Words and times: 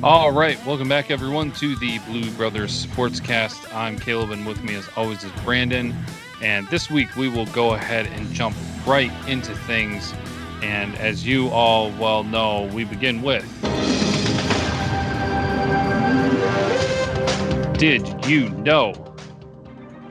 All 0.00 0.30
right, 0.30 0.64
welcome 0.64 0.88
back, 0.88 1.10
everyone, 1.10 1.50
to 1.52 1.74
the 1.74 1.98
Blue 2.06 2.30
Brothers 2.30 2.86
Sportscast. 2.86 3.74
I'm 3.74 3.98
Caleb, 3.98 4.30
and 4.30 4.46
with 4.46 4.62
me, 4.62 4.76
as 4.76 4.88
always, 4.94 5.24
is 5.24 5.32
Brandon. 5.42 5.92
And 6.40 6.68
this 6.68 6.88
week, 6.88 7.16
we 7.16 7.28
will 7.28 7.46
go 7.46 7.74
ahead 7.74 8.06
and 8.06 8.32
jump 8.32 8.54
right 8.86 9.10
into 9.26 9.52
things. 9.56 10.14
And 10.62 10.96
as 10.98 11.26
you 11.26 11.48
all 11.48 11.90
well 11.98 12.22
know, 12.22 12.70
we 12.72 12.84
begin 12.84 13.22
with 13.22 13.44
Did 17.76 18.24
you 18.26 18.50
know? 18.50 18.92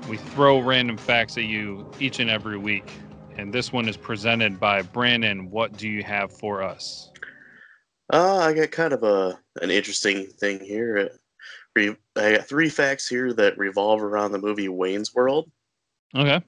We 0.10 0.18
throw 0.18 0.60
random 0.60 0.98
facts 0.98 1.38
at 1.38 1.46
you 1.46 1.90
each 1.98 2.20
and 2.20 2.30
every 2.30 2.58
week. 2.58 2.92
And 3.38 3.54
this 3.54 3.72
one 3.72 3.88
is 3.88 3.96
presented 3.96 4.60
by 4.60 4.82
Brandon. 4.82 5.50
What 5.50 5.78
do 5.78 5.88
you 5.88 6.04
have 6.04 6.32
for 6.32 6.62
us? 6.62 7.10
Uh, 8.12 8.38
I 8.38 8.54
got 8.54 8.72
kind 8.72 8.94
of 8.94 9.04
a 9.04 9.40
an 9.62 9.70
interesting 9.70 10.28
thing 10.28 10.60
here. 10.60 11.10
I 11.76 11.96
got 12.16 12.48
three 12.48 12.70
facts 12.70 13.08
here 13.08 13.34
that 13.34 13.58
revolve 13.58 14.02
around 14.02 14.32
the 14.32 14.40
movie 14.40 14.70
Wayne's 14.70 15.14
World. 15.14 15.52
Okay. 16.16 16.42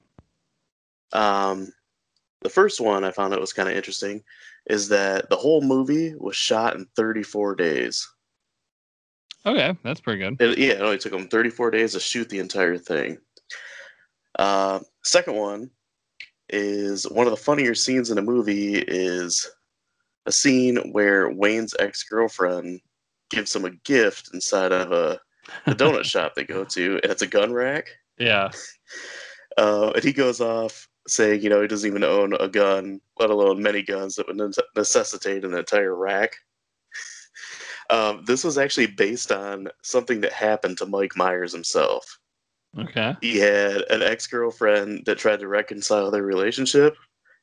Um, 1.12 1.72
the 2.42 2.48
first 2.48 2.80
one 2.80 3.04
I 3.04 3.10
found 3.10 3.34
it 3.34 3.40
was 3.40 3.52
kind 3.52 3.68
of 3.68 3.76
interesting 3.76 4.22
is 4.66 4.88
that 4.88 5.28
the 5.28 5.36
whole 5.36 5.62
movie 5.62 6.14
was 6.16 6.36
shot 6.36 6.76
in 6.76 6.86
34 6.96 7.54
days. 7.54 8.08
Okay, 9.46 9.74
that's 9.82 10.00
pretty 10.00 10.18
good. 10.18 10.40
It, 10.40 10.58
yeah, 10.58 10.72
it 10.72 10.82
only 10.82 10.98
took 10.98 11.12
them 11.12 11.28
34 11.28 11.70
days 11.70 11.92
to 11.92 12.00
shoot 12.00 12.28
the 12.28 12.38
entire 12.38 12.76
thing. 12.76 13.18
Uh, 14.38 14.80
second 15.02 15.34
one 15.34 15.70
is 16.48 17.04
one 17.10 17.26
of 17.26 17.30
the 17.30 17.36
funnier 17.36 17.74
scenes 17.74 18.10
in 18.10 18.16
the 18.16 18.22
movie 18.22 18.74
is 18.76 19.48
a 20.26 20.32
scene 20.32 20.76
where 20.92 21.30
Wayne's 21.30 21.74
ex 21.78 22.02
girlfriend 22.02 22.80
gives 23.30 23.54
him 23.54 23.64
a 23.64 23.70
gift 23.70 24.30
inside 24.34 24.72
of 24.72 24.92
a, 24.92 25.18
a 25.66 25.74
donut 25.74 26.04
shop 26.10 26.34
they 26.34 26.44
go 26.44 26.64
to, 26.64 27.00
and 27.02 27.12
it's 27.12 27.22
a 27.22 27.26
gun 27.26 27.52
rack. 27.52 27.88
Yeah. 28.18 28.50
Uh, 29.58 29.90
and 29.96 30.04
he 30.04 30.12
goes 30.12 30.40
off 30.40 30.88
saying, 31.08 31.42
you 31.42 31.50
know, 31.50 31.60
he 31.60 31.66
doesn't 31.66 31.90
even 31.90 32.04
own 32.04 32.32
a 32.34 32.48
gun, 32.48 33.00
let 33.18 33.30
alone 33.30 33.60
many 33.60 33.82
guns 33.82 34.14
that 34.14 34.26
would 34.28 34.40
necessitate 34.76 35.44
an 35.44 35.54
entire 35.54 35.96
rack. 35.96 36.36
Um, 37.90 38.24
this 38.24 38.44
was 38.44 38.58
actually 38.58 38.86
based 38.86 39.32
on 39.32 39.68
something 39.82 40.20
that 40.20 40.32
happened 40.32 40.78
to 40.78 40.86
Mike 40.86 41.16
Myers 41.16 41.52
himself. 41.52 42.18
Okay. 42.78 43.16
He 43.20 43.38
had 43.38 43.82
an 43.90 44.02
ex 44.02 44.28
girlfriend 44.28 45.04
that 45.06 45.18
tried 45.18 45.40
to 45.40 45.48
reconcile 45.48 46.12
their 46.12 46.22
relationship 46.22 46.94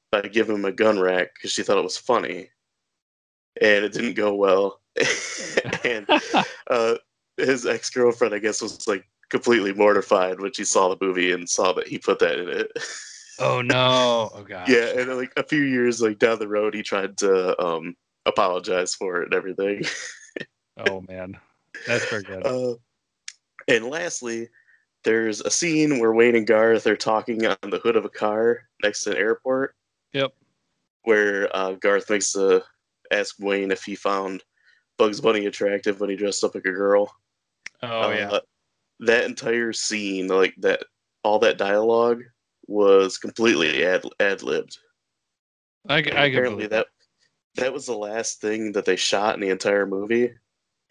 by 0.09 0.22
giving 0.22 0.55
him 0.55 0.66
a 0.66 0.72
gun 0.72 0.98
rack 0.98 1.33
because 1.33 1.52
she 1.52 1.61
thought 1.61 1.78
it 1.78 1.83
was 1.83 1.98
funny 1.98 2.50
and 3.62 3.86
it 3.86 3.94
didn't 3.94 4.14
go 4.14 4.34
well. 4.34 4.82
and 5.84 6.06
uh, 6.70 6.96
his 7.38 7.66
ex 7.66 7.90
girlfriend, 7.90 8.34
I 8.34 8.40
guess, 8.40 8.62
was 8.62 8.88
like 8.88 9.06
completely 9.30 9.74
mortified 9.74 10.40
when 10.40 10.54
she 10.54 10.64
saw 10.64 10.90
the 10.90 11.06
movie 11.06 11.32
and 11.32 11.50
saw 11.50 11.74
that 11.74 11.88
he 11.88 11.98
put 11.98 12.20
that 12.20 12.40
in 12.40 12.50
it. 12.50 12.72
Oh 13.40 13.62
no! 13.62 14.32
Oh 14.34 14.42
god. 14.42 14.68
yeah, 14.68 15.00
and 15.00 15.16
like 15.16 15.32
a 15.38 15.44
few 15.44 15.62
years 15.62 16.02
like 16.02 16.18
down 16.18 16.40
the 16.40 16.48
road, 16.48 16.74
he 16.74 16.82
tried 16.82 17.16
to 17.20 17.64
um, 17.64 17.96
apologize 18.26 18.96
for 18.96 19.22
it 19.22 19.26
and 19.26 19.36
everything. 19.36 19.84
oh 20.90 21.02
man, 21.08 21.38
that's 21.86 22.10
very 22.10 22.24
good. 22.24 22.44
Uh, 22.44 22.74
and 23.68 23.86
lastly, 23.86 24.50
there's 25.04 25.42
a 25.42 25.52
scene 25.52 26.00
where 26.00 26.14
Wayne 26.14 26.36
and 26.36 26.48
Garth 26.48 26.88
are 26.88 26.96
talking 26.96 27.46
on 27.46 27.58
the 27.70 27.78
hood 27.78 27.96
of 27.96 28.06
a 28.06 28.10
car 28.10 28.68
next 28.82 29.04
to 29.04 29.12
an 29.12 29.18
airport. 29.18 29.76
Yep. 30.14 30.34
Where 31.04 31.56
uh, 31.56 31.73
Garth 31.73 32.10
makes 32.10 32.34
the 32.34 32.64
asked 33.12 33.40
Wayne 33.40 33.72
if 33.72 33.84
he 33.84 33.95
found 33.95 34.44
Bugs 34.98 35.22
Bunny 35.22 35.45
attractive 35.45 36.00
when 36.00 36.10
he 36.10 36.16
dressed 36.16 36.44
up 36.44 36.56
like 36.56 36.66
a 36.66 36.72
girl. 36.72 37.14
Oh 37.82 38.10
uh, 38.10 38.10
yeah. 38.10 38.40
That 39.02 39.26
entire 39.26 39.73
scene, 39.73 40.28
like 40.28 40.56
that, 40.60 40.84
all 41.23 41.40
that 41.40 41.58
dialogue 41.58 42.23
was 42.67 43.17
completely 43.17 43.86
ad 43.86 44.04
ad 44.20 44.42
libbed. 44.44 44.78
I, 45.88 45.98
I 45.98 46.00
apparently 46.00 46.67
that 46.67 46.88
that 47.56 47.73
was 47.73 47.86
the 47.86 47.98
last 47.98 48.42
thing 48.42 48.72
that 48.73 48.86
they 48.86 48.96
shot 48.96 49.36
in 49.36 49.42
the 49.42 49.50
entire 49.50 49.86
movie, 49.86 50.34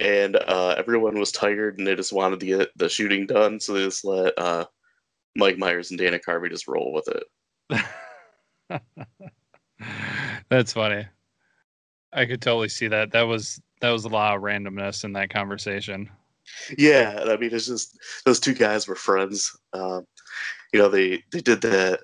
and 0.01 0.37
uh, 0.37 0.75
everyone 0.79 1.19
was 1.19 1.33
tired 1.33 1.79
and 1.79 1.87
they 1.87 1.95
just 1.95 2.13
wanted 2.13 2.41
to 2.41 2.47
get 2.47 2.69
the 2.77 2.89
shooting 2.89 3.27
done, 3.27 3.61
so 3.61 3.73
they 3.73 3.85
just 3.85 4.05
let 4.05 4.39
uh, 4.39 4.65
Mike 5.35 5.59
Myers 5.59 5.91
and 5.91 5.99
Dana 5.99 6.19
Carvey 6.19 6.51
just 6.51 6.69
roll 6.69 6.93
with 6.93 7.09
it. 7.09 8.81
That's 10.49 10.73
funny. 10.73 11.07
I 12.13 12.27
could 12.27 12.43
totally 12.43 12.69
see 12.69 12.89
that. 12.89 13.13
That 13.13 13.23
was 13.23 13.61
that 13.81 13.91
was 13.91 14.05
a 14.05 14.09
lot 14.09 14.37
of 14.37 14.43
randomness 14.43 15.05
in 15.05 15.13
that 15.15 15.31
conversation. 15.31 16.09
Yeah, 16.79 17.25
I 17.27 17.37
mean, 17.37 17.51
it's 17.53 17.67
just 17.67 17.99
those 18.25 18.41
two 18.41 18.55
guys 18.55 18.87
were 18.87 18.95
friends. 18.95 19.57
Um, 19.73 20.07
you 20.73 20.79
know, 20.79 20.89
they 20.89 21.23
they 21.33 21.41
did 21.41 21.61
that. 21.63 22.01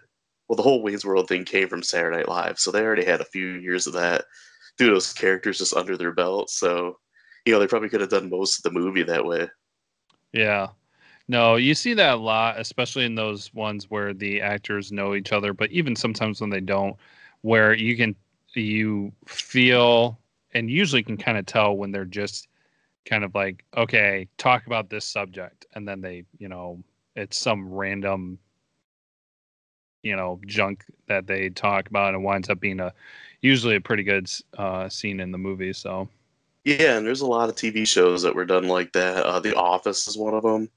Well, 0.48 0.56
the 0.56 0.62
whole 0.62 0.82
Wayne's 0.82 1.04
World 1.04 1.28
thing 1.28 1.44
came 1.44 1.68
from 1.68 1.82
Saturday 1.82 2.18
Night 2.18 2.28
Live, 2.28 2.58
so 2.58 2.70
they 2.70 2.82
already 2.82 3.04
had 3.04 3.20
a 3.20 3.26
few 3.26 3.46
years 3.54 3.86
of 3.86 3.94
that 3.94 4.24
through 4.76 4.90
those 4.90 5.12
characters 5.12 5.58
just 5.58 5.74
under 5.74 5.96
their 5.96 6.12
belt. 6.12 6.50
So, 6.50 6.98
you 7.46 7.52
know, 7.52 7.58
they 7.58 7.66
probably 7.66 7.88
could 7.88 8.00
have 8.00 8.10
done 8.10 8.28
most 8.28 8.58
of 8.58 8.62
the 8.62 8.78
movie 8.78 9.02
that 9.02 9.24
way. 9.24 9.48
Yeah. 10.32 10.68
No, 11.28 11.56
you 11.56 11.74
see 11.74 11.94
that 11.94 12.14
a 12.14 12.20
lot, 12.20 12.58
especially 12.58 13.04
in 13.04 13.14
those 13.14 13.54
ones 13.54 13.88
where 13.90 14.12
the 14.12 14.40
actors 14.40 14.92
know 14.92 15.14
each 15.14 15.32
other, 15.32 15.52
but 15.52 15.70
even 15.70 15.94
sometimes 15.94 16.40
when 16.40 16.50
they 16.50 16.60
don't, 16.60 16.96
where 17.42 17.74
you 17.74 17.96
can 17.96 18.14
you 18.54 19.12
feel 19.26 20.18
and 20.54 20.70
usually 20.70 21.02
can 21.02 21.16
kind 21.16 21.38
of 21.38 21.46
tell 21.46 21.76
when 21.76 21.90
they're 21.90 22.04
just 22.04 22.48
kind 23.04 23.24
of 23.24 23.34
like 23.34 23.64
okay 23.76 24.28
talk 24.38 24.66
about 24.66 24.88
this 24.88 25.04
subject 25.04 25.66
and 25.74 25.86
then 25.88 26.00
they 26.00 26.24
you 26.38 26.48
know 26.48 26.82
it's 27.16 27.38
some 27.38 27.68
random 27.72 28.38
you 30.02 30.14
know 30.14 30.40
junk 30.46 30.84
that 31.08 31.26
they 31.26 31.48
talk 31.48 31.88
about 31.88 32.14
and 32.14 32.22
winds 32.22 32.48
up 32.48 32.60
being 32.60 32.80
a 32.80 32.92
usually 33.40 33.76
a 33.76 33.80
pretty 33.80 34.04
good 34.04 34.30
uh, 34.56 34.88
scene 34.88 35.18
in 35.20 35.32
the 35.32 35.38
movie 35.38 35.72
so. 35.72 36.08
Yeah 36.64 36.96
and 36.96 37.04
there's 37.04 37.22
a 37.22 37.26
lot 37.26 37.48
of 37.48 37.56
tv 37.56 37.86
shows 37.86 38.22
that 38.22 38.34
were 38.34 38.44
done 38.44 38.68
like 38.68 38.92
that. 38.92 39.24
Uh, 39.24 39.40
the 39.40 39.56
office 39.56 40.06
is 40.06 40.16
one 40.16 40.34
of 40.34 40.44
them 40.44 40.68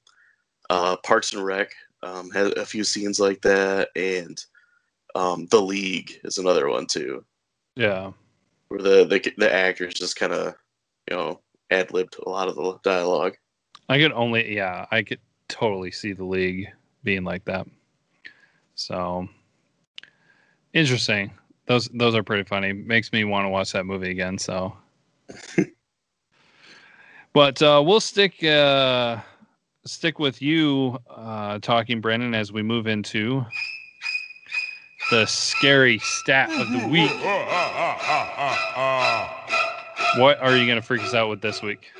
uh, 0.71 0.95
parks 0.97 1.33
and 1.33 1.45
rec 1.45 1.69
um, 2.01 2.31
had 2.31 2.57
a 2.57 2.65
few 2.65 2.83
scenes 2.83 3.19
like 3.19 3.41
that 3.41 3.89
and 3.95 4.43
um, 5.13 5.45
the 5.51 5.61
league 5.61 6.19
is 6.23 6.39
another 6.39 6.69
one 6.69 6.87
too 6.87 7.23
yeah. 7.75 8.11
Where 8.67 8.81
the 8.81 9.05
the, 9.05 9.33
the 9.37 9.53
actors 9.53 9.93
just 9.93 10.15
kind 10.15 10.33
of, 10.33 10.55
you 11.09 11.15
know, 11.15 11.41
ad 11.71 11.91
libbed 11.93 12.17
a 12.25 12.29
lot 12.29 12.47
of 12.47 12.55
the 12.55 12.79
dialogue. 12.83 13.35
I 13.87 13.99
could 13.99 14.13
only, 14.13 14.55
yeah, 14.55 14.85
I 14.91 15.03
could 15.03 15.19
totally 15.47 15.91
see 15.91 16.13
the 16.13 16.25
league 16.25 16.67
being 17.03 17.23
like 17.23 17.45
that. 17.45 17.67
So 18.75 19.27
interesting. 20.73 21.31
Those 21.67 21.87
those 21.93 22.15
are 22.15 22.23
pretty 22.23 22.43
funny. 22.43 22.73
Makes 22.73 23.11
me 23.11 23.23
want 23.23 23.45
to 23.45 23.49
watch 23.49 23.71
that 23.71 23.85
movie 23.85 24.11
again. 24.11 24.37
So, 24.37 24.75
but 27.33 27.61
uh, 27.61 27.81
we'll 27.85 27.99
stick 27.99 28.43
uh, 28.43 29.19
stick 29.85 30.19
with 30.19 30.41
you 30.41 30.99
uh, 31.09 31.59
talking, 31.59 32.01
Brandon, 32.01 32.35
as 32.35 32.51
we 32.51 32.61
move 32.61 32.87
into 32.87 33.45
the 35.11 35.25
scary 35.25 35.99
stat 35.99 36.49
of 36.51 36.71
the 36.71 36.87
week. 36.87 37.11
what 40.17 40.39
are 40.39 40.57
you 40.57 40.65
going 40.65 40.77
to 40.77 40.81
freak 40.81 41.03
us 41.03 41.13
out 41.13 41.29
with 41.29 41.41
this 41.41 41.61
week? 41.61 41.91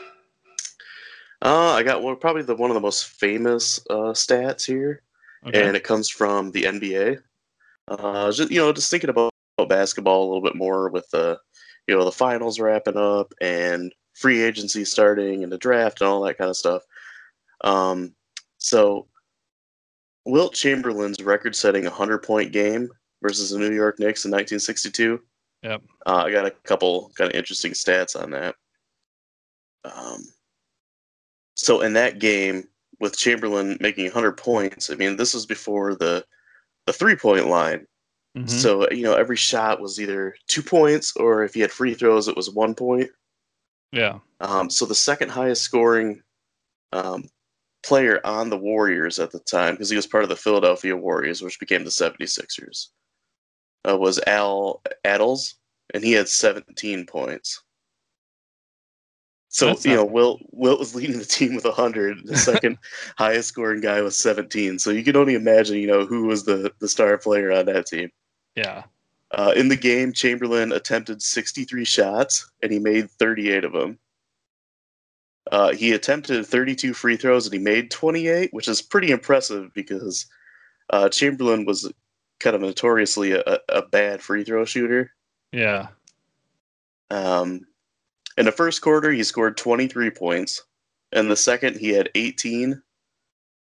Uh, 1.42 1.74
I 1.74 1.84
got 1.84 2.02
one, 2.02 2.16
probably 2.16 2.42
the 2.42 2.56
one 2.56 2.72
of 2.72 2.76
the 2.76 2.82
most 2.82 3.06
famous 3.06 3.80
uh, 3.90 4.14
stats 4.14 4.66
here, 4.66 5.04
okay. 5.46 5.68
and 5.68 5.76
it 5.76 5.84
comes 5.84 6.10
from 6.10 6.52
the 6.52 6.64
NBA. 6.64 7.22
Uh, 7.88 8.32
just 8.32 8.52
you 8.52 8.60
know, 8.60 8.74
just 8.74 8.90
thinking 8.90 9.12
about, 9.12 9.32
about 9.58 9.70
basketball 9.70 10.24
a 10.24 10.28
little 10.28 10.42
bit 10.42 10.56
more 10.56 10.90
with 10.90 11.08
the, 11.12 11.38
you 11.88 11.96
know, 11.96 12.04
the 12.04 12.12
finals 12.12 12.60
wrapping 12.60 12.98
up 12.98 13.34
and 13.42 13.94
free 14.14 14.42
agency 14.42 14.84
starting 14.84 15.44
and 15.44 15.52
the 15.52 15.58
draft 15.58 16.02
and 16.02 16.10
all 16.10 16.22
that 16.22 16.38
kind 16.38 16.50
of 16.50 16.58
stuff. 16.58 16.82
Um, 17.62 18.16
so 18.58 19.08
Wilt 20.26 20.54
Chamberlain's 20.54 21.22
record-setting 21.22 21.84
100-point 21.84 22.52
game 22.52 22.90
versus 23.22 23.52
the 23.52 23.60
New 23.60 23.74
York 23.74 24.00
Knicks 24.00 24.26
in 24.26 24.32
1962. 24.32 25.22
Yep. 25.64 25.82
Uh, 26.06 26.24
I 26.26 26.32
got 26.32 26.46
a 26.46 26.52
couple 26.52 27.12
kind 27.16 27.30
of 27.30 27.36
interesting 27.36 27.72
stats 27.72 28.20
on 28.22 28.32
that. 28.32 28.56
Um, 29.84 30.24
so 31.56 31.82
in 31.82 31.94
that 31.94 32.20
game, 32.20 32.68
with 33.00 33.18
Chamberlain 33.18 33.78
making 33.80 34.06
100 34.06 34.34
points, 34.34 34.90
I 34.90 34.96
mean, 34.96 35.18
this 35.18 35.34
was 35.34 35.46
before 35.46 35.96
the 35.96 36.26
the 36.86 36.94
three 36.94 37.16
point 37.16 37.48
line. 37.48 37.88
Mm-hmm. 38.38 38.48
So 38.48 38.90
you 38.92 39.04
know, 39.04 39.16
every 39.16 39.38
shot 39.38 39.82
was 39.82 40.00
either 40.00 40.36
two 40.48 40.62
points, 40.62 41.16
or 41.16 41.44
if 41.44 41.54
he 41.54 41.62
had 41.62 41.72
free 41.72 41.94
throws, 41.94 42.28
it 42.28 42.36
was 42.36 42.50
one 42.52 42.76
point. 42.76 43.10
Yeah. 43.92 44.20
Um, 44.40 44.70
so 44.70 44.86
the 44.86 44.96
second 44.96 45.30
highest 45.30 45.64
scoring 45.64 46.22
um, 46.92 47.30
player 47.86 48.20
on 48.26 48.50
the 48.50 48.58
Warriors 48.58 49.20
at 49.20 49.32
the 49.32 49.40
time, 49.40 49.76
because 49.76 49.90
he 49.90 49.96
was 49.96 50.08
part 50.08 50.24
of 50.24 50.30
the 50.30 50.36
Philadelphia 50.36 50.96
Warriors, 50.96 51.42
which 51.42 51.60
became 51.60 51.84
the 51.84 51.90
76ers, 51.90 52.88
uh, 53.90 53.98
was 53.98 54.20
Al 54.28 54.82
Attles, 55.06 55.56
and 55.94 56.04
he 56.04 56.12
had 56.12 56.28
17 56.28 57.06
points. 57.06 57.62
So 59.50 59.68
That's 59.68 59.86
you 59.86 59.96
not... 59.96 59.98
know, 59.98 60.06
Wilt 60.06 60.42
Wilt 60.52 60.80
was 60.80 60.96
leading 60.96 61.18
the 61.18 61.24
team 61.24 61.56
with 61.56 61.64
100. 61.64 62.26
The 62.28 62.36
second 62.36 62.78
highest 63.18 63.48
scoring 63.48 63.80
guy 63.80 64.02
was 64.02 64.18
17. 64.18 64.80
So 64.80 64.90
you 64.90 65.02
can 65.02 65.16
only 65.16 65.36
imagine, 65.36 65.78
you 65.78 65.88
know, 65.88 66.06
who 66.06 66.26
was 66.26 66.44
the 66.44 66.74
the 66.80 66.90
star 66.90 67.18
player 67.18 67.54
on 67.54 67.66
that 67.68 67.86
team. 67.86 68.12
Yeah. 68.56 68.84
Uh, 69.32 69.54
in 69.56 69.70
the 69.70 69.78
game, 69.78 70.12
Chamberlain 70.12 70.74
attempted 70.74 71.22
63 71.22 71.86
shots 71.86 72.52
and 72.62 72.72
he 72.72 72.80
made 72.80 73.10
38 73.12 73.64
of 73.64 73.72
them. 73.72 73.98
Uh, 75.52 75.74
he 75.74 75.94
attempted 75.94 76.46
32 76.46 76.94
free 76.94 77.18
throws 77.18 77.46
and 77.46 77.54
he 77.54 77.60
made 77.60 77.92
28, 77.92 78.54
which 78.54 78.68
is 78.68 78.82
pretty 78.82 79.12
impressive 79.12 79.74
because 79.74 80.26
uh, 80.90 81.10
Chamberlain 81.10 81.66
was 81.66 81.92
kind 82.40 82.56
of 82.56 82.62
notoriously 82.62 83.34
a, 83.34 83.60
a 83.70 83.84
bad 83.84 84.22
free 84.22 84.44
throw 84.44 84.66
shooter. 84.66 85.12
Yeah. 85.52 85.88
Um, 87.12 87.62
in 88.38 88.46
the 88.46 88.52
first 88.52 88.82
quarter, 88.82 89.12
he 89.12 89.24
scored 89.24 89.58
23 89.58 90.10
points. 90.12 90.64
In 91.12 91.30
the 91.30 91.36
second, 91.36 91.78
he 91.78 91.90
had 91.90 92.10
18. 92.16 92.82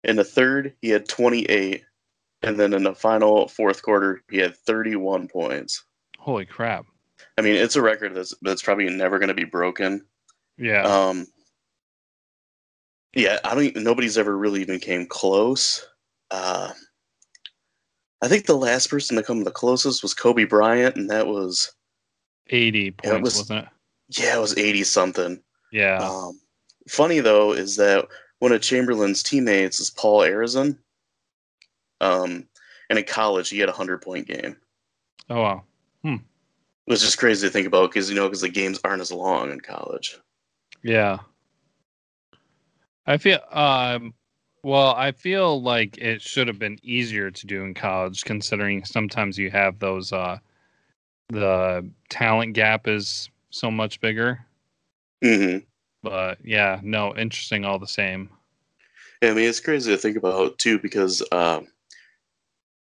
In 0.05 0.17
the 0.17 0.25
third, 0.25 0.75
he 0.83 0.91
had 0.91 1.09
28. 1.09 1.83
And 2.43 2.59
then 2.59 2.73
in 2.73 2.85
the 2.85 2.95
final 2.95 3.49
fourth 3.49 3.83
quarter, 3.83 4.23
he 4.31 4.39
had 4.39 4.57
31 4.57 5.29
points. 5.29 5.85
Holy 6.19 6.47
crap. 6.47 6.87
I 7.37 7.43
mean, 7.43 7.55
it's 7.55 7.77
a 7.77 7.83
record 7.83 8.15
that's 8.15 8.35
that's 8.43 8.63
probably 8.63 8.89
never 8.89 9.19
going 9.19 9.29
to 9.29 9.35
be 9.35 9.45
broken. 9.45 10.05
Yeah. 10.57 10.83
Um 10.83 11.27
Yeah, 13.15 13.39
I 13.45 13.55
don't 13.55 13.65
even, 13.65 13.83
nobody's 13.83 14.19
ever 14.19 14.37
really 14.37 14.61
even 14.61 14.79
came 14.79 15.07
close. 15.07 15.87
Uh 16.31 16.73
I 18.23 18.29
think 18.29 18.47
the 18.47 18.57
last 18.57 18.89
person 18.89 19.17
to 19.17 19.23
come 19.23 19.45
the 19.45 19.51
closest 19.51 20.03
was 20.03 20.15
Kobe 20.15 20.45
Bryant 20.45 20.97
and 20.97 21.09
that 21.11 21.27
was 21.27 21.73
80 22.49 22.91
points, 22.93 23.17
it 23.17 23.23
was, 23.23 23.37
wasn't 23.39 23.61
it? 23.61 23.69
Yeah, 24.21 24.37
it 24.37 24.41
was 24.41 24.59
80 24.59 24.85
something. 24.85 25.43
Yeah. 25.73 25.99
Um, 25.99 26.41
funny 26.89 27.21
though 27.21 27.53
is 27.53 27.77
that 27.77 28.07
one 28.41 28.53
of 28.53 28.61
Chamberlain's 28.61 29.23
teammates 29.23 29.81
is 29.81 29.91
Paul 29.91 30.21
Arizin. 30.21 30.77
Um, 32.01 32.47
and 32.89 32.99
in 32.99 33.05
college, 33.05 33.51
he 33.51 33.59
had 33.59 33.69
a 33.69 33.73
hundred 33.73 34.03
point 34.03 34.27
game. 34.27 34.57
Oh 35.29 35.41
wow. 35.41 35.63
Hmm. 36.03 36.15
It 36.15 36.91
was 36.91 37.03
just 37.03 37.19
crazy 37.19 37.47
to 37.47 37.53
think 37.53 37.67
about 37.67 37.91
because 37.91 38.11
you 38.11 38.17
know 38.17 38.27
because 38.27 38.41
the 38.41 38.49
games 38.49 38.81
aren't 38.83 39.03
as 39.03 39.13
long 39.13 39.53
in 39.53 39.61
college. 39.61 40.19
Yeah. 40.83 41.19
I 43.11 43.19
feel 43.19 43.41
um 43.51 44.15
well, 44.63 44.95
I 44.95 45.11
feel 45.11 45.63
like 45.63 45.99
it 45.99 46.23
should 46.23 46.47
have 46.47 46.59
been 46.59 46.79
easier 46.83 47.31
to 47.31 47.47
do 47.47 47.65
in 47.65 47.75
college 47.75 48.25
considering 48.25 48.85
sometimes 48.85 49.37
you 49.37 49.51
have 49.51 49.81
those 49.81 50.13
uh 50.13 50.39
the 51.29 51.91
talent 52.09 52.53
gap 52.55 52.87
is 52.87 53.29
so 53.51 53.69
much 53.69 54.01
bigger. 54.01 54.47
Mm-hmm. 55.25 55.59
But 56.05 56.39
yeah, 56.45 56.79
no, 56.85 57.17
interesting 57.17 57.65
all 57.65 57.81
the 57.81 57.87
same. 57.87 58.31
Yeah, 59.23 59.31
I 59.31 59.35
mean 59.35 59.49
it's 59.49 59.59
crazy 59.59 59.91
to 59.91 59.99
think 59.99 60.17
about 60.17 60.59
too 60.59 60.79
because 60.79 61.21
uh, 61.33 61.63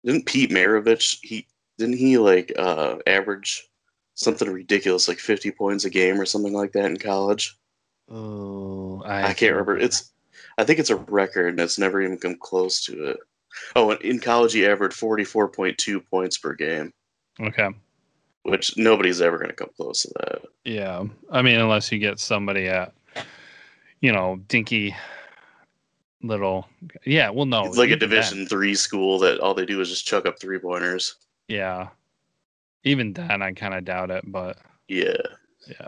didn't 0.05 0.27
Pete 0.27 0.51
Maravich 0.51 1.17
he 1.23 1.47
didn't 1.79 1.97
he 1.97 2.19
like 2.19 2.53
uh, 2.55 2.97
average 3.07 3.67
something 4.13 4.47
ridiculous 4.47 5.07
like 5.07 5.17
50 5.17 5.49
points 5.51 5.85
a 5.85 5.89
game 5.89 6.21
or 6.21 6.25
something 6.25 6.53
like 6.53 6.71
that 6.73 6.85
in 6.85 6.97
college? 6.97 7.57
Oh, 8.13 9.01
I, 9.05 9.29
I 9.29 9.33
can't 9.33 9.51
remember. 9.51 9.77
It's 9.77 10.11
I 10.57 10.63
think 10.63 10.79
it's 10.79 10.89
a 10.89 10.95
record 10.95 11.49
and 11.49 11.59
it's 11.59 11.79
never 11.79 12.01
even 12.01 12.17
come 12.17 12.37
close 12.39 12.83
to 12.85 13.11
it. 13.11 13.17
Oh, 13.75 13.91
in 13.91 14.19
college 14.19 14.53
he 14.53 14.65
averaged 14.65 14.99
44.2 14.99 16.05
points 16.09 16.37
per 16.37 16.53
game. 16.53 16.93
Okay 17.39 17.69
which 18.43 18.77
nobody's 18.77 19.21
ever 19.21 19.37
going 19.37 19.49
to 19.49 19.55
come 19.55 19.69
close 19.75 20.03
to 20.03 20.11
that. 20.19 20.41
Yeah, 20.63 21.03
I 21.31 21.41
mean, 21.41 21.59
unless 21.59 21.91
you 21.91 21.99
get 21.99 22.19
somebody 22.19 22.67
at, 22.67 22.93
you 24.01 24.11
know, 24.11 24.39
dinky 24.47 24.95
little. 26.21 26.67
Yeah, 27.05 27.29
well, 27.29 27.45
no, 27.45 27.65
it's 27.65 27.77
like 27.77 27.89
a 27.89 27.95
Division 27.95 28.39
then. 28.39 28.47
three 28.47 28.75
school 28.75 29.17
that 29.19 29.39
all 29.39 29.53
they 29.53 29.65
do 29.65 29.81
is 29.81 29.89
just 29.89 30.05
chuck 30.05 30.25
up 30.25 30.39
three 30.39 30.59
pointers. 30.59 31.15
Yeah, 31.47 31.89
even 32.83 33.13
then, 33.13 33.41
I 33.41 33.53
kind 33.53 33.73
of 33.73 33.85
doubt 33.85 34.11
it, 34.11 34.23
but 34.27 34.57
yeah, 34.87 35.17
yeah. 35.67 35.87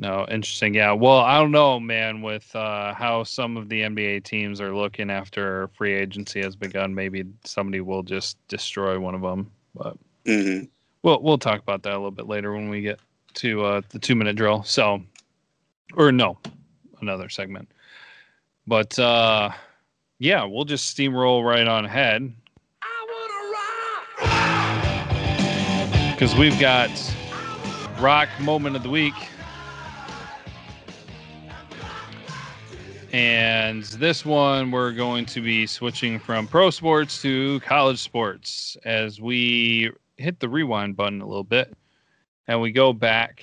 No, 0.00 0.24
interesting. 0.30 0.72
Yeah. 0.72 0.92
Well, 0.92 1.18
I 1.18 1.36
don't 1.38 1.50
know, 1.50 1.78
man, 1.78 2.22
with 2.22 2.56
uh, 2.56 2.94
how 2.94 3.22
some 3.22 3.58
of 3.58 3.68
the 3.68 3.82
NBA 3.82 4.24
teams 4.24 4.58
are 4.58 4.74
looking 4.74 5.10
after 5.10 5.68
free 5.74 5.92
agency 5.92 6.40
has 6.40 6.56
begun, 6.56 6.94
maybe 6.94 7.26
somebody 7.44 7.82
will 7.82 8.02
just 8.02 8.38
destroy 8.48 8.98
one 8.98 9.14
of 9.14 9.20
them. 9.20 9.50
But 9.74 9.98
mm-hmm. 10.24 10.64
Well, 11.02 11.20
we'll 11.20 11.36
talk 11.36 11.60
about 11.60 11.82
that 11.82 11.92
a 11.92 11.98
little 11.98 12.10
bit 12.10 12.28
later 12.28 12.54
when 12.54 12.70
we 12.70 12.80
get 12.80 12.98
to 13.34 13.62
uh, 13.62 13.82
the 13.90 13.98
two 13.98 14.14
minute 14.14 14.36
drill. 14.36 14.62
So, 14.62 15.02
or 15.94 16.10
no, 16.10 16.38
another 17.02 17.28
segment. 17.28 17.70
But 18.66 18.98
uh, 18.98 19.50
yeah, 20.18 20.44
we'll 20.44 20.64
just 20.64 20.96
steamroll 20.96 21.44
right 21.44 21.68
on 21.68 21.84
ahead. 21.84 22.32
Because 26.12 26.34
we've 26.36 26.58
got 26.58 26.90
rock 28.00 28.30
moment 28.40 28.76
of 28.76 28.82
the 28.82 28.88
week. 28.88 29.12
And 33.12 33.82
this 33.82 34.24
one, 34.24 34.70
we're 34.70 34.92
going 34.92 35.26
to 35.26 35.40
be 35.40 35.66
switching 35.66 36.20
from 36.20 36.46
pro 36.46 36.70
sports 36.70 37.20
to 37.22 37.58
college 37.60 37.98
sports 37.98 38.76
as 38.84 39.20
we 39.20 39.90
hit 40.16 40.38
the 40.38 40.48
rewind 40.48 40.96
button 40.96 41.20
a 41.20 41.26
little 41.26 41.42
bit 41.42 41.76
and 42.46 42.60
we 42.60 42.70
go 42.70 42.92
back 42.92 43.42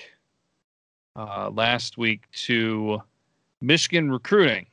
uh, 1.17 1.49
last 1.49 1.97
week 1.97 2.31
to 2.31 3.01
Michigan 3.59 4.09
recruiting. 4.09 4.67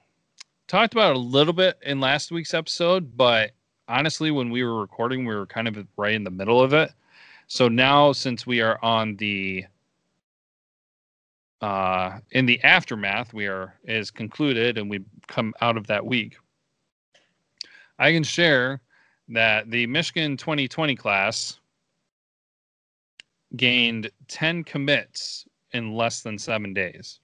Talked 0.68 0.92
about 0.94 1.16
a 1.16 1.18
little 1.18 1.52
bit 1.52 1.76
in 1.82 1.98
last 1.98 2.30
week's 2.30 2.54
episode, 2.54 3.16
but 3.16 3.50
honestly, 3.88 4.30
when 4.30 4.50
we 4.50 4.62
were 4.62 4.80
recording, 4.80 5.24
we 5.24 5.34
were 5.34 5.46
kind 5.46 5.66
of 5.66 5.86
right 5.96 6.14
in 6.14 6.22
the 6.22 6.30
middle 6.30 6.60
of 6.60 6.72
it. 6.72 6.92
So 7.48 7.68
now, 7.68 8.12
since 8.12 8.46
we 8.46 8.60
are 8.60 8.78
on 8.82 9.16
the 9.16 9.64
uh, 11.64 12.18
in 12.32 12.44
the 12.44 12.62
aftermath, 12.62 13.32
we 13.32 13.46
are 13.46 13.72
is 13.84 14.10
concluded, 14.10 14.76
and 14.76 14.90
we 14.90 15.02
come 15.28 15.54
out 15.62 15.78
of 15.78 15.86
that 15.86 16.04
week. 16.04 16.36
I 17.98 18.12
can 18.12 18.22
share 18.22 18.82
that 19.28 19.70
the 19.70 19.86
Michigan 19.86 20.36
2020 20.36 20.94
class 20.94 21.58
gained 23.56 24.10
10 24.28 24.64
commits 24.64 25.46
in 25.72 25.94
less 25.94 26.20
than 26.20 26.38
seven 26.38 26.74
days. 26.74 27.20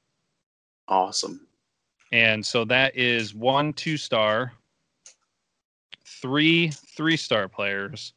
Awesome. 0.88 1.46
And 2.10 2.44
so 2.44 2.64
that 2.64 2.96
is 2.96 3.34
one 3.34 3.74
two 3.74 3.98
star, 3.98 4.54
three 6.06 6.70
three 6.70 7.18
star 7.18 7.46
players, 7.46 8.14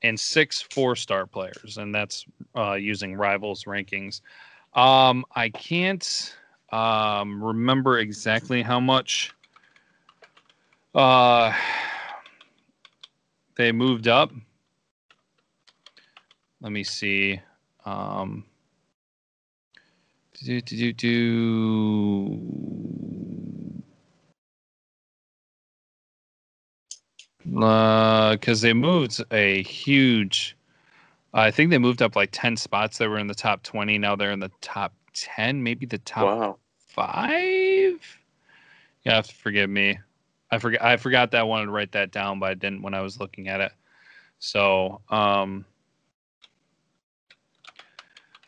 and 0.00 0.18
six 0.18 0.62
four 0.62 0.96
star 0.96 1.26
players. 1.26 1.76
And 1.76 1.94
that's 1.94 2.24
uh, 2.56 2.72
using 2.72 3.14
rivals 3.14 3.64
rankings. 3.64 4.22
Um, 4.74 5.24
I 5.34 5.48
can't 5.48 6.36
um, 6.72 7.42
remember 7.42 7.98
exactly 7.98 8.62
how 8.62 8.80
much 8.80 9.34
uh, 10.94 11.52
they 13.56 13.72
moved 13.72 14.08
up 14.08 14.32
let 16.60 16.72
me 16.72 16.84
see. 16.84 17.40
Um, 17.84 18.44
do 20.44 20.60
do 20.60 20.76
do 20.76 20.92
do. 20.92 22.36
Because 27.44 28.62
uh, 28.62 28.66
they 28.66 28.72
moved 28.74 29.24
a 29.32 29.62
huge. 29.62 30.56
I 31.32 31.50
think 31.50 31.70
they 31.70 31.78
moved 31.78 32.02
up 32.02 32.16
like 32.16 32.30
ten 32.32 32.56
spots. 32.56 32.98
They 32.98 33.06
were 33.06 33.18
in 33.18 33.26
the 33.26 33.34
top 33.34 33.62
twenty. 33.62 33.98
Now 33.98 34.16
they're 34.16 34.32
in 34.32 34.40
the 34.40 34.50
top 34.60 34.92
ten, 35.14 35.62
maybe 35.62 35.86
the 35.86 35.98
top 35.98 36.24
wow. 36.24 36.58
five. 36.78 38.00
You 39.04 39.12
have 39.12 39.28
to 39.28 39.34
forgive 39.34 39.70
me. 39.70 39.98
I 40.50 40.58
forgot. 40.58 40.82
I 40.82 40.96
forgot 40.96 41.30
that 41.30 41.40
I 41.40 41.44
wanted 41.44 41.66
to 41.66 41.70
write 41.72 41.92
that 41.92 42.10
down, 42.10 42.40
but 42.40 42.50
I 42.50 42.54
didn't 42.54 42.82
when 42.82 42.94
I 42.94 43.00
was 43.00 43.20
looking 43.20 43.48
at 43.48 43.60
it. 43.60 43.72
So, 44.40 45.00
um, 45.10 45.64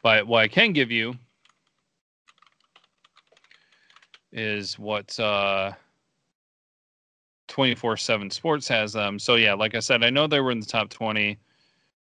but 0.03 0.27
what 0.27 0.43
I 0.43 0.49
can 0.49 0.73
give 0.73 0.91
you 0.91 1.15
is 4.33 4.79
what 4.79 5.19
uh 5.21 5.73
24/7 7.49 8.33
Sports 8.33 8.67
has 8.69 8.93
them. 8.93 9.19
So 9.19 9.37
yeah, 9.37 9.55
like 9.55 9.75
I 9.75 9.81
said, 9.81 10.03
I 10.03 10.11
know 10.11 10.27
they 10.27 10.41
were 10.41 10.51
in 10.51 10.61
the 10.61 10.67
top 10.67 10.89
20 10.89 11.39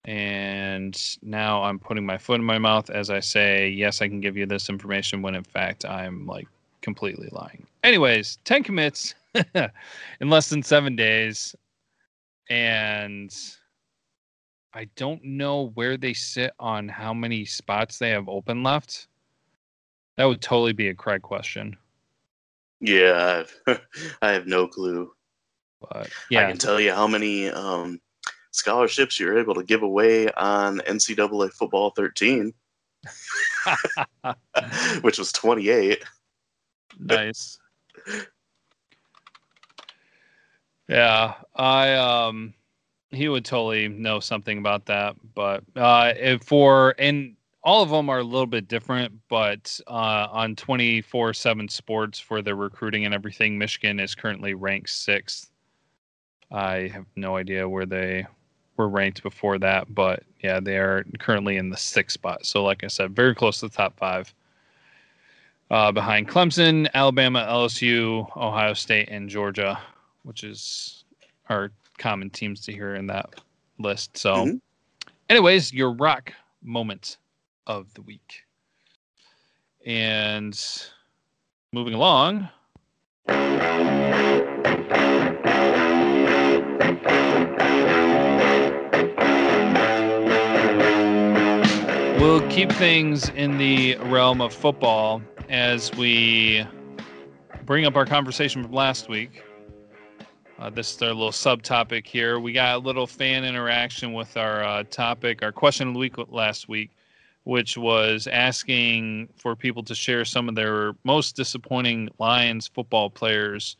and 0.08 1.18
now 1.22 1.62
I'm 1.62 1.78
putting 1.78 2.06
my 2.06 2.18
foot 2.18 2.40
in 2.40 2.46
my 2.46 2.58
mouth 2.58 2.90
as 2.90 3.10
I 3.10 3.20
say, 3.20 3.68
yes, 3.68 4.02
I 4.02 4.08
can 4.08 4.22
give 4.22 4.38
you 4.38 4.46
this 4.46 4.70
information 4.70 5.22
when 5.22 5.36
in 5.36 5.44
fact 5.44 5.84
I'm 5.84 6.26
like 6.26 6.48
completely 6.82 7.28
lying. 7.34 7.68
Anyways, 7.84 8.40
10 8.46 8.64
commits 8.64 9.16
in 9.54 10.30
less 10.30 10.50
than 10.50 10.64
7 10.64 10.96
days 10.96 11.54
and 12.50 13.36
I 14.74 14.86
don't 14.96 15.24
know 15.24 15.72
where 15.74 15.98
they 15.98 16.14
sit 16.14 16.52
on 16.58 16.88
how 16.88 17.14
many 17.14 17.44
spots 17.44 18.00
they 18.00 18.10
have 18.12 18.30
open 18.30 18.64
left. 18.64 19.08
That 20.16 20.26
would 20.26 20.42
totally 20.42 20.74
be 20.74 20.88
a 20.88 20.96
Craig 20.96 21.22
question. 21.22 21.76
Yeah, 22.80 23.44
I've, 23.68 23.82
I 24.22 24.32
have 24.32 24.48
no 24.48 24.68
clue. 24.68 25.12
But 25.82 26.10
yeah, 26.30 26.46
I 26.46 26.50
can 26.50 26.58
tell 26.58 26.80
you 26.80 26.94
how 26.94 27.08
many 27.08 27.50
um, 27.50 28.00
scholarships 28.58 29.20
you're 29.20 29.38
able 29.38 29.54
to 29.56 29.64
give 29.64 29.84
away 29.84 30.30
on 30.32 30.80
NCAA 30.80 31.52
Football 31.52 31.92
13, 31.92 32.54
which 35.02 35.18
was 35.18 35.32
28. 35.32 36.04
nice. 37.00 37.60
Yeah, 40.90 41.36
I 41.56 41.94
um 41.94 42.54
he 43.12 43.30
would 43.30 43.46
totally 43.46 43.88
know 43.88 44.20
something 44.20 44.58
about 44.58 44.86
that, 44.88 45.16
but 45.36 45.64
uh 45.76 46.38
for 46.44 46.96
and 46.98 47.36
all 47.64 47.84
of 47.84 47.90
them 47.90 48.10
are 48.10 48.20
a 48.20 48.24
little 48.24 48.48
bit 48.48 48.68
different, 48.70 49.14
but 49.30 49.80
uh 49.88 50.28
on 50.32 50.56
24/7 50.56 51.70
Sports 51.70 52.20
for 52.20 52.42
their 52.42 52.56
recruiting 52.56 53.06
and 53.06 53.14
everything, 53.14 53.58
Michigan 53.58 54.00
is 54.00 54.16
currently 54.16 54.54
ranked 54.54 54.90
6th. 54.90 55.50
I 56.52 56.90
have 56.94 57.06
no 57.18 57.36
idea 57.36 57.68
where 57.68 57.86
they 57.86 58.26
were 58.78 58.88
ranked 58.88 59.24
before 59.24 59.58
that, 59.60 59.94
but 59.94 60.24
yeah, 60.42 60.60
they 60.60 60.78
are 60.78 61.04
currently 61.20 61.58
in 61.58 61.70
the 61.70 61.76
6th 61.76 62.12
spot. 62.12 62.46
So 62.46 62.64
like 62.64 62.84
I 62.84 62.88
said, 62.88 63.16
very 63.16 63.36
close 63.36 63.60
to 63.60 63.68
the 63.68 63.76
top 63.76 63.98
5 63.98 64.34
uh, 65.70 65.92
behind 65.92 66.30
Clemson, 66.30 66.88
Alabama, 66.94 67.46
LSU, 67.50 68.26
Ohio 68.38 68.74
State, 68.74 69.10
and 69.10 69.28
Georgia, 69.28 69.80
which 70.24 70.44
is 70.44 71.04
our 71.50 71.72
common 71.98 72.30
teams 72.30 72.62
to 72.62 72.72
hear 72.72 72.96
in 72.96 73.08
that 73.08 73.42
list. 73.80 74.18
So, 74.18 74.36
mm-hmm. 74.36 74.58
anyways, 75.30 75.74
your 75.74 75.92
rock 75.92 76.34
moment 76.62 77.18
of 77.66 77.94
the 77.94 78.02
week. 78.02 78.44
And 79.86 80.60
moving 81.72 81.94
along. 81.94 82.50
We'll 92.28 92.46
keep 92.50 92.70
things 92.74 93.30
in 93.30 93.58
the 93.58 93.96
realm 94.00 94.42
of 94.42 94.54
football 94.54 95.22
as 95.48 95.96
we 95.96 96.68
bring 97.66 97.86
up 97.86 97.96
our 97.96 98.06
conversation 98.06 98.62
from 98.64 98.74
last 98.74 99.08
week. 99.08 99.46
Uh, 100.60 100.70
this 100.70 100.94
is 100.94 101.02
our 101.02 101.14
little 101.14 101.32
subtopic 101.32 102.06
here. 102.06 102.38
We 102.42 102.52
got 102.52 102.76
a 102.76 102.80
little 102.80 103.08
fan 103.08 103.46
interaction 103.46 104.12
with 104.12 104.36
our 104.36 104.62
uh, 104.62 104.84
topic, 104.90 105.42
our 105.42 105.54
question 105.54 105.88
of 105.88 105.94
the 105.94 106.02
week 106.02 106.16
last 106.28 106.68
week, 106.68 106.92
which 107.46 107.78
was 107.78 108.28
asking 108.28 109.30
for 109.38 109.56
people 109.56 109.82
to 109.84 109.96
share 109.96 110.26
some 110.26 110.50
of 110.50 110.56
their 110.56 110.96
most 111.06 111.38
disappointing 111.38 112.10
Lions 112.20 112.68
football 112.68 113.10
players 113.10 113.78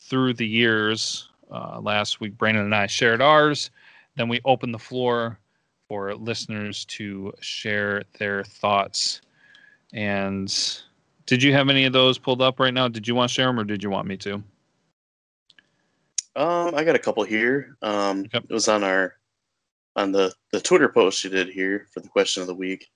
through 0.00 0.34
the 0.34 0.48
years. 0.48 1.28
Uh, 1.48 1.78
last 1.80 2.18
week, 2.18 2.36
Brandon 2.36 2.64
and 2.64 2.74
I 2.74 2.88
shared 2.88 3.22
ours. 3.22 3.70
Then 4.16 4.28
we 4.28 4.40
opened 4.44 4.74
the 4.74 4.80
floor 4.80 5.38
for 5.88 6.14
listeners 6.14 6.84
to 6.86 7.32
share 7.40 8.02
their 8.18 8.44
thoughts. 8.44 9.20
And 9.92 10.52
did 11.26 11.42
you 11.42 11.52
have 11.52 11.68
any 11.68 11.84
of 11.84 11.92
those 11.92 12.18
pulled 12.18 12.42
up 12.42 12.58
right 12.60 12.74
now? 12.74 12.88
Did 12.88 13.06
you 13.06 13.14
want 13.14 13.30
to 13.30 13.34
share 13.34 13.46
them 13.46 13.60
or 13.60 13.64
did 13.64 13.82
you 13.82 13.90
want 13.90 14.08
me 14.08 14.16
to? 14.18 14.42
Um, 16.36 16.74
I 16.74 16.82
got 16.84 16.96
a 16.96 17.00
couple 17.00 17.22
here. 17.22 17.76
Um, 17.82 18.26
It 18.32 18.50
was 18.50 18.68
on 18.68 18.82
our 18.82 19.14
on 19.96 20.10
the 20.10 20.34
the 20.50 20.60
Twitter 20.60 20.88
post 20.88 21.22
you 21.22 21.30
did 21.30 21.48
here 21.48 21.86
for 21.92 22.00
the 22.00 22.08
question 22.08 22.40
of 22.42 22.48
the 22.48 22.54
week. 22.54 22.90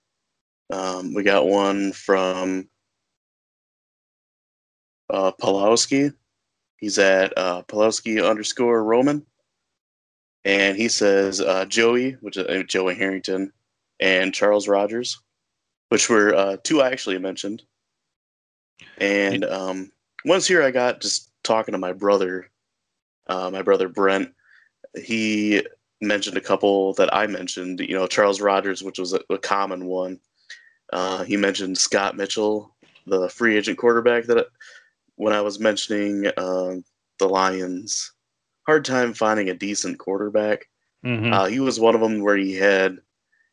Um, 0.73 1.15
we 1.15 1.23
got 1.23 1.47
one 1.47 1.93
from 1.93 2.69
uh, 5.11 5.33
Pulowski. 5.41 6.13
He's 6.77 6.99
at 6.99 7.37
uh, 7.37 7.63
Pulowski 7.63 8.29
underscore 8.29 8.85
Roman, 8.85 9.25
and 10.45 10.77
he 10.77 10.89
says 10.89 11.41
uh, 11.41 11.65
Joey, 11.67 12.13
which 12.21 12.37
is 12.37 12.47
uh, 12.47 12.63
Joey 12.67 12.95
Harrington, 12.95 13.53
and 14.01 14.35
Charles 14.35 14.69
Rogers, 14.69 15.21
which 15.89 16.09
were 16.09 16.35
uh, 16.35 16.57
two 16.63 16.81
I 16.81 16.91
actually 16.91 17.19
mentioned. 17.19 17.63
And 18.99 19.45
um, 19.45 19.91
once 20.25 20.47
here, 20.47 20.63
I 20.63 20.71
got 20.71 21.01
just 21.01 21.31
talking 21.43 21.73
to 21.73 21.79
my 21.79 21.93
brother, 21.93 22.51
uh, 23.27 23.51
my 23.51 23.63
brother 23.63 23.89
Brent. 23.89 24.33
He 24.97 25.63
mentioned 26.01 26.37
a 26.37 26.43
couple 26.43 26.95
that 26.95 27.13
I 27.15 27.27
mentioned. 27.27 27.81
You 27.81 27.95
know, 27.95 28.07
Charles 28.07 28.41
Rogers, 28.41 28.83
which 28.83 28.99
was 28.99 29.13
a, 29.13 29.21
a 29.31 29.39
common 29.39 29.87
one. 29.87 30.21
Uh, 30.93 31.25
he 31.25 31.37
mentioned 31.37 31.77
Scott 31.77 32.17
Mitchell, 32.17 32.75
the 33.07 33.29
free 33.29 33.57
agent 33.57 33.79
quarterback 33.79 34.25
that 34.25 34.47
when 35.17 35.33
I 35.33 35.41
was 35.41 35.59
mentioning 35.59 36.27
uh, 36.37 36.77
the 37.19 37.29
Lions, 37.29 38.13
hard 38.69 38.85
time 38.85 39.15
finding 39.15 39.49
a 39.49 39.55
decent 39.55 39.99
quarterback. 39.99 40.69
Mm-hmm. 41.03 41.33
Uh, 41.33 41.47
he 41.47 41.59
was 41.59 41.81
one 41.81 41.95
of 41.95 42.03
them 42.03 42.23
where 42.23 42.37
he 42.37 42.55
had, 42.55 42.99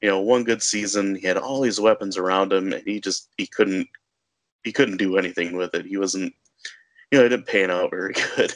you 0.01 0.09
know, 0.09 0.19
one 0.19 0.43
good 0.43 0.61
season. 0.61 1.15
He 1.15 1.25
had 1.25 1.37
all 1.37 1.61
these 1.61 1.79
weapons 1.79 2.17
around 2.17 2.51
him, 2.51 2.73
and 2.73 2.83
he 2.85 2.99
just 2.99 3.29
he 3.37 3.47
couldn't 3.47 3.87
he 4.65 4.73
couldn't 4.73 4.97
do 4.97 5.17
anything 5.17 5.55
with 5.55 5.73
it. 5.73 5.85
He 5.85 5.95
wasn't, 5.95 6.33
you 7.11 7.17
know, 7.17 7.25
it 7.25 7.29
didn't 7.29 7.47
pan 7.47 7.71
out 7.71 7.91
very 7.91 8.13
good. 8.35 8.53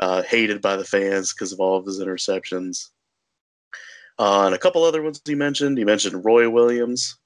Uh, 0.00 0.22
hated 0.22 0.60
by 0.60 0.74
the 0.74 0.84
fans 0.84 1.32
because 1.32 1.52
of 1.52 1.60
all 1.60 1.76
of 1.76 1.86
his 1.86 2.00
interceptions. 2.00 2.88
Uh, 4.18 4.46
and 4.46 4.54
a 4.54 4.58
couple 4.58 4.82
other 4.82 5.00
ones 5.00 5.22
he 5.24 5.36
mentioned. 5.36 5.78
He 5.78 5.84
mentioned 5.84 6.24
Roy 6.24 6.50
Williams, 6.50 7.16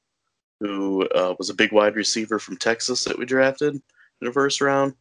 who 0.60 1.08
uh, 1.08 1.34
was 1.38 1.48
a 1.48 1.54
big 1.54 1.72
wide 1.72 1.96
receiver 1.96 2.38
from 2.38 2.58
Texas 2.58 3.04
that 3.04 3.18
we 3.18 3.24
drafted 3.24 3.76
in 3.76 3.82
the 4.20 4.32
first 4.32 4.60
round. 4.60 4.92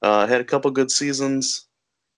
Uh, 0.00 0.26
had 0.26 0.40
a 0.40 0.44
couple 0.44 0.70
good 0.70 0.90
seasons. 0.90 1.66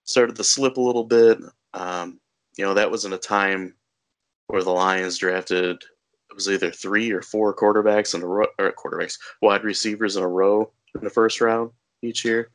Started 0.05 0.35
to 0.35 0.43
slip 0.43 0.77
a 0.77 0.81
little 0.81 1.03
bit. 1.03 1.39
Um, 1.73 2.19
you 2.57 2.65
know, 2.65 2.73
that 2.73 2.91
was 2.91 3.05
in 3.05 3.13
a 3.13 3.17
time 3.17 3.73
where 4.47 4.63
the 4.63 4.71
Lions 4.71 5.17
drafted 5.17 5.83
it 6.33 6.35
was 6.35 6.49
either 6.49 6.71
three 6.71 7.11
or 7.11 7.21
four 7.21 7.55
quarterbacks 7.55 8.15
in 8.15 8.23
a 8.23 8.25
row, 8.25 8.47
or 8.57 8.71
quarterbacks, 8.71 9.19
wide 9.43 9.63
receivers 9.63 10.15
in 10.15 10.23
a 10.23 10.27
row 10.27 10.71
in 10.95 11.03
the 11.03 11.09
first 11.09 11.39
round 11.39 11.69
each 12.01 12.25
year. 12.25 12.49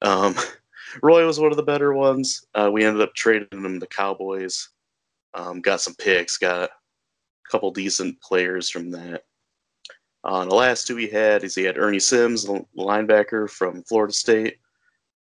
Um, 0.00 0.36
Roy 1.02 1.26
was 1.26 1.40
one 1.40 1.50
of 1.50 1.56
the 1.56 1.62
better 1.64 1.92
ones. 1.92 2.46
Uh, 2.54 2.70
we 2.72 2.84
ended 2.84 3.02
up 3.02 3.12
trading 3.14 3.48
him 3.50 3.80
to 3.80 3.86
Cowboys. 3.88 4.68
Um, 5.34 5.60
got 5.60 5.80
some 5.80 5.96
picks, 5.96 6.38
got 6.38 6.62
a 6.62 7.50
couple 7.50 7.72
decent 7.72 8.20
players 8.20 8.70
from 8.70 8.92
that. 8.92 9.24
Uh, 10.22 10.44
the 10.44 10.54
last 10.54 10.86
two 10.86 10.94
he 10.94 11.08
had 11.08 11.42
is 11.42 11.56
he 11.56 11.64
had 11.64 11.78
Ernie 11.78 11.98
Sims, 11.98 12.44
the 12.44 12.64
linebacker 12.76 13.50
from 13.50 13.82
Florida 13.82 14.12
State. 14.12 14.58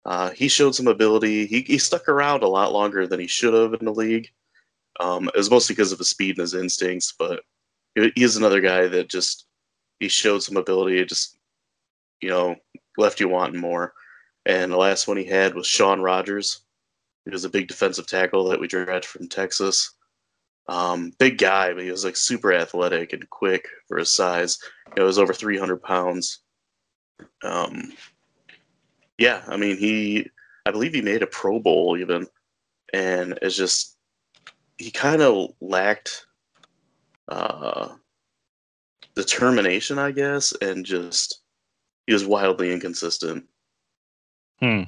Uh, 0.05 0.31
he 0.31 0.47
showed 0.47 0.75
some 0.75 0.87
ability. 0.87 1.45
He, 1.45 1.61
he 1.61 1.77
stuck 1.77 2.09
around 2.09 2.43
a 2.43 2.47
lot 2.47 2.73
longer 2.73 3.07
than 3.07 3.19
he 3.19 3.27
should 3.27 3.53
have 3.53 3.73
in 3.73 3.85
the 3.85 3.93
league. 3.93 4.29
Um, 4.99 5.27
it 5.29 5.37
was 5.37 5.49
mostly 5.49 5.75
because 5.75 5.91
of 5.91 5.99
his 5.99 6.09
speed 6.09 6.37
and 6.37 6.43
his 6.43 6.53
instincts, 6.53 7.13
but 7.17 7.41
he's 8.15 8.35
another 8.35 8.61
guy 8.61 8.87
that 8.87 9.09
just 9.09 9.45
he 9.99 10.07
showed 10.07 10.43
some 10.43 10.57
ability. 10.57 10.99
It 10.99 11.09
just 11.09 11.37
you 12.21 12.29
know 12.29 12.55
left 12.97 13.19
you 13.19 13.27
wanting 13.27 13.59
more. 13.59 13.93
And 14.45 14.71
the 14.71 14.77
last 14.77 15.07
one 15.07 15.17
he 15.17 15.23
had 15.23 15.55
was 15.55 15.65
Shaun 15.65 16.01
Rogers. 16.01 16.61
He 17.25 17.31
was 17.31 17.45
a 17.45 17.49
big 17.49 17.67
defensive 17.67 18.07
tackle 18.07 18.49
that 18.49 18.59
we 18.59 18.67
drafted 18.67 19.05
from 19.05 19.29
Texas. 19.29 19.95
Um, 20.67 21.13
big 21.17 21.37
guy, 21.37 21.73
but 21.73 21.83
he 21.83 21.91
was 21.91 22.05
like 22.05 22.17
super 22.17 22.53
athletic 22.53 23.13
and 23.13 23.29
quick 23.29 23.67
for 23.87 23.97
his 23.97 24.11
size. 24.11 24.59
It 24.95 25.01
was 25.01 25.17
over 25.17 25.33
300 25.33 25.81
pounds. 25.81 26.39
Um, 27.43 27.93
yeah, 29.17 29.43
I 29.47 29.57
mean, 29.57 29.77
he, 29.77 30.29
I 30.65 30.71
believe 30.71 30.93
he 30.93 31.01
made 31.01 31.21
a 31.21 31.27
Pro 31.27 31.59
Bowl 31.59 31.97
even, 31.97 32.27
and 32.93 33.37
it's 33.41 33.55
just 33.55 33.97
he 34.77 34.91
kind 34.91 35.21
of 35.21 35.51
lacked 35.61 36.25
uh, 37.27 37.89
determination, 39.15 39.99
I 39.99 40.11
guess, 40.11 40.53
and 40.61 40.85
just 40.85 41.41
he 42.07 42.13
was 42.13 42.25
wildly 42.25 42.71
inconsistent. 42.71 43.45
Hmm. 44.59 44.83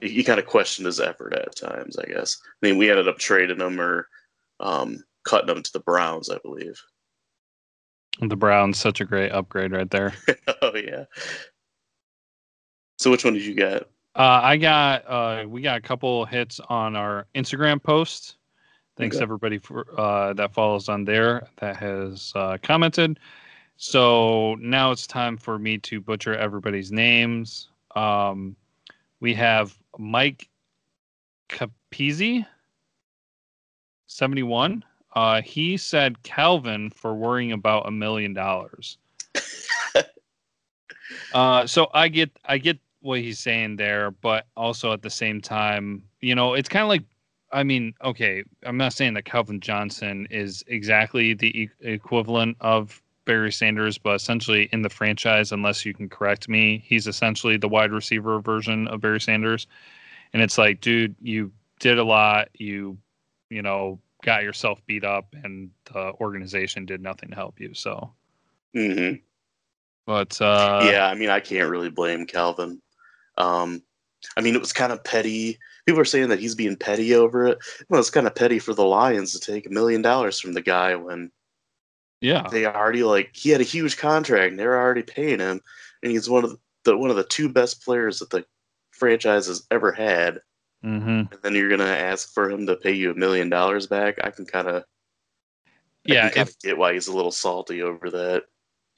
He, 0.00 0.08
he 0.08 0.24
kind 0.24 0.40
of 0.40 0.46
questioned 0.46 0.86
his 0.86 1.00
effort 1.00 1.34
at 1.34 1.56
times, 1.56 1.96
I 1.98 2.06
guess. 2.06 2.38
I 2.44 2.66
mean, 2.66 2.78
we 2.78 2.90
ended 2.90 3.08
up 3.08 3.18
trading 3.18 3.60
him 3.60 3.80
or 3.80 4.08
um, 4.60 5.02
cutting 5.24 5.54
him 5.54 5.62
to 5.62 5.72
the 5.72 5.80
Browns, 5.80 6.30
I 6.30 6.38
believe. 6.42 6.80
The 8.20 8.36
Browns, 8.36 8.78
such 8.78 9.00
a 9.00 9.04
great 9.04 9.32
upgrade 9.32 9.72
right 9.72 9.90
there. 9.90 10.12
oh 10.62 10.74
yeah. 10.74 11.04
So 13.00 13.10
which 13.10 13.24
one 13.24 13.32
did 13.32 13.46
you 13.46 13.54
get? 13.54 13.84
Uh, 14.14 14.40
I 14.42 14.58
got 14.58 15.08
uh, 15.08 15.46
we 15.48 15.62
got 15.62 15.78
a 15.78 15.80
couple 15.80 16.26
hits 16.26 16.60
on 16.68 16.96
our 16.96 17.26
Instagram 17.34 17.82
post. 17.82 18.36
Thanks 18.98 19.16
okay. 19.16 19.22
everybody 19.22 19.56
for 19.56 19.86
uh, 19.98 20.34
that 20.34 20.52
follows 20.52 20.90
on 20.90 21.06
there 21.06 21.48
that 21.60 21.76
has 21.76 22.30
uh, 22.34 22.58
commented. 22.62 23.18
So 23.78 24.56
now 24.56 24.90
it's 24.90 25.06
time 25.06 25.38
for 25.38 25.58
me 25.58 25.78
to 25.78 26.02
butcher 26.02 26.34
everybody's 26.34 26.92
names. 26.92 27.70
Um, 27.96 28.54
we 29.20 29.32
have 29.32 29.78
Mike 29.96 30.50
Capizzi, 31.48 32.44
71. 34.08 34.84
Uh, 35.14 35.40
he 35.40 35.78
said 35.78 36.22
Calvin 36.22 36.90
for 36.90 37.14
worrying 37.14 37.52
about 37.52 37.88
a 37.88 37.90
million 37.90 38.34
dollars. 38.34 38.98
Uh, 41.32 41.66
so 41.66 41.88
I 41.92 42.08
get 42.08 42.30
I 42.44 42.58
get 42.58 42.78
what 43.00 43.20
he's 43.20 43.38
saying 43.38 43.76
there, 43.76 44.10
but 44.10 44.46
also 44.56 44.92
at 44.92 45.02
the 45.02 45.10
same 45.10 45.40
time, 45.40 46.02
you 46.20 46.34
know, 46.34 46.54
it's 46.54 46.68
kind 46.68 46.82
of 46.82 46.88
like 46.88 47.04
I 47.52 47.64
mean, 47.64 47.94
okay, 48.04 48.44
I'm 48.64 48.76
not 48.76 48.92
saying 48.92 49.14
that 49.14 49.24
Calvin 49.24 49.60
Johnson 49.60 50.26
is 50.30 50.62
exactly 50.68 51.34
the 51.34 51.62
e- 51.62 51.70
equivalent 51.80 52.56
of 52.60 53.02
Barry 53.24 53.50
Sanders, 53.52 53.98
but 53.98 54.14
essentially 54.14 54.68
in 54.72 54.82
the 54.82 54.88
franchise, 54.88 55.52
unless 55.52 55.84
you 55.84 55.92
can 55.92 56.08
correct 56.08 56.48
me, 56.48 56.82
he's 56.86 57.06
essentially 57.06 57.56
the 57.56 57.68
wide 57.68 57.92
receiver 57.92 58.40
version 58.40 58.86
of 58.88 59.00
Barry 59.00 59.20
Sanders. 59.20 59.66
And 60.32 60.42
it's 60.42 60.58
like, 60.58 60.80
dude, 60.80 61.16
you 61.20 61.52
did 61.80 61.98
a 61.98 62.04
lot. 62.04 62.48
You, 62.54 62.98
you 63.50 63.62
know, 63.62 63.98
got 64.22 64.44
yourself 64.44 64.80
beat 64.86 65.04
up, 65.04 65.34
and 65.42 65.70
the 65.92 66.12
organization 66.20 66.86
did 66.86 67.00
nothing 67.00 67.30
to 67.30 67.34
help 67.34 67.60
you. 67.60 67.74
So, 67.74 68.12
hmm 68.74 69.14
but 70.06 70.40
uh, 70.40 70.80
yeah, 70.90 71.06
I 71.06 71.14
mean, 71.14 71.30
I 71.30 71.40
can't 71.40 71.70
really 71.70 71.90
blame 71.90 72.26
Calvin. 72.26 72.80
Um, 73.36 73.82
I 74.36 74.40
mean, 74.42 74.54
it 74.54 74.60
was 74.60 74.72
kind 74.72 74.92
of 74.92 75.04
petty. 75.04 75.58
People 75.86 76.00
are 76.00 76.04
saying 76.04 76.28
that 76.28 76.40
he's 76.40 76.54
being 76.54 76.76
petty 76.76 77.14
over 77.14 77.46
it. 77.46 77.58
Well, 77.88 78.00
it's 78.00 78.10
kind 78.10 78.26
of 78.26 78.34
petty 78.34 78.58
for 78.58 78.74
the 78.74 78.84
Lions 78.84 79.32
to 79.32 79.40
take 79.40 79.66
a 79.66 79.70
million 79.70 80.02
dollars 80.02 80.38
from 80.40 80.52
the 80.52 80.62
guy 80.62 80.94
when 80.96 81.30
yeah, 82.20 82.50
they 82.50 82.66
already 82.66 83.02
like 83.02 83.30
he 83.34 83.50
had 83.50 83.60
a 83.60 83.64
huge 83.64 83.96
contract 83.96 84.50
and 84.50 84.58
they're 84.58 84.80
already 84.80 85.02
paying 85.02 85.38
him, 85.40 85.60
and 86.02 86.12
he's 86.12 86.28
one 86.28 86.44
of 86.44 86.58
the 86.84 86.96
one 86.96 87.10
of 87.10 87.16
the 87.16 87.24
two 87.24 87.48
best 87.48 87.82
players 87.84 88.18
that 88.18 88.30
the 88.30 88.44
franchise 88.90 89.46
has 89.46 89.66
ever 89.70 89.92
had. 89.92 90.40
hmm 90.82 91.22
And 91.32 91.40
then 91.42 91.54
you're 91.54 91.70
gonna 91.70 91.84
ask 91.84 92.32
for 92.34 92.50
him 92.50 92.66
to 92.66 92.76
pay 92.76 92.92
you 92.92 93.10
a 93.12 93.14
million 93.14 93.48
dollars 93.50 93.86
back. 93.86 94.18
I 94.24 94.30
can 94.30 94.46
kind 94.46 94.68
of 94.68 94.84
yeah. 96.04 96.26
I 96.26 96.30
can 96.30 96.42
If 96.42 96.58
get 96.60 96.78
why 96.78 96.92
he's 96.94 97.08
a 97.08 97.14
little 97.16 97.30
salty 97.30 97.82
over 97.82 98.10
that. 98.10 98.44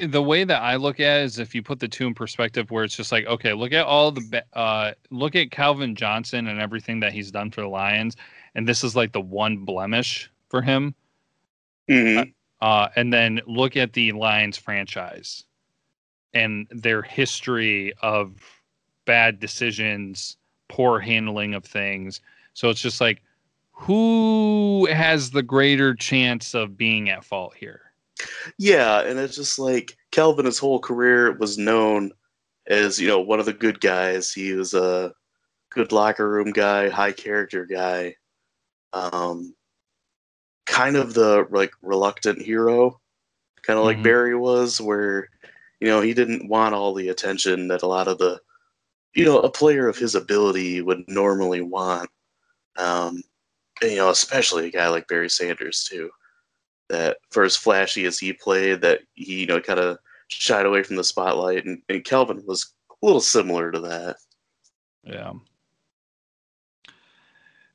The 0.06 0.22
way 0.22 0.44
that 0.44 0.60
I 0.62 0.76
look 0.76 1.00
at 1.00 1.20
it 1.20 1.24
is 1.24 1.38
if 1.38 1.54
you 1.54 1.62
put 1.62 1.80
the 1.80 1.88
two 1.88 2.06
in 2.06 2.14
perspective, 2.14 2.70
where 2.70 2.84
it's 2.84 2.96
just 2.96 3.12
like, 3.12 3.26
okay, 3.26 3.52
look 3.52 3.72
at 3.72 3.86
all 3.86 4.10
the, 4.12 4.44
uh, 4.52 4.92
look 5.10 5.36
at 5.36 5.50
Calvin 5.50 5.94
Johnson 5.94 6.48
and 6.48 6.60
everything 6.60 7.00
that 7.00 7.12
he's 7.12 7.30
done 7.30 7.50
for 7.50 7.60
the 7.60 7.68
Lions, 7.68 8.16
and 8.54 8.68
this 8.68 8.84
is 8.84 8.96
like 8.96 9.12
the 9.12 9.20
one 9.20 9.58
blemish 9.58 10.30
for 10.48 10.62
him. 10.62 10.94
Mhm. 11.88 12.32
Uh, 12.60 12.88
and 12.96 13.12
then 13.12 13.40
look 13.46 13.76
at 13.76 13.92
the 13.92 14.12
Lions 14.12 14.56
franchise 14.56 15.44
and 16.34 16.66
their 16.70 17.02
history 17.02 17.92
of 18.02 18.34
bad 19.04 19.40
decisions, 19.40 20.36
poor 20.68 21.00
handling 21.00 21.54
of 21.54 21.64
things. 21.64 22.20
So 22.54 22.70
it's 22.70 22.80
just 22.80 23.00
like, 23.00 23.22
who 23.72 24.86
has 24.92 25.30
the 25.30 25.42
greater 25.42 25.94
chance 25.94 26.54
of 26.54 26.76
being 26.76 27.10
at 27.10 27.24
fault 27.24 27.54
here? 27.54 27.91
Yeah, 28.58 29.00
and 29.00 29.18
it's 29.18 29.36
just 29.36 29.58
like 29.58 29.96
Calvin, 30.10 30.46
his 30.46 30.58
whole 30.58 30.78
career 30.78 31.32
was 31.32 31.58
known 31.58 32.12
as 32.66 33.00
you 33.00 33.08
know 33.08 33.20
one 33.20 33.40
of 33.40 33.46
the 33.46 33.52
good 33.52 33.80
guys. 33.80 34.32
He 34.32 34.52
was 34.52 34.74
a 34.74 35.12
good 35.70 35.92
locker 35.92 36.28
room 36.28 36.52
guy, 36.52 36.88
high 36.88 37.12
character 37.12 37.66
guy, 37.66 38.16
um, 38.92 39.54
kind 40.66 40.96
of 40.96 41.14
the 41.14 41.46
like 41.50 41.72
reluctant 41.82 42.40
hero, 42.40 43.00
kind 43.62 43.78
of 43.78 43.84
like 43.84 43.98
Mhm. 43.98 44.04
Barry 44.04 44.34
was, 44.36 44.80
where 44.80 45.28
you 45.80 45.88
know 45.88 46.00
he 46.00 46.14
didn't 46.14 46.48
want 46.48 46.74
all 46.74 46.94
the 46.94 47.08
attention 47.08 47.68
that 47.68 47.82
a 47.82 47.86
lot 47.86 48.08
of 48.08 48.18
the 48.18 48.40
you 49.14 49.24
know 49.24 49.40
a 49.40 49.50
player 49.50 49.88
of 49.88 49.98
his 49.98 50.14
ability 50.14 50.80
would 50.82 51.04
normally 51.08 51.60
want. 51.60 52.10
Um, 52.76 53.22
and, 53.82 53.90
you 53.90 53.96
know, 53.98 54.10
especially 54.10 54.68
a 54.68 54.70
guy 54.70 54.88
like 54.88 55.08
Barry 55.08 55.28
Sanders 55.28 55.84
too 55.90 56.10
that 56.88 57.18
for 57.30 57.44
as 57.44 57.56
flashy 57.56 58.04
as 58.04 58.18
he 58.18 58.32
played, 58.32 58.80
that 58.82 59.00
he 59.14 59.40
you 59.40 59.46
know 59.46 59.60
kind 59.60 59.80
of 59.80 59.98
shied 60.28 60.66
away 60.66 60.82
from 60.82 60.96
the 60.96 61.04
spotlight, 61.04 61.64
and, 61.64 61.80
and 61.88 62.04
Calvin 62.04 62.42
was 62.46 62.72
a 62.90 63.06
little 63.06 63.20
similar 63.20 63.70
to 63.70 63.80
that. 63.80 64.16
Yeah. 65.04 65.32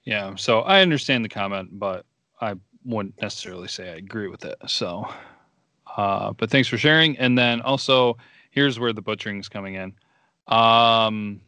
Yeah. 0.04 0.36
So 0.36 0.62
I 0.62 0.82
understand 0.82 1.26
the 1.26 1.30
comment, 1.30 1.70
but 1.74 2.06
I 2.40 2.56
wouldn't 2.86 3.22
necessarily 3.22 3.68
say 3.68 3.90
I 3.90 3.96
agree 3.96 4.30
with 4.30 4.46
it. 4.46 4.56
So, 4.68 5.06
uh, 5.98 6.32
but 6.32 6.50
thanks 6.50 6.70
for 6.70 6.78
sharing. 6.78 7.18
And 7.18 7.38
then 7.38 7.62
also, 7.62 8.18
here's 8.52 8.80
where 8.80 8.94
the 8.94 9.02
butchering's 9.02 9.50
coming 9.50 9.76
in. 9.76 9.94
Um, 10.48 11.42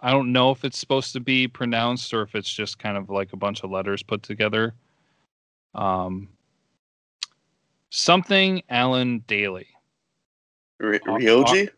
I 0.00 0.10
don't 0.10 0.32
know 0.32 0.50
if 0.50 0.64
it's 0.64 0.78
supposed 0.78 1.12
to 1.12 1.20
be 1.20 1.46
pronounced 1.46 2.12
or 2.12 2.22
if 2.22 2.34
it's 2.34 2.52
just 2.52 2.78
kind 2.78 2.96
of 2.96 3.08
like 3.10 3.32
a 3.32 3.36
bunch 3.36 3.62
of 3.62 3.70
letters 3.70 4.02
put 4.02 4.22
together. 4.22 4.74
Um, 5.74 6.28
something 7.90 8.62
Alan 8.68 9.20
Daly. 9.26 9.66
R- 10.82 10.98
Ryoji, 11.06 11.68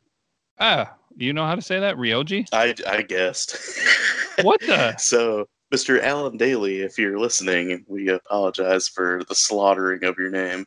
Ah, 0.58 0.94
you 1.16 1.32
know 1.32 1.44
how 1.44 1.54
to 1.54 1.62
say 1.62 1.80
that? 1.80 1.96
Ryoji? 1.96 2.46
I 2.52 2.74
I 2.86 3.02
guessed. 3.02 3.56
What 4.42 4.60
the? 4.60 4.94
so, 4.98 5.48
Mr. 5.74 6.02
Alan 6.02 6.36
Daly, 6.36 6.82
if 6.82 6.98
you're 6.98 7.18
listening, 7.18 7.86
we 7.88 8.08
apologize 8.10 8.86
for 8.86 9.22
the 9.30 9.34
slaughtering 9.34 10.04
of 10.04 10.18
your 10.18 10.30
name. 10.30 10.66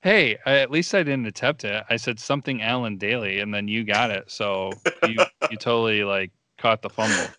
Hey, 0.00 0.38
I- 0.46 0.56
at 0.60 0.70
least 0.70 0.94
I 0.94 1.02
didn't 1.02 1.26
attempt 1.26 1.64
it. 1.64 1.84
I 1.90 1.96
said 1.96 2.18
something 2.18 2.62
Alan 2.62 2.96
Daly, 2.96 3.40
and 3.40 3.52
then 3.52 3.68
you 3.68 3.84
got 3.84 4.10
it. 4.10 4.30
So 4.30 4.72
you 5.06 5.16
you 5.50 5.58
totally 5.58 6.02
like 6.02 6.30
caught 6.58 6.80
the 6.82 6.88
fumble. 6.90 7.26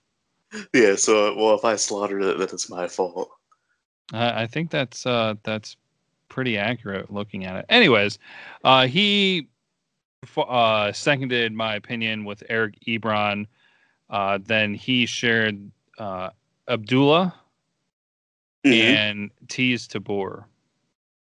Yeah, 0.73 0.95
so 0.97 1.33
well, 1.35 1.55
if 1.55 1.63
I 1.63 1.77
slaughtered 1.77 2.21
it, 2.23 2.37
then 2.37 2.49
it's 2.51 2.69
my 2.69 2.85
fault. 2.85 3.31
I, 4.13 4.43
I 4.43 4.47
think 4.47 4.71
that's 4.71 5.05
uh, 5.05 5.35
that's 5.43 5.77
pretty 6.29 6.57
accurate 6.57 7.11
looking 7.11 7.45
at 7.45 7.57
it. 7.57 7.65
Anyways, 7.69 8.19
uh, 8.63 8.87
he 8.87 9.47
uh, 10.37 10.91
seconded 10.91 11.53
my 11.53 11.75
opinion 11.75 12.25
with 12.25 12.43
Eric 12.49 12.75
Ebron. 12.87 13.47
Uh, 14.09 14.39
then 14.43 14.73
he 14.73 15.05
shared 15.05 15.71
uh, 15.97 16.29
Abdullah 16.67 17.33
Mhm. 18.65 18.73
and 18.73 19.31
Teez 19.47 19.87
Tabor. 19.87 20.47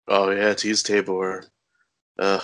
Oh 0.08 0.30
yeah, 0.30 0.52
Teez 0.52 0.84
Tabor. 0.84 1.44
Ugh. 2.18 2.42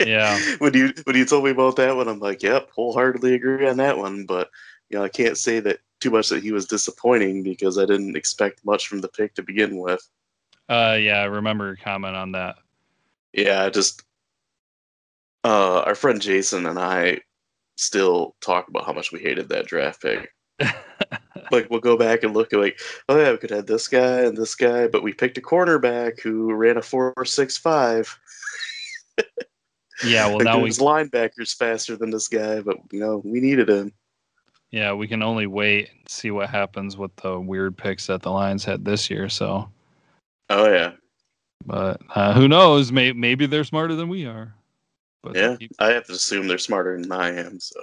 Yeah. 0.00 0.38
when 0.58 0.74
you 0.74 0.92
when 1.04 1.16
you 1.16 1.24
told 1.24 1.44
me 1.44 1.50
about 1.50 1.76
that 1.76 1.94
one, 1.96 2.08
I'm 2.08 2.18
like, 2.18 2.42
yep, 2.42 2.70
wholeheartedly 2.70 3.34
agree 3.34 3.68
on 3.68 3.76
that 3.76 3.98
one. 3.98 4.24
But 4.26 4.50
you 4.88 4.98
know, 4.98 5.04
I 5.04 5.08
can't 5.08 5.36
say 5.36 5.60
that 5.60 5.80
too 6.02 6.10
much 6.10 6.28
that 6.28 6.42
he 6.42 6.52
was 6.52 6.66
disappointing 6.66 7.42
because 7.42 7.78
I 7.78 7.86
didn't 7.86 8.16
expect 8.16 8.64
much 8.64 8.88
from 8.88 9.00
the 9.00 9.08
pick 9.08 9.34
to 9.34 9.42
begin 9.42 9.78
with. 9.78 10.06
Uh, 10.68 10.98
yeah, 11.00 11.18
I 11.18 11.24
remember 11.24 11.66
your 11.66 11.76
comment 11.76 12.16
on 12.16 12.32
that. 12.32 12.56
Yeah, 13.32 13.64
I 13.64 13.70
just 13.70 14.02
uh, 15.44 15.80
our 15.80 15.94
friend 15.94 16.20
Jason 16.20 16.66
and 16.66 16.78
I 16.78 17.20
still 17.76 18.36
talk 18.40 18.68
about 18.68 18.84
how 18.84 18.92
much 18.92 19.12
we 19.12 19.20
hated 19.20 19.48
that 19.48 19.66
draft 19.66 20.02
pick. 20.02 20.30
Like 21.50 21.68
we'll 21.68 21.80
go 21.80 21.98
back 21.98 22.22
and 22.22 22.32
look 22.32 22.54
at 22.54 22.58
like, 22.58 22.80
oh 23.10 23.18
yeah, 23.18 23.30
we 23.30 23.36
could 23.36 23.50
have 23.50 23.66
this 23.66 23.86
guy 23.86 24.22
and 24.22 24.36
this 24.36 24.54
guy, 24.54 24.86
but 24.86 25.02
we 25.02 25.12
picked 25.12 25.36
a 25.36 25.42
cornerback 25.42 26.18
who 26.20 26.52
ran 26.54 26.78
a 26.78 26.82
four 26.82 27.12
six 27.26 27.58
five. 27.58 28.18
yeah, 30.02 30.26
well 30.26 30.36
like 30.38 30.44
now 30.44 30.58
we 30.58 30.70
linebackers 30.70 31.54
faster 31.54 31.94
than 31.94 32.10
this 32.10 32.28
guy, 32.28 32.62
but 32.62 32.78
you 32.90 33.00
know 33.00 33.20
we 33.22 33.40
needed 33.40 33.68
him. 33.68 33.92
Yeah, 34.72 34.94
we 34.94 35.06
can 35.06 35.22
only 35.22 35.46
wait 35.46 35.90
and 35.90 36.08
see 36.08 36.30
what 36.30 36.48
happens 36.48 36.96
with 36.96 37.14
the 37.16 37.38
weird 37.38 37.76
picks 37.76 38.06
that 38.06 38.22
the 38.22 38.30
Lions 38.30 38.64
had 38.64 38.84
this 38.84 39.08
year. 39.10 39.28
So, 39.28 39.68
Oh 40.48 40.72
yeah, 40.72 40.92
but 41.66 42.00
uh, 42.14 42.32
who 42.34 42.48
knows? 42.48 42.90
Maybe 42.90 43.16
maybe 43.18 43.46
they're 43.46 43.64
smarter 43.64 43.94
than 43.94 44.08
we 44.08 44.26
are. 44.26 44.54
But 45.22 45.36
yeah. 45.36 45.56
keep- 45.56 45.72
I 45.78 45.92
have 45.92 46.06
to 46.06 46.12
assume 46.14 46.48
they're 46.48 46.58
smarter 46.58 47.00
than 47.00 47.12
I 47.12 47.36
am. 47.38 47.60
So 47.60 47.80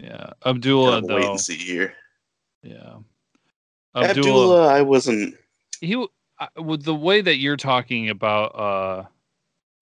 yeah. 0.00 0.30
Abdullah 0.44 0.98
of 0.98 1.04
a 1.10 1.14
wait 1.14 1.24
and 1.26 1.40
see 1.40 1.54
here. 1.56 1.94
yeah. 2.62 2.96
Abdullah, 3.94 4.08
Abdullah, 4.08 4.66
I 4.68 4.80
wasn't. 4.80 5.36
he 5.82 5.92
w- 5.92 6.08
I- 6.40 6.48
with 6.60 6.82
the 6.82 6.94
way 6.94 7.20
that 7.20 7.36
you're 7.36 7.56
talking 7.58 8.08
about 8.08 8.46
uh 8.58 9.04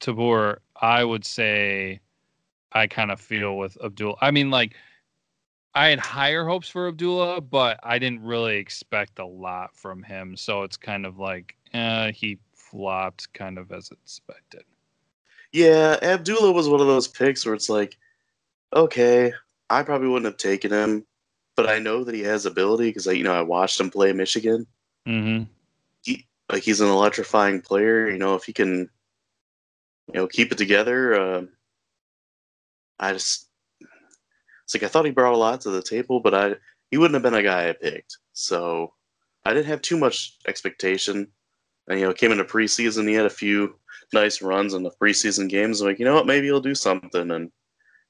Tabor, 0.00 0.60
I 0.80 1.04
would 1.04 1.24
say 1.24 2.00
I 2.72 2.86
kind 2.86 3.10
of 3.12 3.20
feel 3.20 3.56
with 3.56 3.78
Abdullah. 3.84 4.16
I 4.20 4.30
mean, 4.32 4.50
like 4.50 4.74
I 5.74 5.88
had 5.88 6.00
higher 6.00 6.44
hopes 6.44 6.68
for 6.68 6.88
Abdullah, 6.88 7.40
but 7.40 7.78
I 7.82 7.98
didn't 7.98 8.22
really 8.22 8.56
expect 8.56 9.18
a 9.18 9.26
lot 9.26 9.76
from 9.76 10.02
him. 10.02 10.36
So 10.36 10.62
it's 10.62 10.76
kind 10.76 11.06
of 11.06 11.18
like 11.18 11.56
uh, 11.72 12.10
he 12.12 12.38
flopped 12.54 13.32
kind 13.32 13.58
of 13.58 13.70
as 13.72 13.90
expected. 13.90 14.64
Yeah, 15.52 15.96
Abdullah 16.02 16.52
was 16.52 16.68
one 16.68 16.80
of 16.80 16.86
those 16.86 17.08
picks 17.08 17.44
where 17.44 17.54
it's 17.54 17.68
like, 17.68 17.96
okay, 18.74 19.32
I 19.68 19.82
probably 19.82 20.08
wouldn't 20.08 20.32
have 20.32 20.36
taken 20.36 20.72
him, 20.72 21.04
but 21.56 21.68
I 21.68 21.78
know 21.78 22.04
that 22.04 22.14
he 22.14 22.22
has 22.22 22.46
ability 22.46 22.88
because 22.88 23.06
I, 23.06 23.12
you 23.12 23.24
know, 23.24 23.34
I 23.34 23.42
watched 23.42 23.80
him 23.80 23.90
play 23.90 24.12
Michigan. 24.12 24.66
Mm-hmm. 25.06 25.44
He, 26.02 26.26
like 26.50 26.62
he's 26.62 26.80
an 26.80 26.88
electrifying 26.88 27.60
player. 27.60 28.08
You 28.08 28.18
know, 28.18 28.34
if 28.34 28.44
he 28.44 28.52
can, 28.52 28.88
you 30.08 30.14
know, 30.14 30.26
keep 30.26 30.50
it 30.52 30.58
together. 30.58 31.14
Uh, 31.14 31.42
I 32.98 33.12
just, 33.12 33.49
it's 34.70 34.80
like 34.80 34.88
I 34.88 34.92
thought 34.92 35.04
he 35.04 35.10
brought 35.10 35.34
a 35.34 35.36
lot 35.36 35.60
to 35.62 35.70
the 35.70 35.82
table, 35.82 36.20
but 36.20 36.32
I 36.32 36.54
he 36.92 36.96
wouldn't 36.96 37.14
have 37.14 37.24
been 37.24 37.34
a 37.34 37.42
guy 37.42 37.68
I 37.68 37.72
picked. 37.72 38.18
So 38.34 38.94
I 39.44 39.52
didn't 39.52 39.66
have 39.66 39.82
too 39.82 39.98
much 39.98 40.38
expectation. 40.46 41.26
And 41.88 41.98
you 41.98 42.06
know, 42.06 42.12
came 42.12 42.30
into 42.30 42.44
preseason, 42.44 43.08
he 43.08 43.14
had 43.14 43.26
a 43.26 43.30
few 43.30 43.74
nice 44.12 44.40
runs 44.40 44.74
in 44.74 44.84
the 44.84 44.92
preseason 45.02 45.48
games. 45.48 45.80
I'm 45.80 45.88
like, 45.88 45.98
you 45.98 46.04
know 46.04 46.14
what, 46.14 46.26
maybe 46.26 46.46
he'll 46.46 46.60
do 46.60 46.76
something. 46.76 47.32
And 47.32 47.50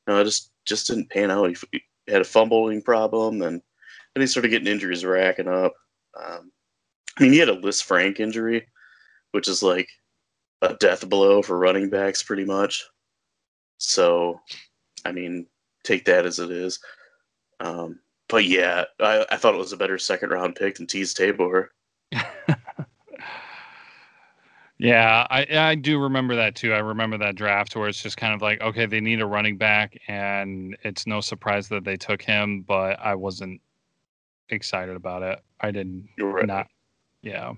no, 0.06 0.20
it 0.20 0.24
just 0.24 0.52
just 0.66 0.86
didn't 0.88 1.08
pan 1.08 1.30
out. 1.30 1.48
He, 1.48 1.56
he 1.72 2.12
had 2.12 2.20
a 2.20 2.24
fumbling 2.24 2.82
problem, 2.82 3.40
and 3.40 3.62
then 4.14 4.20
he 4.20 4.26
started 4.26 4.50
getting 4.50 4.68
injuries 4.68 5.02
racking 5.02 5.48
up. 5.48 5.72
Um, 6.22 6.52
I 7.18 7.22
mean, 7.22 7.32
he 7.32 7.38
had 7.38 7.48
a 7.48 7.56
Lisfranc 7.56 8.20
injury, 8.20 8.66
which 9.30 9.48
is 9.48 9.62
like 9.62 9.88
a 10.60 10.74
death 10.74 11.08
blow 11.08 11.40
for 11.40 11.58
running 11.58 11.88
backs, 11.88 12.22
pretty 12.22 12.44
much. 12.44 12.84
So, 13.78 14.42
I 15.06 15.12
mean, 15.12 15.46
take 15.90 16.04
that 16.04 16.26
as 16.26 16.38
it 16.38 16.50
is. 16.50 16.78
Um, 17.60 17.98
but 18.28 18.44
yeah, 18.44 18.84
I, 19.00 19.26
I 19.30 19.36
thought 19.36 19.54
it 19.54 19.58
was 19.58 19.72
a 19.72 19.76
better 19.76 19.98
second 19.98 20.30
round 20.30 20.54
pick 20.54 20.76
than 20.76 20.86
Teez 20.86 21.14
Tabor. 21.14 21.72
yeah, 24.78 25.26
I 25.30 25.46
I 25.50 25.74
do 25.74 25.98
remember 26.00 26.36
that 26.36 26.54
too. 26.54 26.72
I 26.72 26.78
remember 26.78 27.18
that 27.18 27.34
draft 27.34 27.74
where 27.76 27.88
it's 27.88 28.02
just 28.02 28.16
kind 28.16 28.32
of 28.34 28.40
like, 28.40 28.60
okay, 28.60 28.86
they 28.86 29.00
need 29.00 29.20
a 29.20 29.26
running 29.26 29.56
back, 29.58 29.98
and 30.08 30.76
it's 30.82 31.06
no 31.06 31.20
surprise 31.20 31.68
that 31.68 31.84
they 31.84 31.96
took 31.96 32.22
him, 32.22 32.62
but 32.62 32.98
I 33.00 33.14
wasn't 33.14 33.60
excited 34.48 34.96
about 34.96 35.22
it. 35.22 35.40
I 35.60 35.70
didn't 35.70 36.08
right. 36.18 36.46
not, 36.46 36.68
yeah. 37.22 37.52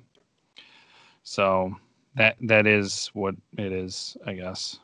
So 1.22 1.74
that 2.16 2.36
that 2.40 2.66
is 2.66 3.10
what 3.12 3.34
it 3.58 3.72
is, 3.72 4.16
I 4.26 4.32
guess. 4.34 4.78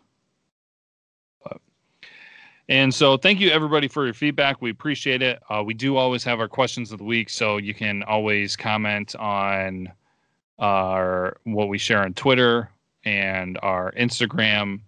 And 2.70 2.92
so, 2.94 3.16
thank 3.16 3.40
you 3.40 3.50
everybody 3.50 3.88
for 3.88 4.04
your 4.04 4.12
feedback. 4.12 4.60
We 4.60 4.70
appreciate 4.70 5.22
it. 5.22 5.42
Uh, 5.48 5.62
we 5.64 5.72
do 5.72 5.96
always 5.96 6.22
have 6.24 6.38
our 6.38 6.48
questions 6.48 6.92
of 6.92 6.98
the 6.98 7.04
week, 7.04 7.30
so 7.30 7.56
you 7.56 7.72
can 7.72 8.02
always 8.02 8.56
comment 8.56 9.16
on 9.16 9.90
our 10.58 11.38
what 11.44 11.68
we 11.68 11.78
share 11.78 12.02
on 12.02 12.12
Twitter 12.12 12.68
and 13.04 13.58
our 13.62 13.92
Instagram, 13.92 14.80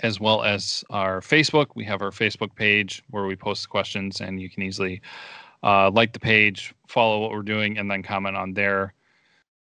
as 0.00 0.18
well 0.18 0.42
as 0.42 0.82
our 0.88 1.20
Facebook. 1.20 1.66
We 1.74 1.84
have 1.84 2.00
our 2.00 2.10
Facebook 2.10 2.54
page 2.54 3.02
where 3.10 3.26
we 3.26 3.36
post 3.36 3.68
questions, 3.68 4.22
and 4.22 4.40
you 4.40 4.48
can 4.48 4.62
easily 4.62 5.02
uh, 5.62 5.90
like 5.90 6.14
the 6.14 6.20
page, 6.20 6.74
follow 6.86 7.20
what 7.20 7.32
we're 7.32 7.42
doing, 7.42 7.76
and 7.76 7.90
then 7.90 8.02
comment 8.02 8.36
on 8.36 8.54
there. 8.54 8.94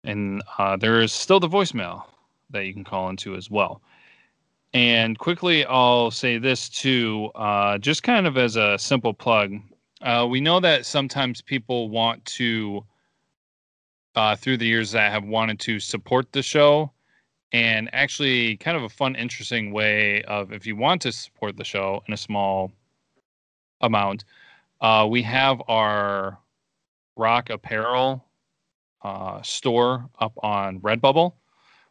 And 0.04 0.44
uh, 0.60 0.78
there 0.78 1.02
is 1.02 1.12
still 1.12 1.40
the 1.40 1.50
voicemail 1.50 2.04
that 2.52 2.66
you 2.66 2.74
can 2.74 2.84
call 2.84 3.10
into 3.10 3.36
as 3.36 3.50
well. 3.50 3.82
And 4.74 5.18
quickly, 5.18 5.66
I'll 5.66 6.12
say 6.12 6.38
this 6.38 6.70
too, 6.70 7.32
uh, 7.36 7.80
just 7.80 8.04
kind 8.04 8.28
of 8.28 8.38
as 8.38 8.56
a 8.56 8.78
simple 8.78 9.14
plug. 9.14 9.56
Uh, 10.02 10.28
we 10.30 10.40
know 10.40 10.60
that 10.60 10.86
sometimes 10.86 11.42
people 11.42 11.90
want 11.90 12.24
to, 12.26 12.86
uh, 14.16 14.36
through 14.36 14.58
the 14.58 14.68
years, 14.68 14.92
that 14.92 15.12
have 15.12 15.24
wanted 15.24 15.60
to 15.62 15.80
support 15.80 16.32
the 16.32 16.44
show. 16.44 16.92
And 17.52 17.90
actually, 17.94 18.58
kind 18.58 18.78
of 18.78 18.84
a 18.84 18.90
fun, 18.90 19.16
interesting 19.16 19.72
way 19.72 20.22
of 20.24 20.54
if 20.54 20.68
you 20.68 20.76
want 20.76 21.02
to 21.02 21.12
support 21.12 21.58
the 21.58 21.64
show 21.64 22.04
in 22.08 22.14
a 22.14 22.18
small 22.18 22.72
amount, 23.82 24.26
uh, 24.82 25.08
we 25.10 25.24
have 25.24 25.62
our 25.68 26.38
rock 27.18 27.50
apparel 27.50 28.24
uh, 29.02 29.42
store 29.42 30.08
up 30.20 30.34
on 30.44 30.80
Redbubble 30.82 31.34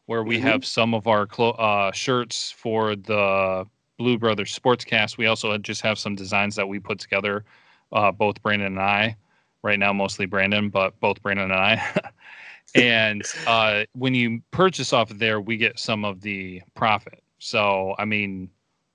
where 0.09 0.25
we 0.25 0.39
mm-hmm. 0.39 0.47
have 0.47 0.65
some 0.65 0.95
of 0.95 1.07
our 1.07 1.27
clo- 1.27 1.51
uh, 1.51 1.93
shirts 1.93 2.51
for 2.51 2.97
the 2.97 3.67
Blue 3.99 4.17
Brothers 4.17 4.59
Sportscast. 4.59 5.19
We 5.19 5.27
also 5.27 5.59
just 5.59 5.83
have 5.83 5.99
some 5.99 6.15
designs 6.15 6.57
that 6.57 6.67
we 6.67 6.79
put 6.79 6.99
together, 6.99 7.45
uh, 7.93 8.11
both 8.11 8.43
Brandon 8.43 8.69
and 8.69 8.81
I. 8.81 9.17
Right 9.63 9.79
now, 9.79 9.93
mostly 9.93 10.25
Brandon, 10.25 10.71
but 10.71 10.99
both 11.01 11.23
Brandon 11.23 11.51
and 11.51 11.61
I. 11.61 12.01
and 12.75 13.23
uh, 13.47 13.85
when 13.93 14.15
you 14.15 14.41
purchase 14.51 14.95
off 14.95 15.11
of 15.11 15.19
there, 15.19 15.43
we 15.43 15.59
get 15.59 15.79
some 15.79 16.07
of 16.07 16.23
the 16.23 16.63
profit. 16.75 17.23
So, 17.39 17.95
I 17.99 18.07
mean, 18.07 18.49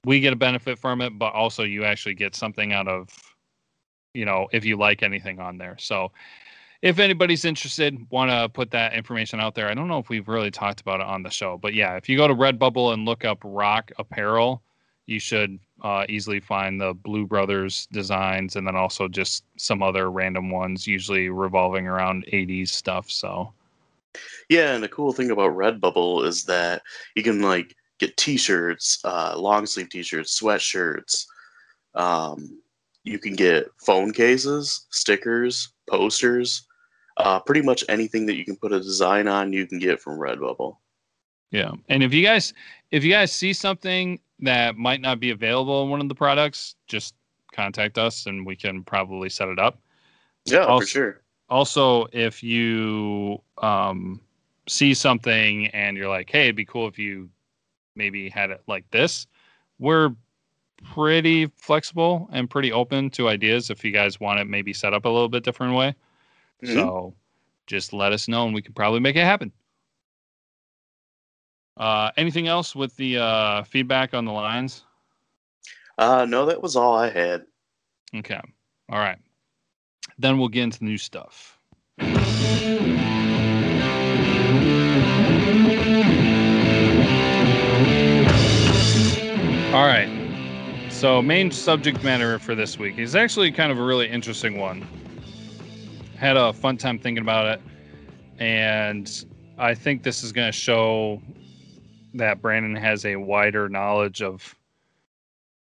we 0.06 0.20
get 0.20 0.34
a 0.34 0.36
benefit 0.36 0.80
from 0.80 1.00
it, 1.00 1.20
but 1.20 1.36
also 1.36 1.62
you 1.62 1.86
actually 1.86 2.16
get 2.16 2.34
something 2.34 2.74
out 2.74 2.88
of, 2.88 3.10
you 4.16 4.26
know, 4.26 4.48
if 4.52 4.66
you 4.66 4.78
like 4.78 5.04
anything 5.04 5.40
on 5.40 5.60
there. 5.60 5.76
So 5.78 6.12
if 6.84 7.00
anybody's 7.00 7.46
interested, 7.46 7.98
want 8.10 8.30
to 8.30 8.50
put 8.50 8.70
that 8.72 8.94
information 8.94 9.40
out 9.40 9.56
there. 9.56 9.70
I 9.70 9.74
don't 9.74 9.88
know 9.88 10.00
if 10.00 10.10
we've 10.10 10.28
really 10.28 10.52
talked 10.52 10.82
about 10.82 11.00
it 11.00 11.06
on 11.06 11.24
the 11.24 11.30
show, 11.30 11.58
but 11.58 11.74
yeah, 11.74 11.96
if 11.96 12.10
you 12.10 12.18
go 12.18 12.28
to 12.28 12.36
Redbubble 12.36 12.94
and 12.94 13.06
look 13.06 13.24
up 13.24 13.40
Rock 13.42 13.94
Apparel, 14.00 14.62
you 15.06 15.18
should 15.18 15.60
uh, 15.82 16.06
easily 16.10 16.42
find 16.42 16.82
the 16.82 16.94
Blue 16.94 17.26
Brothers 17.26 17.88
designs 17.94 18.58
and 18.58 18.68
then 18.68 18.76
also 18.76 19.08
just 19.08 19.46
some 19.58 19.82
other 19.82 20.12
random 20.12 20.50
ones, 20.50 20.86
usually 20.86 21.30
revolving 21.30 21.88
around 21.88 22.26
80s 22.34 22.68
stuff. 22.68 23.10
So, 23.10 23.54
yeah, 24.50 24.76
and 24.76 24.84
the 24.84 24.90
cool 24.90 25.14
thing 25.14 25.32
about 25.32 25.56
Redbubble 25.56 26.26
is 26.26 26.44
that 26.46 26.82
you 27.16 27.24
can 27.24 27.42
like 27.42 27.78
get 27.98 28.18
T-shirts, 28.18 29.00
uh, 29.06 29.36
long 29.38 29.66
sleeve 29.68 29.88
T-shirts, 29.88 30.38
sweatshirts. 30.38 31.28
Um, 31.96 32.62
you 33.06 33.20
can 33.20 33.36
get 33.36 33.72
phone 33.78 34.12
cases, 34.12 34.86
stickers, 34.90 35.72
posters 35.90 36.66
uh, 37.18 37.40
pretty 37.40 37.62
much 37.62 37.84
anything 37.90 38.26
that 38.26 38.36
you 38.36 38.46
can 38.46 38.56
put 38.56 38.72
a 38.72 38.80
design 38.80 39.28
on, 39.28 39.54
you 39.54 39.68
can 39.68 39.80
get 39.80 40.00
from 40.00 40.18
Redbubble. 40.20 40.78
Yeah, 41.52 41.72
and 41.90 42.02
if 42.02 42.14
you 42.14 42.24
guys 42.24 42.54
if 42.92 43.04
you 43.04 43.12
guys 43.12 43.32
see 43.32 43.54
something 43.54 44.20
that 44.40 44.76
might 44.76 45.02
not 45.02 45.20
be 45.20 45.30
available 45.30 45.84
in 45.84 45.90
one 45.90 46.02
of 46.02 46.10
the 46.10 46.16
products, 46.16 46.76
just 46.88 47.14
contact 47.54 47.98
us 47.98 48.26
and 48.26 48.46
we 48.46 48.56
can 48.56 48.84
probably 48.84 49.30
set 49.30 49.48
it 49.48 49.60
up. 49.60 49.80
Yeah, 50.46 50.66
also, 50.66 50.86
for 50.86 50.88
sure. 50.88 51.22
Also, 51.50 52.08
if 52.12 52.42
you 52.42 53.42
um, 53.60 54.20
see 54.68 54.94
something 54.94 55.68
and 55.68 55.96
you're 55.96 56.10
like, 56.10 56.30
"Hey, 56.30 56.46
it'd 56.46 56.56
be 56.56 56.66
cool 56.66 56.88
if 56.88 56.98
you 56.98 57.30
maybe 57.96 58.30
had 58.30 58.50
it 58.50 58.64
like 58.68 58.90
this," 58.90 59.28
we're 59.78 60.16
pretty 60.84 61.48
flexible 61.56 62.28
and 62.32 62.50
pretty 62.50 62.72
open 62.72 63.10
to 63.12 63.30
ideas. 63.30 63.70
If 63.70 63.86
you 63.86 63.92
guys 63.92 64.20
want 64.20 64.40
it, 64.40 64.48
maybe 64.48 64.74
set 64.74 64.94
up 64.94 65.06
a 65.06 65.10
little 65.10 65.30
bit 65.30 65.44
different 65.44 65.76
way. 65.76 65.96
Mm-hmm. 66.64 66.74
So 66.74 67.14
just 67.68 67.94
let 67.94 68.12
us 68.14 68.28
know 68.28 68.46
and 68.46 68.54
we 68.54 68.62
can 68.62 68.74
probably 68.74 69.00
make 69.00 69.16
it 69.16 69.24
happen. 69.24 69.52
Uh, 71.78 72.12
anything 72.18 72.48
else 72.48 72.76
with 72.76 72.96
the 72.98 73.18
uh, 73.18 73.64
feedback 73.64 74.14
on 74.14 74.26
the 74.26 74.32
Lions? 74.32 74.84
Uh, 75.98 76.26
no, 76.26 76.46
that 76.46 76.62
was 76.62 76.76
all 76.76 76.96
I 76.96 77.10
had. 77.10 77.46
Okay. 78.16 78.40
All 78.90 79.00
right. 79.00 79.18
Then 80.20 80.38
we'll 80.38 80.50
get 80.50 80.64
into 80.64 80.80
the 80.80 80.86
new 80.86 80.98
stuff. 80.98 81.58
All 89.74 89.88
right. 89.88 90.10
So, 90.90 91.22
main 91.22 91.50
subject 91.50 92.04
matter 92.04 92.38
for 92.38 92.54
this 92.54 92.78
week 92.78 93.00
is 93.00 93.16
actually 93.16 93.52
kind 93.52 93.72
of 93.72 93.80
a 93.80 93.84
really 93.84 94.08
interesting 94.08 94.58
one 94.60 94.88
had 96.24 96.38
a 96.38 96.54
fun 96.54 96.78
time 96.78 96.98
thinking 96.98 97.22
about 97.22 97.48
it, 97.48 97.62
and 98.40 99.26
I 99.58 99.76
think 99.76 100.04
this 100.04 100.24
is 100.24 100.32
going 100.32 100.48
to 100.48 100.58
show 100.58 101.22
that 102.14 102.42
Brandon 102.42 102.78
has 102.78 103.06
a 103.06 103.18
wider 103.18 103.68
knowledge 103.68 104.22
of 104.22 104.56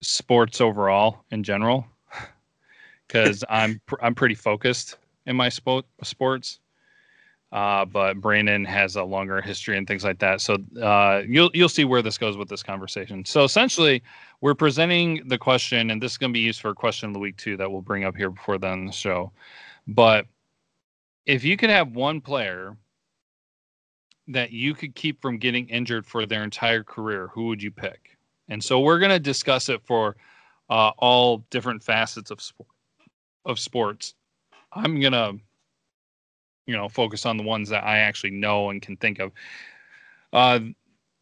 sports 0.01 0.59
overall 0.59 1.23
in 1.31 1.43
general, 1.43 1.85
because 3.07 3.45
I'm 3.49 3.79
I'm 4.01 4.13
pretty 4.13 4.35
focused 4.35 4.97
in 5.25 5.37
my 5.37 5.47
sport 5.47 5.85
sports. 6.03 6.59
Uh, 7.53 7.83
but 7.83 8.19
Brandon 8.19 8.63
has 8.63 8.95
a 8.95 9.03
longer 9.03 9.41
history 9.41 9.77
and 9.77 9.85
things 9.85 10.05
like 10.05 10.19
that. 10.19 10.41
So 10.41 10.57
uh, 10.81 11.21
you'll 11.25 11.51
you'll 11.53 11.69
see 11.69 11.85
where 11.85 12.01
this 12.01 12.17
goes 12.17 12.35
with 12.35 12.49
this 12.49 12.63
conversation. 12.63 13.23
So 13.23 13.45
essentially, 13.45 14.03
we're 14.41 14.55
presenting 14.55 15.25
the 15.27 15.37
question, 15.37 15.91
and 15.91 16.03
this 16.03 16.11
is 16.11 16.17
going 16.17 16.31
to 16.31 16.33
be 16.33 16.41
used 16.41 16.59
for 16.59 16.71
a 16.71 16.75
question 16.75 17.07
of 17.07 17.13
the 17.13 17.19
week 17.19 17.37
too 17.37 17.55
that 17.55 17.71
we'll 17.71 17.81
bring 17.81 18.03
up 18.03 18.17
here 18.17 18.29
before 18.29 18.57
the 18.57 18.67
end 18.67 18.81
of 18.89 18.93
the 18.93 18.97
show. 18.97 19.31
But 19.87 20.27
if 21.25 21.43
you 21.43 21.57
could 21.57 21.69
have 21.69 21.95
one 21.95 22.21
player 22.21 22.77
that 24.27 24.51
you 24.51 24.73
could 24.73 24.95
keep 24.95 25.21
from 25.21 25.37
getting 25.37 25.67
injured 25.69 26.05
for 26.05 26.25
their 26.25 26.43
entire 26.43 26.83
career, 26.83 27.27
who 27.27 27.47
would 27.47 27.61
you 27.61 27.71
pick? 27.71 28.17
And 28.49 28.63
so 28.63 28.79
we're 28.79 28.99
going 28.99 29.11
to 29.11 29.19
discuss 29.19 29.69
it 29.69 29.81
for 29.85 30.15
uh, 30.69 30.91
all 30.97 31.39
different 31.49 31.83
facets 31.83 32.31
of 32.31 32.41
sport 32.41 32.67
of 33.45 33.59
sports. 33.59 34.13
I'm 34.73 34.99
going 34.99 35.13
to 35.13 35.35
you 36.67 36.77
know 36.77 36.87
focus 36.87 37.25
on 37.25 37.37
the 37.37 37.43
ones 37.43 37.69
that 37.69 37.83
I 37.83 37.99
actually 37.99 38.31
know 38.31 38.69
and 38.69 38.81
can 38.81 38.95
think 38.97 39.19
of. 39.19 39.31
Uh, 40.31 40.59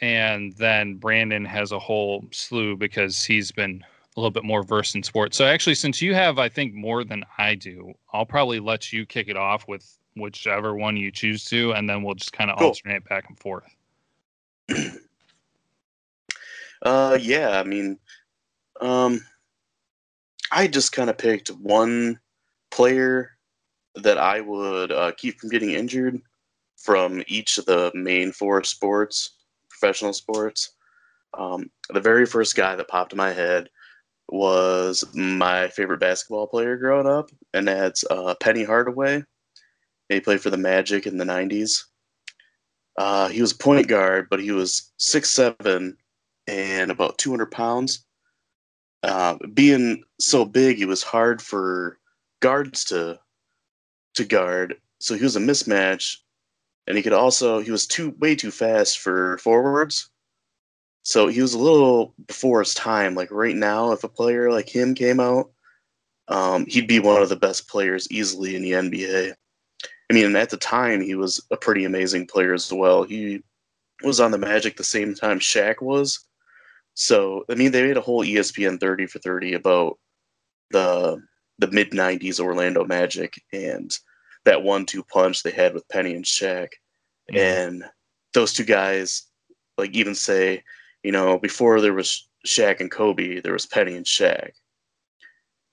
and 0.01 0.53
then 0.53 0.95
Brandon 0.95 1.45
has 1.45 1.71
a 1.71 1.79
whole 1.79 2.25
slew 2.31 2.77
because 2.77 3.23
he's 3.23 3.51
been 3.51 3.83
a 4.19 4.21
little 4.21 4.31
bit 4.31 4.43
more 4.43 4.63
versed 4.63 4.95
in 4.95 5.03
sports. 5.03 5.37
So 5.37 5.45
actually, 5.45 5.75
since 5.75 6.01
you 6.01 6.13
have, 6.13 6.37
I 6.39 6.49
think, 6.49 6.73
more 6.73 7.05
than 7.05 7.23
I 7.37 7.55
do, 7.55 7.93
I'll 8.11 8.25
probably 8.25 8.59
let 8.59 8.91
you 8.91 9.05
kick 9.05 9.29
it 9.29 9.37
off 9.37 9.67
with 9.67 9.97
whichever 10.15 10.75
one 10.75 10.97
you 10.97 11.11
choose 11.11 11.45
to, 11.45 11.71
and 11.71 11.89
then 11.89 12.03
we'll 12.03 12.15
just 12.15 12.33
kind 12.33 12.51
of 12.51 12.57
cool. 12.57 12.67
alternate 12.67 13.07
back 13.07 13.29
and 13.29 13.39
forth. 13.39 13.73
uh, 16.83 17.17
yeah, 17.21 17.59
I 17.59 17.63
mean, 17.63 17.97
um, 18.81 19.21
I 20.51 20.67
just 20.67 20.91
kind 20.91 21.09
of 21.09 21.17
picked 21.17 21.47
one 21.49 22.19
player 22.71 23.31
that 23.95 24.17
I 24.17 24.41
would 24.41 24.91
uh, 24.91 25.11
keep 25.17 25.39
from 25.39 25.49
getting 25.49 25.71
injured 25.71 26.21
from 26.77 27.23
each 27.27 27.57
of 27.57 27.65
the 27.65 27.91
main 27.93 28.33
four 28.33 28.61
sports, 28.63 29.37
professional 29.69 30.13
sports. 30.13 30.73
Um, 31.33 31.69
the 31.89 32.01
very 32.01 32.25
first 32.25 32.55
guy 32.55 32.75
that 32.75 32.87
popped 32.87 33.13
in 33.13 33.17
my 33.17 33.31
head 33.31 33.69
was 34.31 35.03
my 35.13 35.67
favorite 35.69 35.99
basketball 35.99 36.47
player 36.47 36.77
growing 36.77 37.07
up, 37.07 37.31
and 37.53 37.67
that's 37.67 38.03
uh, 38.09 38.35
Penny 38.41 38.63
Hardaway. 38.63 39.23
He 40.09 40.19
played 40.19 40.41
for 40.41 40.49
the 40.49 40.57
Magic 40.57 41.07
in 41.07 41.17
the 41.17 41.25
'90s. 41.25 41.83
Uh, 42.97 43.29
he 43.29 43.41
was 43.41 43.53
point 43.53 43.87
guard, 43.87 44.27
but 44.29 44.41
he 44.41 44.51
was 44.51 44.91
six 44.97 45.29
seven 45.29 45.97
and 46.47 46.91
about 46.91 47.17
200 47.17 47.51
pounds. 47.51 48.05
Uh, 49.03 49.37
being 49.53 50.03
so 50.19 50.43
big, 50.43 50.81
it 50.81 50.87
was 50.87 51.03
hard 51.03 51.41
for 51.41 51.97
guards 52.41 52.83
to 52.85 53.19
to 54.15 54.25
guard. 54.25 54.75
So 54.99 55.15
he 55.15 55.23
was 55.23 55.37
a 55.37 55.39
mismatch, 55.39 56.17
and 56.87 56.97
he 56.97 57.03
could 57.03 57.13
also 57.13 57.59
he 57.59 57.71
was 57.71 57.87
too 57.87 58.13
way 58.19 58.35
too 58.35 58.51
fast 58.51 58.99
for 58.99 59.37
forwards. 59.37 60.09
So 61.09 61.25
he 61.25 61.41
was 61.41 61.55
a 61.55 61.59
little 61.59 62.13
before 62.27 62.59
his 62.59 62.75
time. 62.75 63.15
Like 63.15 63.31
right 63.31 63.55
now, 63.55 63.93
if 63.93 64.03
a 64.03 64.07
player 64.07 64.51
like 64.51 64.69
him 64.69 64.93
came 64.93 65.19
out, 65.19 65.49
um, 66.27 66.67
he'd 66.67 66.87
be 66.87 66.99
one 66.99 67.19
of 67.19 67.29
the 67.29 67.35
best 67.35 67.67
players 67.67 68.07
easily 68.11 68.55
in 68.55 68.61
the 68.61 68.73
NBA. 68.73 69.33
I 69.83 70.13
mean, 70.13 70.35
at 70.35 70.51
the 70.51 70.57
time, 70.57 71.01
he 71.01 71.15
was 71.15 71.43
a 71.49 71.57
pretty 71.57 71.83
amazing 71.85 72.27
player 72.27 72.53
as 72.53 72.71
well. 72.71 73.01
He 73.01 73.41
was 74.03 74.19
on 74.19 74.29
the 74.29 74.37
Magic 74.37 74.77
the 74.77 74.83
same 74.83 75.15
time 75.15 75.39
Shaq 75.39 75.81
was. 75.81 76.27
So 76.93 77.43
I 77.49 77.55
mean, 77.55 77.71
they 77.71 77.81
made 77.81 77.97
a 77.97 78.01
whole 78.01 78.23
ESPN 78.23 78.79
30 78.79 79.07
for 79.07 79.17
30 79.17 79.53
about 79.53 79.97
the 80.69 81.19
the 81.57 81.71
mid 81.71 81.89
90s 81.89 82.39
Orlando 82.39 82.85
Magic 82.85 83.41
and 83.51 83.91
that 84.45 84.61
one-two 84.61 85.03
punch 85.05 85.41
they 85.41 85.49
had 85.49 85.73
with 85.73 85.89
Penny 85.89 86.13
and 86.13 86.23
Shaq, 86.23 86.69
mm-hmm. 87.31 87.37
and 87.37 87.83
those 88.35 88.53
two 88.53 88.63
guys, 88.63 89.23
like 89.75 89.95
even 89.95 90.13
say, 90.13 90.61
you 91.03 91.11
know, 91.11 91.37
before 91.37 91.81
there 91.81 91.93
was 91.93 92.27
Shaq 92.45 92.79
and 92.79 92.91
Kobe, 92.91 93.39
there 93.41 93.53
was 93.53 93.65
Penny 93.65 93.95
and 93.95 94.05
Shaq, 94.05 94.51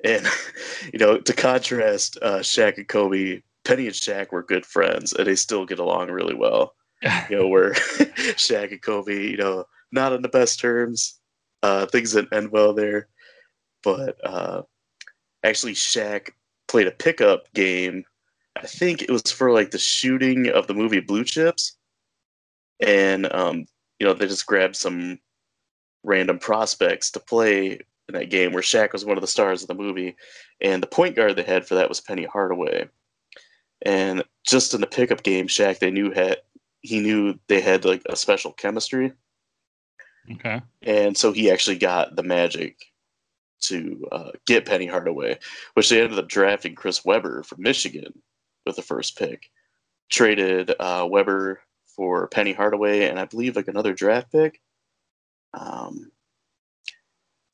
and 0.05 0.27
you 0.93 0.99
know, 0.99 1.19
to 1.19 1.33
contrast 1.33 2.19
uh, 2.23 2.39
Shaq 2.39 2.77
and 2.77 2.89
Kobe, 2.89 3.43
Penny 3.65 3.87
and 3.87 3.95
Shaq 3.95 4.33
were 4.33 4.43
good 4.43 4.67
friends, 4.67 5.13
and 5.13 5.27
they 5.27 5.37
still 5.37 5.67
get 5.67 5.79
along 5.79 6.11
really 6.11 6.35
well. 6.35 6.75
you 7.29 7.37
know, 7.37 7.49
where 7.49 7.73
Shaq 7.75 8.73
and 8.73 8.83
Kobe, 8.83 9.31
you 9.31 9.37
know, 9.37 9.65
not 9.93 10.13
on 10.13 10.23
the 10.23 10.29
best 10.29 10.59
terms. 10.59 11.21
Uh, 11.63 11.87
things 11.87 12.13
didn't 12.13 12.33
end 12.33 12.51
well 12.51 12.73
there, 12.73 13.09
but 13.83 14.17
uh, 14.25 14.63
actually, 15.43 15.75
Shaq 15.75 16.31
played 16.69 16.87
a 16.87 16.93
pickup 16.93 17.53
game 17.53 18.05
I 18.63 18.67
think 18.67 19.03
it 19.03 19.11
was 19.11 19.31
for 19.31 19.53
like 19.53 19.71
the 19.71 19.79
shooting 19.79 20.49
of 20.49 20.67
the 20.67 20.75
movie 20.75 21.01
Blue 21.01 21.25
Chips, 21.25 21.77
and 22.81 23.31
um, 23.33 23.67
you 23.99 24.07
know 24.07 24.13
they 24.13 24.27
just 24.27 24.47
grabbed 24.47 24.77
some 24.77 25.19
random 26.03 26.39
prospects 26.39 27.11
to 27.11 27.21
play 27.21 27.73
in 28.09 28.15
that 28.15 28.31
game 28.31 28.53
where 28.53 28.63
Shaq 28.63 28.93
was 28.93 29.05
one 29.05 29.17
of 29.17 29.21
the 29.21 29.27
stars 29.27 29.63
of 29.63 29.69
the 29.69 29.75
movie, 29.75 30.17
and 30.61 30.83
the 30.83 30.87
point 30.87 31.17
guard 31.17 31.37
they 31.37 31.43
had 31.43 31.67
for 31.67 31.75
that 31.75 31.89
was 31.89 32.01
Penny 32.01 32.25
Hardaway, 32.25 32.89
and 33.83 34.23
just 34.47 34.75
in 34.75 34.81
the 34.81 34.87
pickup 34.87 35.23
game, 35.23 35.49
Shaq 35.49 35.79
they 35.79 35.91
knew 35.91 36.13
had 36.13 36.39
he 36.81 37.01
knew 37.01 37.39
they 37.49 37.61
had 37.61 37.85
like 37.85 38.03
a 38.07 38.17
special 38.17 38.53
chemistry. 38.53 39.13
Okay. 40.33 40.61
And 40.83 41.17
so 41.17 41.33
he 41.33 41.51
actually 41.51 41.79
got 41.79 42.17
the 42.17 42.23
Magic 42.23 42.77
to 43.63 44.07
uh, 44.13 44.31
get 44.47 44.67
Penny 44.67 44.87
Hardaway, 44.87 45.39
which 45.75 45.89
they 45.89 46.03
ended 46.03 46.19
up 46.19 46.29
drafting 46.29 46.75
Chris 46.75 47.05
Webber 47.05 47.43
from 47.43 47.63
Michigan 47.63 48.13
with 48.65 48.77
the 48.77 48.83
first 48.83 49.19
pick. 49.19 49.51
Traded 50.11 50.73
uh, 50.79 51.07
Webber 51.11 51.61
for 51.97 52.29
Penny 52.29 52.53
Hardaway 52.53 53.09
and 53.09 53.19
I 53.19 53.25
believe 53.25 53.57
like 53.57 53.69
another 53.69 53.95
draft 53.95 54.31
pick. 54.31 54.61
Um, 55.55 56.11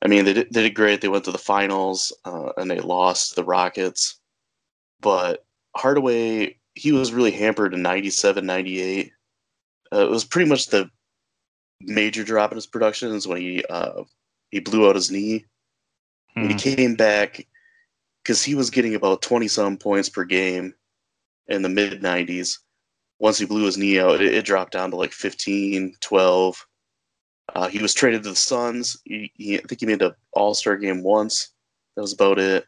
I 0.01 0.07
mean, 0.07 0.25
they 0.25 0.33
did, 0.33 0.53
they 0.53 0.63
did 0.63 0.75
great. 0.75 1.01
They 1.01 1.07
went 1.07 1.23
to 1.25 1.31
the 1.31 1.37
finals 1.37 2.11
uh, 2.25 2.51
and 2.57 2.69
they 2.69 2.79
lost 2.79 3.35
the 3.35 3.43
Rockets. 3.43 4.19
But 4.99 5.45
Hardaway, 5.75 6.57
he 6.75 6.91
was 6.91 7.13
really 7.13 7.31
hampered 7.31 7.73
in 7.73 7.81
97, 7.81 8.45
98. 8.45 9.11
Uh, 9.91 10.05
it 10.05 10.09
was 10.09 10.25
pretty 10.25 10.49
much 10.49 10.67
the 10.67 10.89
major 11.79 12.23
drop 12.23 12.51
in 12.51 12.57
his 12.57 12.67
production 12.67 13.11
is 13.13 13.27
when 13.27 13.39
he 13.39 13.63
uh, 13.69 14.03
he 14.51 14.59
blew 14.59 14.87
out 14.87 14.95
his 14.95 15.11
knee. 15.11 15.45
Hmm. 16.33 16.47
He 16.47 16.55
came 16.55 16.95
back, 16.95 17.45
because 18.23 18.43
he 18.43 18.55
was 18.55 18.69
getting 18.69 18.95
about 18.95 19.21
20 19.21 19.47
some 19.47 19.77
points 19.77 20.09
per 20.09 20.23
game 20.23 20.73
in 21.47 21.61
the 21.61 21.69
mid 21.69 22.01
90s. 22.01 22.59
Once 23.23 23.37
he 23.37 23.45
blew 23.45 23.63
his 23.63 23.77
knee 23.77 24.01
out, 24.01 24.19
it, 24.19 24.33
it, 24.33 24.43
dropped 24.43 24.73
down 24.73 24.91
to 24.91 24.97
like 24.97 25.13
15, 25.13 25.95
12. 26.01 26.67
Uh, 27.55 27.69
he 27.69 27.79
was 27.79 27.93
traded 27.93 28.21
to 28.21 28.31
the 28.31 28.35
Suns. 28.35 28.97
He, 29.05 29.31
he, 29.35 29.57
I 29.57 29.61
think 29.61 29.79
he 29.79 29.85
made 29.85 30.01
an 30.01 30.11
All 30.33 30.53
Star 30.53 30.75
game 30.75 31.03
once. 31.03 31.53
That 31.95 32.01
was 32.01 32.11
about 32.11 32.37
it. 32.37 32.65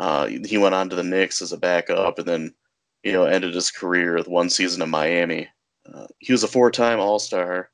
Uh, 0.00 0.26
he 0.26 0.56
went 0.56 0.74
on 0.74 0.88
to 0.88 0.96
the 0.96 1.02
Knicks 1.02 1.42
as 1.42 1.52
a 1.52 1.58
backup, 1.58 2.18
and 2.18 2.26
then 2.26 2.54
you 3.02 3.12
know 3.12 3.24
ended 3.24 3.54
his 3.54 3.70
career 3.70 4.14
with 4.14 4.26
one 4.26 4.48
season 4.48 4.80
in 4.80 4.88
Miami. 4.88 5.46
Uh, 5.92 6.06
he 6.18 6.32
was 6.32 6.44
a 6.44 6.48
four-time 6.48 6.98
All 6.98 7.18
Star. 7.18 7.68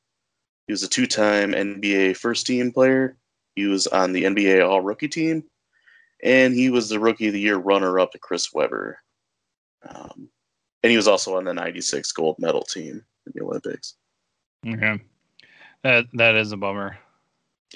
He 0.67 0.73
was 0.73 0.83
a 0.83 0.89
two-time 0.89 1.53
NBA 1.53 2.17
First 2.17 2.45
Team 2.45 2.73
player. 2.73 3.17
He 3.55 3.67
was 3.67 3.87
on 3.87 4.11
the 4.11 4.25
NBA 4.25 4.69
All 4.69 4.81
Rookie 4.81 5.07
team, 5.07 5.45
and 6.25 6.55
he 6.55 6.71
was 6.71 6.89
the 6.89 6.99
Rookie 6.99 7.29
of 7.29 7.35
the 7.35 7.41
Year 7.41 7.59
runner-up 7.59 8.11
to 8.11 8.19
Chris 8.19 8.53
Webber. 8.53 8.99
Um, 9.89 10.31
and 10.85 10.91
he 10.91 10.99
was 10.99 11.09
also 11.09 11.37
on 11.37 11.45
the 11.45 11.55
96 11.55 12.13
gold 12.13 12.37
medal 12.39 12.63
team 12.63 13.03
in 13.27 13.33
the 13.35 13.43
Olympics. 13.43 13.95
Okay. 14.67 15.01
That 15.83 16.05
that 16.13 16.37
is 16.37 16.53
a 16.53 16.59
bummer. 16.59 16.99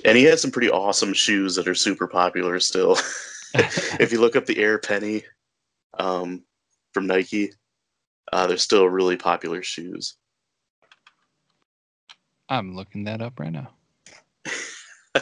And 0.05 0.17
he 0.17 0.25
had 0.25 0.39
some 0.39 0.51
pretty 0.51 0.71
awesome 0.71 1.15
shoes 1.15 1.55
that 1.57 1.67
are 1.67 1.75
super 1.75 2.07
popular 2.07 2.61
still. 2.61 2.93
if 3.55 4.13
you 4.13 4.21
look 4.21 4.37
up 4.37 4.45
the 4.45 4.59
Air 4.59 4.79
Penny 4.79 5.25
um, 5.99 6.45
from 6.93 7.07
Nike, 7.07 7.51
uh, 8.31 8.47
they're 8.47 8.59
still 8.59 8.87
really 8.87 9.17
popular 9.17 9.63
shoes. 9.63 10.17
I'm 12.51 12.77
looking 12.77 13.05
that 13.05 13.23
up 13.23 13.41
right 13.41 13.53
now. 13.53 13.71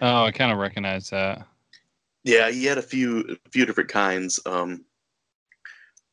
oh, 0.00 0.24
I 0.24 0.32
kind 0.32 0.50
of 0.50 0.56
recognize 0.56 1.10
that. 1.10 1.46
Yeah, 2.24 2.50
he 2.50 2.64
had 2.64 2.78
a 2.78 2.82
few 2.82 3.36
a 3.46 3.50
few 3.50 3.66
different 3.66 3.90
kinds. 3.90 4.40
Um, 4.46 4.86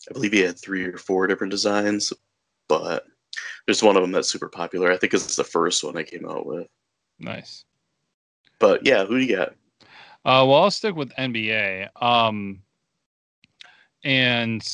I 0.09 0.13
believe 0.13 0.31
he 0.31 0.39
had 0.39 0.59
three 0.59 0.85
or 0.85 0.97
four 0.97 1.27
different 1.27 1.51
designs, 1.51 2.13
but 2.67 3.05
there's 3.65 3.83
one 3.83 3.97
of 3.97 4.01
them 4.01 4.11
that's 4.11 4.29
super 4.29 4.49
popular. 4.49 4.91
I 4.91 4.97
think 4.97 5.13
it's 5.13 5.35
the 5.35 5.43
first 5.43 5.83
one 5.83 5.97
I 5.97 6.03
came 6.03 6.27
out 6.27 6.45
with. 6.45 6.67
Nice. 7.19 7.65
But 8.59 8.85
yeah, 8.85 9.05
who 9.05 9.19
do 9.19 9.25
you 9.25 9.35
got? 9.35 9.49
Uh, 10.25 10.43
well, 10.45 10.63
I'll 10.63 10.71
stick 10.71 10.95
with 10.95 11.13
NBA. 11.15 11.89
Um, 12.01 12.61
and 14.03 14.65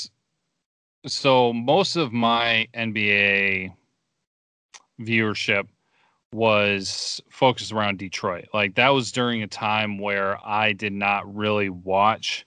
so 1.06 1.54
most 1.54 1.96
of 1.96 2.14
my 2.14 2.68
NBA 2.76 3.74
viewership 5.02 5.68
was 6.32 7.22
focused 7.30 7.72
around 7.72 8.00
Detroit. 8.00 8.46
Like 8.54 8.76
that 8.76 8.90
was 8.90 9.12
during 9.12 9.44
a 9.44 9.48
time 9.48 10.00
where 10.00 10.38
I 10.46 10.74
did 10.74 10.94
not 10.94 11.36
really 11.36 11.70
watch 11.70 12.46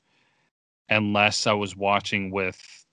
unless 0.88 1.46
I 1.46 1.52
was 1.52 1.76
watching 1.76 2.30
with 2.30 2.86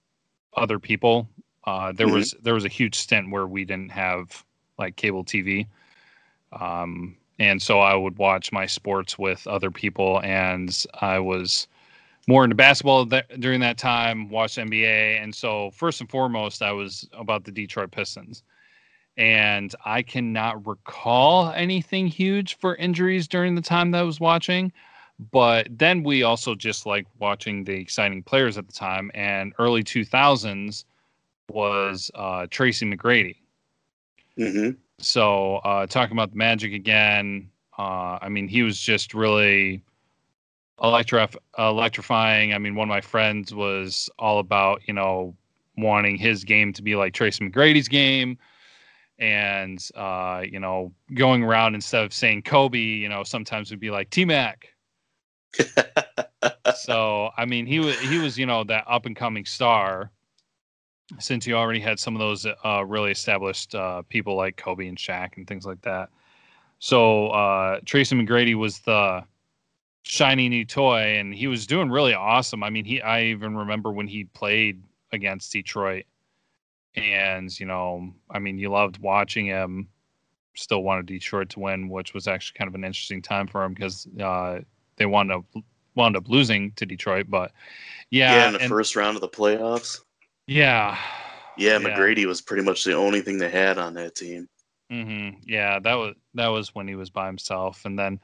other 0.56 0.80
people. 0.80 1.28
Uh, 1.66 1.92
there 1.92 2.08
mm-hmm. 2.08 2.16
was 2.16 2.36
there 2.42 2.54
was 2.54 2.66
a 2.66 2.70
huge 2.70 2.96
stint 2.96 3.32
where 3.32 3.48
we 3.48 3.66
didn't 3.66 3.92
have 3.92 4.44
like 4.78 4.96
cable 4.96 5.24
TV, 5.24 5.68
um, 6.52 7.16
and 7.40 7.62
so 7.62 7.80
I 7.80 7.96
would 7.96 8.18
watch 8.18 8.52
my 8.52 8.66
sports 8.66 9.18
with 9.18 9.48
other 9.48 9.72
people, 9.72 10.20
and 10.24 10.86
I 11.02 11.20
was 11.20 11.68
more 12.28 12.44
into 12.44 12.56
basketball 12.56 13.06
th- 13.06 13.26
during 13.40 13.62
that 13.62 13.78
time. 13.78 14.30
Watched 14.30 14.58
NBA, 14.58 15.22
and 15.22 15.34
so 15.34 15.72
first 15.72 16.02
and 16.02 16.10
foremost, 16.10 16.62
I 16.62 16.72
was 16.72 17.08
about 17.14 17.46
the 17.46 17.52
Detroit 17.52 17.92
Pistons. 17.92 18.44
And 19.16 19.76
I 19.86 20.02
cannot 20.02 20.66
recall 20.66 21.52
anything 21.52 22.08
huge 22.08 22.58
for 22.58 22.76
injuries 22.78 23.28
during 23.28 23.54
the 23.54 23.62
time 23.62 23.92
that 23.92 24.00
I 24.00 24.04
was 24.04 24.20
watching. 24.20 24.74
But 25.32 25.68
then 25.70 26.04
we 26.04 26.24
also 26.24 26.56
just 26.56 26.86
like 26.86 27.06
watching 27.20 27.64
the 27.64 27.74
exciting 27.74 28.24
players 28.24 28.58
at 28.58 28.68
the 28.68 28.74
time, 28.74 29.12
and 29.14 29.54
early 29.60 29.84
2000s 29.84 30.86
was 31.50 32.10
uh, 32.16 32.48
Tracy 32.50 32.86
McGrady. 32.86 33.38
Mm-hmm. 34.38 34.72
So 35.00 35.58
uh, 35.58 35.86
talking 35.88 36.16
about 36.16 36.32
the 36.32 36.38
Magic 36.38 36.74
again, 36.74 37.50
uh, 37.78 38.18
I 38.22 38.30
mean, 38.30 38.48
he 38.48 38.64
was 38.64 38.80
just 38.80 39.14
really 39.14 39.84
electrif- 40.80 41.36
electrifying. 41.58 42.54
I 42.54 42.58
mean, 42.58 42.76
one 42.76 42.88
of 42.88 42.90
my 42.90 43.02
friends 43.02 43.54
was 43.54 44.10
all 44.18 44.40
about, 44.40 44.82
you 44.88 44.94
know, 44.94 45.36
wanting 45.78 46.18
his 46.18 46.44
game 46.44 46.74
to 46.74 46.82
be 46.82 46.96
like 46.96 47.14
Tracy 47.14 47.48
McGrady's 47.48 47.88
game. 47.88 48.38
And, 49.20 49.80
uh, 49.96 50.44
you 50.50 50.60
know, 50.60 50.92
going 51.14 51.44
around 51.44 51.76
instead 51.76 52.04
of 52.04 52.14
saying 52.14 52.44
Kobe, 52.44 52.80
you 52.80 53.10
know, 53.10 53.24
sometimes 53.24 53.70
would 53.70 53.80
be 53.80 53.92
like 53.92 54.10
T 54.10 54.26
Mac 54.26 54.73
so 56.76 57.30
I 57.38 57.46
mean, 57.46 57.66
he 57.66 57.80
was 57.80 58.00
he 58.00 58.18
was 58.18 58.38
you 58.38 58.46
know 58.46 58.63
that 58.66 58.86
up 58.88 59.06
and 59.06 59.16
coming 59.16 59.46
star. 59.46 60.12
Since 61.20 61.46
he 61.46 61.54
already 61.54 61.80
had 61.80 62.00
some 62.00 62.16
of 62.16 62.20
those 62.20 62.46
uh, 62.46 62.84
really 62.86 63.12
established 63.12 63.76
uh, 63.76 64.02
people 64.04 64.36
like 64.36 64.58
Kobe 64.58 64.88
and 64.88 64.98
Shaq 64.98 65.38
and 65.38 65.46
things 65.46 65.66
like 65.66 65.82
that. 65.82 66.10
So 66.80 67.28
uh, 67.28 67.80
Tracy 67.86 68.16
McGrady 68.16 68.56
was 68.56 68.80
the 68.80 69.24
shiny 70.04 70.50
new 70.50 70.66
toy, 70.66 71.18
and 71.18 71.34
he 71.34 71.48
was 71.48 71.66
doing 71.68 71.89
really 71.89 72.13
awesome. 72.13 72.63
I 72.63 72.70
mean, 72.70 72.86
he 72.86 73.02
I 73.02 73.24
even 73.24 73.56
remember 73.56 73.92
when 73.92 74.08
he 74.08 74.26
played 74.26 74.82
against 75.12 75.52
Detroit, 75.52 76.06
and 76.96 77.58
you 77.60 77.66
know, 77.66 78.13
I 78.30 78.39
mean, 78.39 78.58
you 78.58 78.70
loved 78.70 79.00
watching 79.00 79.46
him. 79.46 79.88
Still 80.56 80.84
wanted 80.84 81.08
Detroit 81.08 81.50
to 81.52 81.60
win, 81.60 81.89
which 81.89 82.13
was 82.13 82.28
actually 82.28 82.58
kind 82.58 82.68
of 82.68 82.76
an 82.76 82.84
interesting 82.84 83.22
time 83.22 83.48
for 83.48 83.63
him 83.63 83.74
because 83.74 84.08
uh, 84.22 84.60
they 84.98 85.06
wound 85.06 85.32
up 85.32 85.46
wound 85.96 86.18
up 86.18 86.28
losing 86.28 86.72
to 86.74 86.86
Detroit. 86.86 87.28
But 87.30 87.52
yeah, 88.10 88.34
yeah, 88.34 88.48
in 88.48 88.54
the 88.54 88.60
and, 88.60 88.70
first 88.70 88.96
round 88.96 89.16
of 89.16 89.22
the 89.22 89.30
playoffs. 89.30 90.00
Yeah, 90.48 90.98
yeah, 91.58 91.80
McGrady 91.80 92.26
was 92.26 92.42
pretty 92.42 92.64
much 92.64 92.84
the 92.84 92.94
only 92.94 93.22
thing 93.22 93.38
they 93.38 93.50
had 93.50 93.78
on 93.78 93.94
that 93.96 94.16
team. 94.16 94.50
Mm-hmm. 94.92 95.40
Yeah, 95.44 95.80
that 95.80 95.96
was 95.96 96.16
that 96.34 96.48
was 96.48 96.76
when 96.76 96.88
he 96.88 96.96
was 96.96 97.10
by 97.10 97.28
himself, 97.28 97.86
and 97.86 97.98
then 97.98 98.20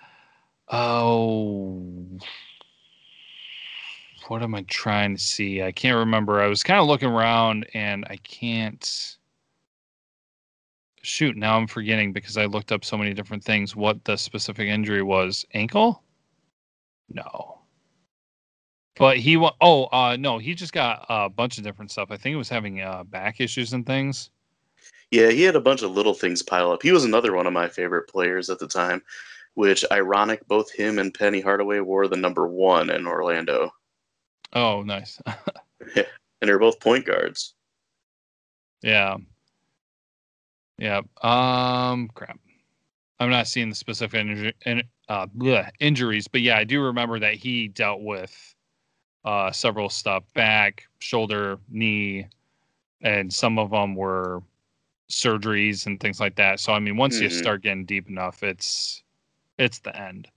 oh, 0.68 2.06
what 4.28 4.44
am 4.44 4.56
I 4.56 4.64
trying 4.64 5.16
to 5.16 5.22
see? 5.22 5.64
I 5.64 5.72
can't 5.72 5.98
remember. 5.98 6.42
I 6.42 6.48
was 6.48 6.64
kind 6.64 6.80
of 6.80 6.88
looking 6.88 7.10
around, 7.10 7.68
and 7.74 8.06
I 8.10 8.18
can't. 8.18 9.16
Shoot, 11.02 11.38
now 11.38 11.56
I'm 11.56 11.66
forgetting 11.66 12.12
because 12.12 12.36
I 12.36 12.46
looked 12.46 12.74
up 12.74 12.84
so 12.84 12.98
many 12.98 13.14
different 13.14 13.44
things. 13.44 13.74
What 13.74 14.04
the 14.04 14.18
specific 14.18 14.68
injury 14.68 15.02
was? 15.02 15.46
Ankle? 15.54 16.04
No. 17.12 17.60
But 18.98 19.18
he 19.18 19.38
wa- 19.38 19.56
oh 19.62 19.86
uh 19.86 20.18
no, 20.20 20.38
he 20.38 20.54
just 20.54 20.74
got 20.74 21.06
a 21.10 21.30
bunch 21.30 21.58
of 21.58 21.64
different 21.64 21.92
stuff. 21.92 22.12
I 22.12 22.18
think 22.18 22.34
he 22.34 22.36
was 22.36 22.50
having 22.50 22.82
uh, 22.82 23.04
back 23.06 23.40
issues 23.40 23.74
and 23.74 23.86
things. 23.86 24.30
Yeah, 25.12 25.30
he 25.30 25.42
had 25.44 25.56
a 25.56 25.62
bunch 25.62 25.82
of 25.82 25.92
little 25.92 26.14
things 26.14 26.44
pile 26.44 26.72
up. 26.72 26.84
He 26.84 26.92
was 26.92 27.06
another 27.06 27.34
one 27.34 27.48
of 27.48 27.54
my 27.54 27.68
favorite 27.68 28.08
players 28.10 28.50
at 28.50 28.60
the 28.60 28.68
time, 28.68 29.02
which 29.56 29.84
ironic, 29.92 30.48
both 30.48 30.72
him 30.72 31.00
and 31.00 31.14
Penny 31.14 31.42
Hardaway 31.42 31.80
wore 31.80 32.08
the 32.08 32.18
number 32.18 32.48
one 32.48 32.90
in 32.90 33.08
Orlando. 33.08 33.72
Oh, 34.54 34.84
nice. 34.84 35.20
yeah, 35.96 36.04
and 36.42 36.48
they're 36.48 36.60
both 36.60 36.80
point 36.80 37.06
guards. 37.06 37.56
Yeah. 38.82 39.18
Yeah. 40.78 41.02
Um. 41.22 42.10
Crap. 42.14 42.40
I'm 43.20 43.30
not 43.30 43.48
seeing 43.48 43.70
the 43.70 43.76
specific 43.76 44.20
injury, 44.20 44.54
uh, 45.10 45.28
bleh, 45.28 45.70
injuries, 45.80 46.28
but 46.28 46.42
yeah, 46.42 46.58
I 46.58 46.64
do 46.64 46.82
remember 46.82 47.20
that 47.20 47.36
he 47.36 47.68
dealt 47.68 48.02
with 48.02 48.56
uh, 49.26 49.52
several 49.52 49.90
stuff: 49.90 50.24
back, 50.34 50.88
shoulder, 51.00 51.60
knee, 51.70 52.28
and 53.02 53.32
some 53.32 53.60
of 53.60 53.72
them 53.72 53.96
were 53.96 54.42
surgeries 55.10 55.86
and 55.86 56.00
things 56.00 56.20
like 56.20 56.36
that. 56.36 56.60
So 56.60 56.74
I 56.74 56.80
mean, 56.80 56.96
once 56.96 57.16
mm-hmm. 57.16 57.26
you 57.26 57.30
start 57.30 57.64
getting 57.64 57.86
deep 57.86 58.08
enough, 58.10 58.44
it's 58.44 59.04
it's 59.58 59.80
the 59.80 59.96
end. 60.00 60.30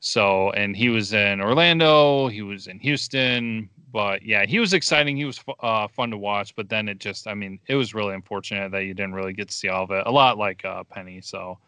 So 0.00 0.50
and 0.52 0.76
he 0.76 0.88
was 0.88 1.12
in 1.12 1.40
Orlando, 1.40 2.28
he 2.28 2.42
was 2.42 2.68
in 2.68 2.78
Houston, 2.78 3.68
but 3.92 4.22
yeah, 4.22 4.46
he 4.46 4.58
was 4.58 4.74
exciting. 4.74 5.16
He 5.16 5.24
was 5.24 5.40
uh, 5.60 5.88
fun 5.88 6.10
to 6.10 6.18
watch, 6.18 6.54
but 6.54 6.68
then 6.68 6.88
it 6.88 6.98
just, 6.98 7.26
I 7.26 7.34
mean, 7.34 7.58
it 7.66 7.74
was 7.74 7.94
really 7.94 8.14
unfortunate 8.14 8.70
that 8.72 8.84
you 8.84 8.94
didn't 8.94 9.14
really 9.14 9.32
get 9.32 9.48
to 9.48 9.54
see 9.54 9.68
all 9.68 9.84
of 9.84 9.90
it. 9.90 10.06
A 10.06 10.10
lot 10.10 10.38
like 10.38 10.64
uh, 10.64 10.84
Penny. 10.84 11.20
So 11.20 11.58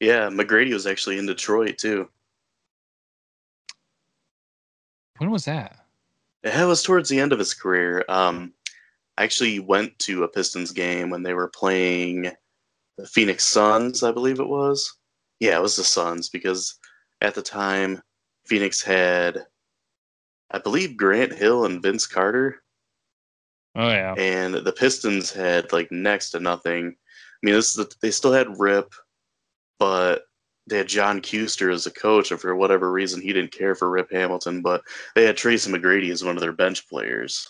yeah, 0.00 0.28
McGrady 0.28 0.72
was 0.72 0.86
actually 0.86 1.18
in 1.18 1.26
Detroit 1.26 1.78
too. 1.78 2.08
When 5.18 5.30
was 5.30 5.44
that? 5.44 5.76
It 6.42 6.66
was 6.66 6.82
towards 6.82 7.08
the 7.08 7.20
end 7.20 7.32
of 7.32 7.38
his 7.38 7.54
career. 7.54 8.04
Um, 8.08 8.52
I 9.16 9.24
actually 9.24 9.60
went 9.60 9.98
to 10.00 10.24
a 10.24 10.28
Pistons 10.28 10.72
game 10.72 11.08
when 11.08 11.22
they 11.22 11.34
were 11.34 11.48
playing 11.48 12.30
the 12.98 13.06
Phoenix 13.06 13.44
Suns, 13.44 14.02
I 14.02 14.12
believe 14.12 14.40
it 14.40 14.48
was. 14.48 14.98
Yeah, 15.40 15.56
it 15.56 15.62
was 15.62 15.76
the 15.76 15.84
Suns 15.84 16.28
because 16.28 16.78
at 17.20 17.34
the 17.34 17.42
time 17.42 18.02
Phoenix 18.46 18.82
had, 18.82 19.38
I 20.50 20.58
believe, 20.58 20.96
Grant 20.96 21.32
Hill 21.32 21.64
and 21.64 21.82
Vince 21.82 22.06
Carter. 22.06 22.62
Oh 23.76 23.88
yeah. 23.88 24.14
And 24.18 24.54
the 24.54 24.72
Pistons 24.72 25.32
had 25.32 25.72
like 25.72 25.90
next 25.90 26.30
to 26.30 26.40
nothing. 26.40 26.88
I 26.88 27.38
mean, 27.42 27.54
this 27.54 27.74
the, 27.74 27.90
they 28.02 28.10
still 28.10 28.32
had 28.32 28.60
Rip, 28.60 28.92
but 29.78 30.22
they 30.66 30.78
had 30.78 30.88
John 30.88 31.20
Kuester 31.20 31.72
as 31.72 31.86
a 31.86 31.90
coach, 31.90 32.30
and 32.30 32.40
for 32.40 32.54
whatever 32.56 32.90
reason, 32.90 33.20
he 33.20 33.32
didn't 33.32 33.52
care 33.52 33.74
for 33.74 33.90
Rip 33.90 34.10
Hamilton. 34.10 34.62
But 34.62 34.82
they 35.14 35.24
had 35.24 35.36
Tracy 35.36 35.70
McGrady 35.70 36.10
as 36.10 36.24
one 36.24 36.36
of 36.36 36.40
their 36.40 36.52
bench 36.52 36.88
players. 36.88 37.48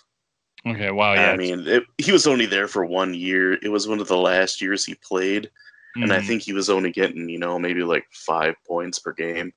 Okay, 0.67 0.91
wow, 0.91 1.13
yeah. 1.13 1.31
I 1.31 1.37
mean, 1.37 1.67
it, 1.67 1.85
he 1.99 2.11
was 2.11 2.27
only 2.27 2.47
there 2.47 2.69
for 2.69 2.85
one 2.85 3.15
year. 3.15 3.53
It 3.53 3.71
was 3.71 3.87
one 3.87 4.01
of 4.01 4.09
the 4.09 4.17
last 4.17 4.61
years 4.63 4.85
he 4.85 4.95
played, 4.95 5.51
mm. 5.97 6.03
and 6.03 6.13
I 6.13 6.21
hmm. 6.21 6.27
think 6.27 6.43
he 6.43 6.55
was 6.55 6.71
only 6.71 6.91
getting, 6.91 7.29
you 7.29 7.39
know, 7.39 7.59
maybe 7.59 7.83
like 7.83 8.07
five 8.11 8.55
points 8.67 8.99
per 8.99 9.13
game. 9.13 9.53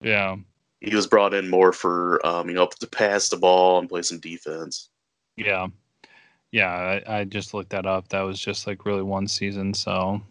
Yeah. 0.00 0.36
He 0.80 0.94
was 0.94 1.06
brought 1.06 1.34
in 1.34 1.50
more 1.50 1.72
for, 1.72 2.24
um, 2.24 2.48
you 2.48 2.54
know, 2.54 2.68
to 2.80 2.86
pass 2.86 3.28
the 3.28 3.36
ball 3.36 3.78
and 3.78 3.88
play 3.88 4.02
some 4.02 4.20
defense. 4.20 4.90
Yeah. 5.36 5.68
Yeah, 6.50 7.00
I, 7.06 7.18
I 7.18 7.24
just 7.24 7.52
looked 7.52 7.70
that 7.70 7.84
up. 7.84 8.08
That 8.08 8.22
was 8.22 8.40
just 8.40 8.66
like 8.66 8.86
really 8.86 9.02
one 9.02 9.28
season. 9.28 9.74
So, 9.74 10.22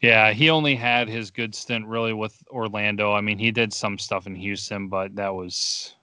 yeah, 0.00 0.32
he 0.32 0.50
only 0.50 0.74
had 0.74 1.08
his 1.08 1.30
good 1.30 1.54
stint 1.54 1.86
really 1.86 2.12
with 2.12 2.42
Orlando. 2.50 3.12
I 3.12 3.20
mean, 3.20 3.38
he 3.38 3.50
did 3.50 3.72
some 3.72 3.98
stuff 3.98 4.26
in 4.26 4.34
Houston, 4.34 4.88
but 4.88 5.14
that 5.16 5.34
was 5.34 5.94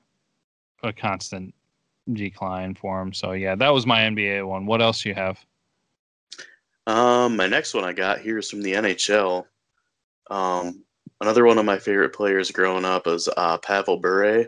a 0.84 0.94
constant 0.94 1.54
decline 2.14 2.76
for 2.76 3.02
him. 3.02 3.12
So 3.14 3.32
yeah, 3.32 3.56
that 3.56 3.70
was 3.70 3.86
my 3.86 4.02
NBA 4.02 4.48
one. 4.48 4.66
What 4.66 4.82
else 4.82 5.04
you 5.04 5.14
have? 5.16 5.44
Um, 6.86 7.36
my 7.36 7.48
next 7.48 7.74
one 7.74 7.84
I 7.84 7.94
got 7.94 8.20
here 8.20 8.38
is 8.38 8.50
from 8.50 8.62
the 8.62 8.74
NHL. 8.74 9.46
Um, 10.30 10.84
another 11.20 11.46
one 11.46 11.58
of 11.58 11.66
my 11.66 11.80
favorite 11.80 12.14
players 12.14 12.52
growing 12.52 12.86
up 12.86 13.08
is 13.08 13.28
uh, 13.36 13.58
Pavel 13.58 13.98
Bure. 13.98 14.46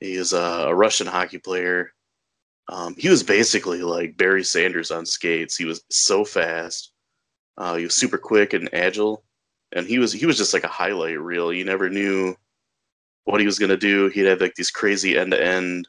He 0.00 0.14
is 0.14 0.32
a, 0.32 0.66
a 0.68 0.74
Russian 0.74 1.06
hockey 1.06 1.38
player. 1.38 1.92
Um, 2.68 2.94
he 2.98 3.08
was 3.08 3.22
basically 3.22 3.82
like 3.82 4.16
Barry 4.16 4.44
Sanders 4.44 4.90
on 4.90 5.06
skates. 5.06 5.56
He 5.56 5.64
was 5.64 5.82
so 5.90 6.24
fast. 6.24 6.93
Uh, 7.56 7.76
he 7.76 7.84
was 7.84 7.94
super 7.94 8.18
quick 8.18 8.52
and 8.52 8.72
agile, 8.74 9.24
and 9.72 9.86
he 9.86 9.98
was 9.98 10.12
he 10.12 10.26
was 10.26 10.36
just 10.36 10.54
like 10.54 10.64
a 10.64 10.68
highlight 10.68 11.20
reel. 11.20 11.52
You 11.52 11.64
never 11.64 11.88
knew 11.88 12.34
what 13.24 13.40
he 13.40 13.46
was 13.46 13.58
gonna 13.58 13.76
do. 13.76 14.08
He'd 14.08 14.26
have 14.26 14.40
like 14.40 14.54
these 14.54 14.70
crazy 14.70 15.16
end 15.16 15.30
to 15.32 15.42
end 15.42 15.88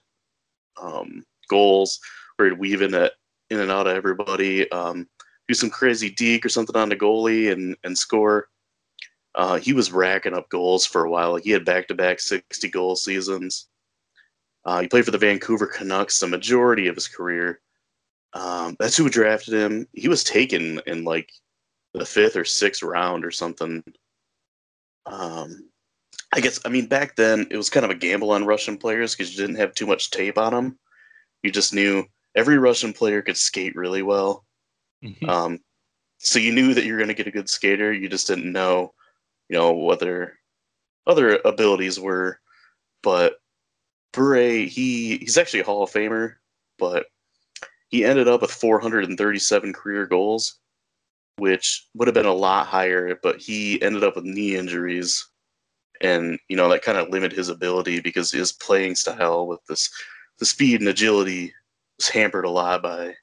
goals 1.47 1.99
where 2.35 2.49
he'd 2.49 2.59
weave 2.59 2.81
in, 2.81 2.93
a, 2.93 3.09
in 3.49 3.59
and 3.59 3.71
out 3.71 3.87
of 3.87 3.95
everybody, 3.95 4.69
um, 4.71 5.07
do 5.47 5.53
some 5.53 5.69
crazy 5.69 6.09
deke 6.09 6.45
or 6.45 6.49
something 6.49 6.75
on 6.75 6.89
the 6.89 6.95
goalie 6.95 7.51
and, 7.51 7.75
and 7.83 7.97
score. 7.97 8.47
Uh, 9.35 9.57
he 9.57 9.73
was 9.73 9.91
racking 9.91 10.33
up 10.33 10.49
goals 10.49 10.85
for 10.85 11.03
a 11.03 11.09
while. 11.09 11.35
He 11.35 11.51
had 11.51 11.65
back 11.65 11.87
to 11.89 11.93
back 11.93 12.19
60 12.19 12.69
goal 12.69 12.95
seasons. 12.95 13.67
Uh, 14.63 14.81
he 14.81 14.87
played 14.87 15.05
for 15.05 15.11
the 15.11 15.17
Vancouver 15.17 15.67
Canucks 15.67 16.19
the 16.19 16.27
majority 16.27 16.87
of 16.87 16.95
his 16.95 17.07
career. 17.07 17.59
Um, 18.33 18.75
that's 18.79 18.97
who 18.97 19.09
drafted 19.09 19.53
him. 19.53 19.87
He 19.93 20.07
was 20.07 20.23
taken 20.23 20.81
in 20.87 21.03
like 21.03 21.31
the 21.97 22.05
fifth 22.05 22.35
or 22.35 22.45
sixth 22.45 22.83
round 22.83 23.25
or 23.25 23.31
something. 23.31 23.83
Um, 25.05 25.69
I 26.33 26.39
guess 26.39 26.59
I 26.65 26.69
mean 26.69 26.87
back 26.87 27.15
then 27.15 27.47
it 27.49 27.57
was 27.57 27.69
kind 27.69 27.85
of 27.85 27.91
a 27.91 27.95
gamble 27.95 28.31
on 28.31 28.45
Russian 28.45 28.77
players 28.77 29.15
because 29.15 29.31
you 29.31 29.41
didn't 29.41 29.59
have 29.59 29.73
too 29.73 29.87
much 29.87 30.11
tape 30.11 30.37
on 30.37 30.53
them. 30.53 30.79
You 31.43 31.51
just 31.51 31.73
knew 31.73 32.05
every 32.35 32.57
Russian 32.57 32.91
player 32.91 33.21
could 33.21 33.37
skate 33.37 33.75
really 33.75 34.01
well. 34.01 34.45
Mm-hmm. 35.03 35.29
Um, 35.29 35.59
so 36.17 36.39
you 36.39 36.51
knew 36.51 36.73
that 36.73 36.85
you 36.85 36.93
were 36.93 36.97
going 36.97 37.09
to 37.09 37.13
get 37.13 37.27
a 37.27 37.31
good 37.31 37.49
skater. 37.49 37.93
You 37.93 38.09
just 38.09 38.27
didn't 38.27 38.51
know, 38.51 38.93
you 39.49 39.57
know, 39.57 39.73
whether 39.73 40.39
other 41.07 41.39
abilities 41.45 41.99
were. 41.99 42.39
But 43.03 43.35
Bure, 44.13 44.37
he 44.65 45.17
he's 45.17 45.37
actually 45.37 45.59
a 45.59 45.65
Hall 45.65 45.83
of 45.83 45.91
Famer, 45.91 46.35
but 46.79 47.05
he 47.89 48.03
ended 48.03 48.27
up 48.27 48.41
with 48.41 48.51
437 48.51 49.73
career 49.73 50.05
goals, 50.05 50.59
which 51.37 51.87
would 51.93 52.07
have 52.07 52.15
been 52.15 52.25
a 52.25 52.33
lot 52.33 52.67
higher. 52.67 53.19
But 53.21 53.41
he 53.41 53.81
ended 53.81 54.03
up 54.03 54.15
with 54.15 54.25
knee 54.25 54.55
injuries 54.55 55.27
and 56.01 56.39
you 56.49 56.57
know 56.57 56.69
that 56.69 56.81
kind 56.81 56.97
of 56.97 57.09
limited 57.09 57.37
his 57.37 57.49
ability 57.49 57.99
because 57.99 58.31
his 58.31 58.51
playing 58.51 58.95
style 58.95 59.47
with 59.47 59.59
this 59.67 59.89
the 60.39 60.45
speed 60.45 60.79
and 60.79 60.89
agility 60.89 61.53
was 61.97 62.09
hampered 62.09 62.45
a 62.45 62.49
lot 62.49 62.83
by 62.83 63.13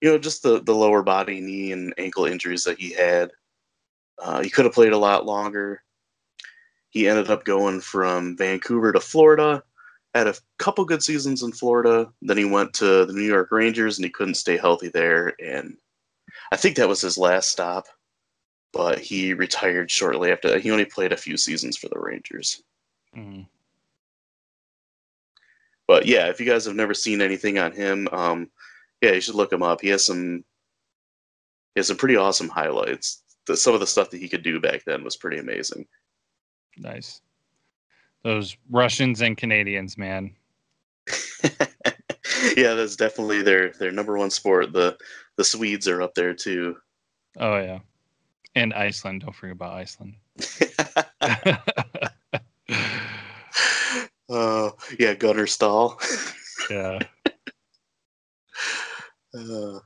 you 0.00 0.10
know 0.10 0.18
just 0.18 0.42
the 0.42 0.62
the 0.62 0.74
lower 0.74 1.02
body 1.02 1.40
knee 1.40 1.72
and 1.72 1.94
ankle 1.98 2.26
injuries 2.26 2.64
that 2.64 2.78
he 2.78 2.92
had 2.92 3.30
uh, 4.22 4.42
he 4.42 4.50
could 4.50 4.64
have 4.64 4.74
played 4.74 4.92
a 4.92 4.98
lot 4.98 5.26
longer 5.26 5.82
he 6.90 7.08
ended 7.08 7.30
up 7.30 7.44
going 7.44 7.80
from 7.80 8.36
vancouver 8.36 8.92
to 8.92 9.00
florida 9.00 9.62
had 10.14 10.28
a 10.28 10.34
couple 10.58 10.84
good 10.84 11.02
seasons 11.02 11.42
in 11.42 11.52
florida 11.52 12.08
then 12.22 12.36
he 12.36 12.44
went 12.44 12.72
to 12.72 13.04
the 13.06 13.12
new 13.12 13.22
york 13.22 13.50
rangers 13.50 13.98
and 13.98 14.04
he 14.04 14.10
couldn't 14.10 14.34
stay 14.34 14.56
healthy 14.56 14.88
there 14.88 15.34
and 15.42 15.76
i 16.54 16.56
think 16.56 16.76
that 16.76 16.88
was 16.88 17.00
his 17.00 17.18
last 17.18 17.50
stop 17.50 17.86
but 18.74 18.98
he 18.98 19.32
retired 19.32 19.90
shortly 19.90 20.32
after 20.32 20.50
that. 20.50 20.60
He 20.60 20.70
only 20.72 20.84
played 20.84 21.12
a 21.12 21.16
few 21.16 21.36
seasons 21.36 21.76
for 21.76 21.88
the 21.88 21.98
Rangers. 21.98 22.62
Mm-hmm. 23.16 23.42
But 25.86 26.06
yeah, 26.06 26.26
if 26.26 26.40
you 26.40 26.46
guys 26.46 26.64
have 26.64 26.74
never 26.74 26.92
seen 26.92 27.22
anything 27.22 27.58
on 27.58 27.70
him, 27.70 28.08
um, 28.10 28.50
yeah, 29.00 29.12
you 29.12 29.20
should 29.20 29.36
look 29.36 29.52
him 29.52 29.62
up. 29.62 29.80
He 29.80 29.88
has 29.90 30.04
some, 30.04 30.44
he 31.74 31.78
has 31.78 31.86
some 31.86 31.96
pretty 31.96 32.16
awesome 32.16 32.48
highlights. 32.48 33.22
The, 33.46 33.56
some 33.56 33.74
of 33.74 33.80
the 33.80 33.86
stuff 33.86 34.10
that 34.10 34.18
he 34.18 34.28
could 34.28 34.42
do 34.42 34.60
back 34.60 34.84
then 34.84 35.04
was 35.04 35.16
pretty 35.16 35.38
amazing. 35.38 35.86
Nice. 36.76 37.20
Those 38.24 38.56
Russians 38.70 39.22
and 39.22 39.36
Canadians, 39.36 39.96
man. 39.96 40.34
yeah, 42.56 42.74
that's 42.74 42.96
definitely 42.96 43.42
their 43.42 43.72
their 43.72 43.92
number 43.92 44.16
one 44.16 44.30
sport. 44.30 44.72
The 44.72 44.96
the 45.36 45.44
Swedes 45.44 45.88
are 45.88 46.02
up 46.02 46.14
there 46.14 46.34
too. 46.34 46.76
Oh 47.38 47.58
yeah, 47.58 47.80
and 48.54 48.72
Iceland. 48.74 49.22
Don't 49.22 49.34
forget 49.34 49.56
about 49.56 49.74
Iceland. 49.74 50.14
Oh 54.28 54.68
uh, 54.68 54.70
yeah, 54.98 55.14
Gunnar 55.14 55.46
Stahl. 55.46 56.00
yeah. 56.70 56.98
Uh, 59.36 59.80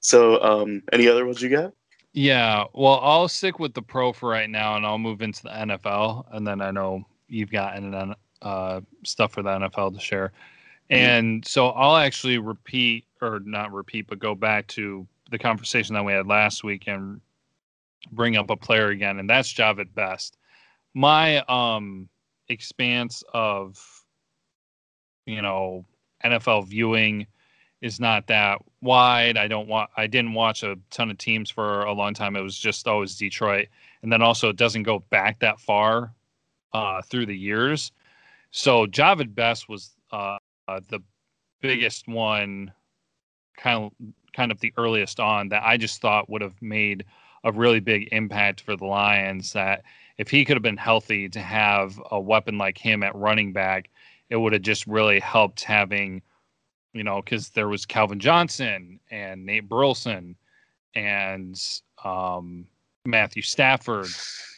so, 0.00 0.42
um, 0.42 0.82
any 0.94 1.06
other 1.06 1.26
ones 1.26 1.42
you 1.42 1.50
got? 1.50 1.74
Yeah, 2.14 2.64
well, 2.72 3.00
I'll 3.02 3.28
stick 3.28 3.58
with 3.58 3.74
the 3.74 3.82
pro 3.82 4.14
for 4.14 4.30
right 4.30 4.48
now, 4.48 4.76
and 4.76 4.86
I'll 4.86 4.96
move 4.96 5.20
into 5.20 5.42
the 5.42 5.50
NFL, 5.50 6.24
and 6.32 6.46
then 6.46 6.62
I 6.62 6.70
know 6.70 7.04
you've 7.28 7.52
got 7.52 7.76
uh, 8.40 8.80
stuff 9.04 9.32
for 9.32 9.42
the 9.42 9.50
NFL 9.50 9.92
to 9.92 10.00
share. 10.00 10.32
Mm-hmm. 10.92 11.04
And 11.06 11.46
so 11.46 11.68
I'll 11.70 11.96
actually 11.96 12.38
repeat, 12.38 13.06
or 13.22 13.40
not 13.44 13.72
repeat, 13.72 14.06
but 14.08 14.18
go 14.18 14.34
back 14.34 14.66
to 14.68 15.06
the 15.30 15.38
conversation 15.38 15.94
that 15.94 16.04
we 16.04 16.12
had 16.12 16.26
last 16.26 16.62
week 16.62 16.86
and 16.86 17.20
bring 18.10 18.36
up 18.36 18.50
a 18.50 18.56
player 18.56 18.88
again, 18.88 19.18
and 19.18 19.28
that's 19.28 19.52
Jahvid 19.52 19.94
Best. 19.94 20.36
My 20.94 21.38
um, 21.48 22.08
expanse 22.48 23.24
of, 23.32 24.04
you 25.24 25.40
know, 25.40 25.86
NFL 26.24 26.66
viewing 26.68 27.26
is 27.80 27.98
not 27.98 28.26
that 28.26 28.58
wide. 28.82 29.36
I 29.36 29.48
don't 29.48 29.68
want 29.68 29.90
I 29.96 30.06
didn't 30.06 30.34
watch 30.34 30.62
a 30.62 30.76
ton 30.90 31.10
of 31.10 31.18
teams 31.18 31.50
for 31.50 31.82
a 31.84 31.92
long 31.92 32.14
time. 32.14 32.36
It 32.36 32.42
was 32.42 32.58
just 32.58 32.86
always 32.86 33.16
Detroit. 33.16 33.68
And 34.02 34.12
then 34.12 34.22
also 34.22 34.50
it 34.50 34.56
doesn't 34.56 34.82
go 34.82 35.00
back 35.10 35.40
that 35.40 35.58
far 35.58 36.12
uh, 36.72 37.02
through 37.02 37.26
the 37.26 37.36
years. 37.36 37.92
So 38.50 38.86
Jahvid 38.86 39.34
Best 39.34 39.68
was 39.68 39.90
uh, 40.12 40.38
uh, 40.76 40.80
the 40.88 41.00
biggest 41.60 42.08
one 42.08 42.72
kind 43.56 43.84
of 43.84 43.92
kind 44.32 44.50
of 44.50 44.60
the 44.60 44.72
earliest 44.78 45.20
on 45.20 45.48
that 45.50 45.62
I 45.64 45.76
just 45.76 46.00
thought 46.00 46.30
would 46.30 46.42
have 46.42 46.60
made 46.62 47.04
a 47.44 47.52
really 47.52 47.80
big 47.80 48.08
impact 48.12 48.62
for 48.62 48.76
the 48.76 48.86
Lions 48.86 49.52
that 49.52 49.82
if 50.18 50.30
he 50.30 50.44
could 50.44 50.56
have 50.56 50.62
been 50.62 50.76
healthy 50.76 51.28
to 51.28 51.40
have 51.40 52.00
a 52.10 52.20
weapon 52.20 52.56
like 52.56 52.78
him 52.78 53.02
at 53.02 53.14
running 53.14 53.52
back, 53.52 53.90
it 54.30 54.36
would 54.36 54.52
have 54.52 54.62
just 54.62 54.86
really 54.86 55.20
helped 55.20 55.62
having 55.64 56.22
you 56.92 57.04
know, 57.04 57.22
because 57.22 57.50
there 57.50 57.68
was 57.68 57.86
Calvin 57.86 58.20
Johnson 58.20 59.00
and 59.10 59.46
Nate 59.46 59.68
Burleson 59.68 60.36
and 60.94 61.60
um, 62.04 62.66
Matthew 63.04 63.42
Stafford 63.42 64.08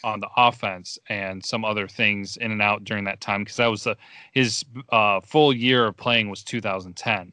on 0.02 0.20
the 0.20 0.28
offense 0.36 0.98
and 1.08 1.44
some 1.44 1.64
other 1.64 1.88
things 1.88 2.36
in 2.36 2.52
and 2.52 2.60
out 2.60 2.84
during 2.84 3.04
that 3.04 3.20
time 3.20 3.42
because 3.42 3.56
that 3.56 3.66
was 3.66 3.84
the, 3.84 3.96
his 4.32 4.64
uh, 4.90 5.20
full 5.20 5.52
year 5.52 5.86
of 5.86 5.96
playing 5.96 6.28
was 6.28 6.42
2010 6.44 7.32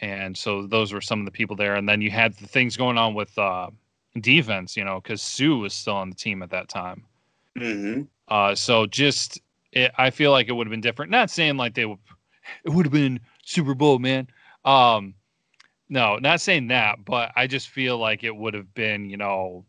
and 0.00 0.36
so 0.36 0.66
those 0.66 0.92
were 0.92 1.00
some 1.00 1.20
of 1.20 1.24
the 1.24 1.30
people 1.30 1.54
there 1.54 1.76
and 1.76 1.88
then 1.88 2.00
you 2.00 2.10
had 2.10 2.34
the 2.34 2.46
things 2.46 2.76
going 2.76 2.98
on 2.98 3.14
with 3.14 3.36
uh, 3.38 3.68
defense 4.20 4.76
you 4.76 4.84
know 4.84 5.00
because 5.00 5.22
Suh 5.22 5.56
was 5.56 5.72
still 5.72 5.94
on 5.94 6.10
the 6.10 6.16
team 6.16 6.42
at 6.42 6.50
that 6.50 6.68
time 6.68 7.04
mm-hmm. 7.56 8.02
uh, 8.26 8.54
so 8.56 8.86
just 8.86 9.40
it, 9.72 9.92
i 9.98 10.10
feel 10.10 10.30
like 10.32 10.48
it 10.48 10.52
would 10.52 10.66
have 10.66 10.72
been 10.72 10.80
different 10.80 11.12
not 11.12 11.30
saying 11.30 11.56
like 11.56 11.74
they 11.74 11.84
would 11.84 11.98
it 12.64 12.70
would 12.70 12.86
have 12.86 12.92
been 12.92 13.20
Super 13.44 13.74
Bowl, 13.74 13.98
man. 13.98 14.28
Um, 14.64 15.14
no, 15.88 16.16
not 16.16 16.40
saying 16.40 16.68
that, 16.68 17.04
but 17.04 17.32
I 17.34 17.46
just 17.46 17.70
feel 17.70 17.98
like 17.98 18.24
it 18.24 18.34
would 18.34 18.54
have 18.54 18.72
been, 18.74 19.08
you 19.08 19.16
know, 19.16 19.64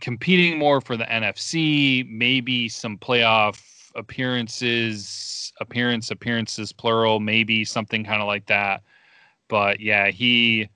competing 0.00 0.58
more 0.58 0.80
for 0.80 0.96
the 0.96 1.04
NFC, 1.04 2.08
maybe 2.08 2.68
some 2.68 2.98
playoff 2.98 3.62
appearances, 3.94 5.52
appearance, 5.60 6.10
appearances, 6.10 6.72
plural, 6.72 7.20
maybe 7.20 7.64
something 7.64 8.04
kind 8.04 8.20
of 8.20 8.26
like 8.26 8.46
that. 8.46 8.82
But 9.48 9.80
yeah, 9.80 10.08
he 10.08 10.68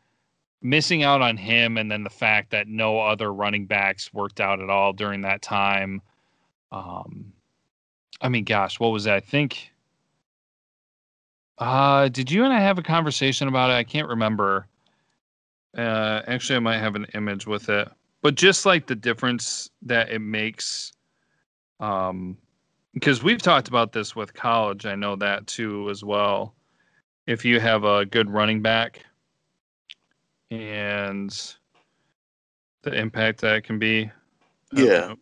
missing 0.63 1.03
out 1.03 1.23
on 1.23 1.37
him, 1.37 1.77
and 1.77 1.91
then 1.91 2.05
the 2.05 2.11
fact 2.11 2.51
that 2.51 2.69
no 2.69 3.01
other 3.01 3.33
running 3.33 3.67
backs 3.67 4.13
worked 4.13 4.41
out 4.41 4.61
at 4.61 4.71
all 4.71 4.93
during 4.93 5.23
that 5.23 5.43
time. 5.43 6.03
Um, 6.73 7.33
I 8.21 8.29
mean, 8.29 8.45
gosh, 8.45 8.79
what 8.79 8.93
was 8.93 9.05
that? 9.05 9.17
I 9.17 9.21
think 9.21 9.71
uh, 11.61 12.09
did 12.09 12.31
you 12.31 12.45
and 12.45 12.53
I 12.55 12.61
have 12.61 12.79
a 12.79 12.83
conversation 12.83 13.47
about 13.47 13.71
it? 13.71 13.75
I 13.75 13.85
can't 13.85 14.09
remember. 14.09 14.67
Uh, 15.77 16.23
actually, 16.27 16.57
I 16.57 16.61
might 16.61 16.79
have 16.79 16.97
an 16.97 17.07
image 17.15 17.47
with 17.47 17.69
it, 17.69 17.89
but 18.23 18.35
just 18.35 18.67
like 18.67 18.87
the 18.87 18.95
difference 18.95 19.71
that 19.83 20.11
it 20.11 20.21
makes, 20.21 20.93
um, 21.81 22.37
because 22.95 23.23
we've 23.23 23.43
talked 23.43 23.69
about 23.69 23.93
this 23.93 24.17
with 24.17 24.35
college. 24.35 24.87
I 24.87 24.95
know 24.95 25.17
that 25.17 25.47
too 25.47 25.89
as 25.91 26.03
well. 26.03 26.55
If 27.27 27.45
you 27.45 27.61
have 27.61 27.85
a 27.85 28.05
good 28.05 28.29
running 28.29 28.63
back, 28.63 29.05
and 30.51 31.31
the 32.83 32.93
impact 32.93 33.41
that 33.41 33.57
it 33.57 33.65
can 33.65 33.79
be. 33.79 34.11
Yeah. 34.73 35.15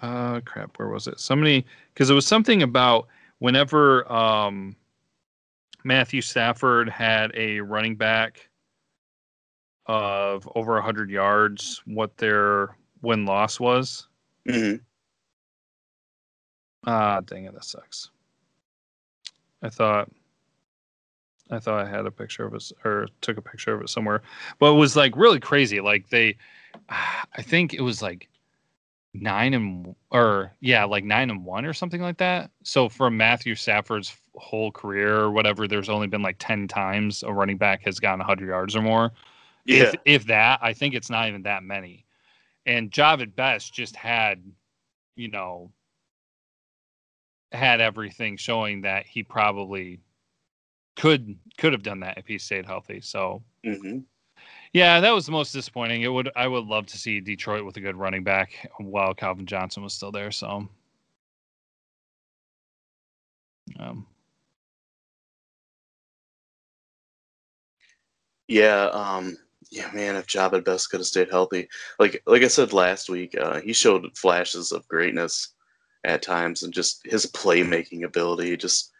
Uh, 0.00 0.40
crap. 0.44 0.78
Where 0.78 0.88
was 0.88 1.06
it? 1.06 1.18
Somebody, 1.18 1.64
because 1.92 2.10
it 2.10 2.14
was 2.14 2.26
something 2.26 2.62
about 2.62 3.08
whenever 3.38 4.10
um 4.10 4.76
Matthew 5.84 6.20
Stafford 6.20 6.88
had 6.88 7.30
a 7.34 7.60
running 7.60 7.96
back 7.96 8.48
of 9.86 10.48
over 10.54 10.74
100 10.74 11.10
yards, 11.10 11.82
what 11.86 12.16
their 12.16 12.76
win 13.02 13.24
loss 13.24 13.60
was. 13.60 14.08
Mm-hmm. 14.48 14.82
Ah, 16.86 17.20
dang 17.20 17.44
it, 17.44 17.54
that 17.54 17.64
sucks. 17.64 18.10
I 19.62 19.68
thought 19.68 20.08
I 21.50 21.58
thought 21.58 21.86
I 21.86 21.88
had 21.88 22.06
a 22.06 22.10
picture 22.10 22.44
of 22.44 22.54
it 22.54 22.72
or 22.84 23.08
took 23.20 23.36
a 23.36 23.42
picture 23.42 23.74
of 23.74 23.82
it 23.82 23.88
somewhere, 23.88 24.22
but 24.58 24.72
it 24.72 24.76
was 24.76 24.96
like 24.96 25.16
really 25.16 25.40
crazy. 25.40 25.80
Like 25.80 26.08
they, 26.08 26.36
I 26.88 27.42
think 27.42 27.74
it 27.74 27.82
was 27.82 28.02
like 28.02 28.28
nine 29.14 29.54
and 29.54 29.94
or 30.10 30.52
yeah, 30.60 30.84
like 30.84 31.04
nine 31.04 31.30
and 31.30 31.44
one 31.44 31.64
or 31.64 31.72
something 31.72 32.00
like 32.00 32.18
that. 32.18 32.50
So 32.62 32.88
from 32.88 33.16
Matthew 33.16 33.54
Stafford's 33.54 34.16
whole 34.34 34.72
career 34.72 35.16
or 35.16 35.30
whatever, 35.30 35.68
there's 35.68 35.88
only 35.88 36.08
been 36.08 36.22
like 36.22 36.36
ten 36.38 36.66
times 36.68 37.22
a 37.22 37.32
running 37.32 37.56
back 37.56 37.82
has 37.84 38.00
gotten 38.00 38.18
100 38.18 38.48
yards 38.48 38.74
or 38.76 38.82
more. 38.82 39.12
Yeah. 39.66 39.82
If, 39.82 39.94
if 40.04 40.26
that, 40.26 40.60
I 40.62 40.72
think 40.72 40.94
it's 40.94 41.10
not 41.10 41.28
even 41.28 41.42
that 41.42 41.62
many. 41.62 42.06
And 42.66 42.90
Jahvid 42.90 43.34
Best 43.36 43.72
just 43.74 43.96
had, 43.96 44.42
you 45.16 45.28
know, 45.28 45.72
had 47.52 47.80
everything 47.80 48.36
showing 48.36 48.82
that 48.82 49.06
he 49.06 49.22
probably 49.22 50.00
could 50.96 51.38
could 51.58 51.72
have 51.72 51.82
done 51.82 52.00
that 52.00 52.18
if 52.18 52.26
he 52.26 52.38
stayed 52.38 52.66
healthy. 52.66 53.00
So 53.00 53.42
mm-hmm. 53.64 53.98
Yeah, 54.72 55.00
that 55.00 55.14
was 55.14 55.26
the 55.26 55.32
most 55.32 55.52
disappointing. 55.52 56.02
It 56.02 56.08
would 56.08 56.30
I 56.36 56.48
would 56.48 56.66
love 56.66 56.86
to 56.86 56.98
see 56.98 57.20
Detroit 57.20 57.64
with 57.64 57.76
a 57.76 57.80
good 57.80 57.96
running 57.96 58.24
back 58.24 58.68
while 58.78 59.14
Calvin 59.14 59.46
Johnson 59.46 59.82
was 59.82 59.94
still 59.94 60.12
there. 60.12 60.30
So, 60.30 60.68
um, 63.78 64.06
yeah, 68.48 68.84
um, 68.92 69.36
yeah, 69.76 69.90
man, 69.92 70.16
if 70.16 70.26
Jahvid 70.26 70.64
Best 70.64 70.90
could 70.90 71.00
have 71.00 71.06
stayed 71.06 71.30
healthy, 71.30 71.68
like 71.98 72.22
like 72.26 72.42
I 72.42 72.48
said 72.48 72.72
last 72.72 73.08
week, 73.08 73.36
uh, 73.38 73.60
he 73.60 73.72
showed 73.72 74.16
flashes 74.16 74.72
of 74.72 74.88
greatness 74.88 75.54
at 76.04 76.22
times, 76.22 76.62
and 76.62 76.72
just 76.72 77.00
his 77.04 77.26
playmaking 77.26 78.04
ability. 78.04 78.56
Just 78.56 78.92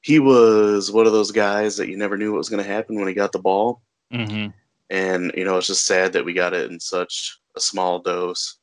he 0.00 0.18
was 0.18 0.90
one 0.90 1.06
of 1.06 1.12
those 1.12 1.30
guys 1.30 1.76
that 1.76 1.88
you 1.88 1.96
never 1.96 2.16
knew 2.16 2.32
what 2.32 2.38
was 2.38 2.48
going 2.48 2.62
to 2.62 2.70
happen 2.70 2.96
when 2.96 3.08
he 3.08 3.14
got 3.14 3.32
the 3.32 3.38
ball. 3.38 3.82
Mm-hmm 4.12 4.50
and 4.90 5.32
you 5.34 5.44
know 5.44 5.56
it's 5.56 5.66
just 5.66 5.86
sad 5.86 6.12
that 6.12 6.24
we 6.24 6.32
got 6.32 6.54
it 6.54 6.70
in 6.70 6.78
such 6.78 7.38
a 7.56 7.60
small 7.60 7.98
dose. 7.98 8.58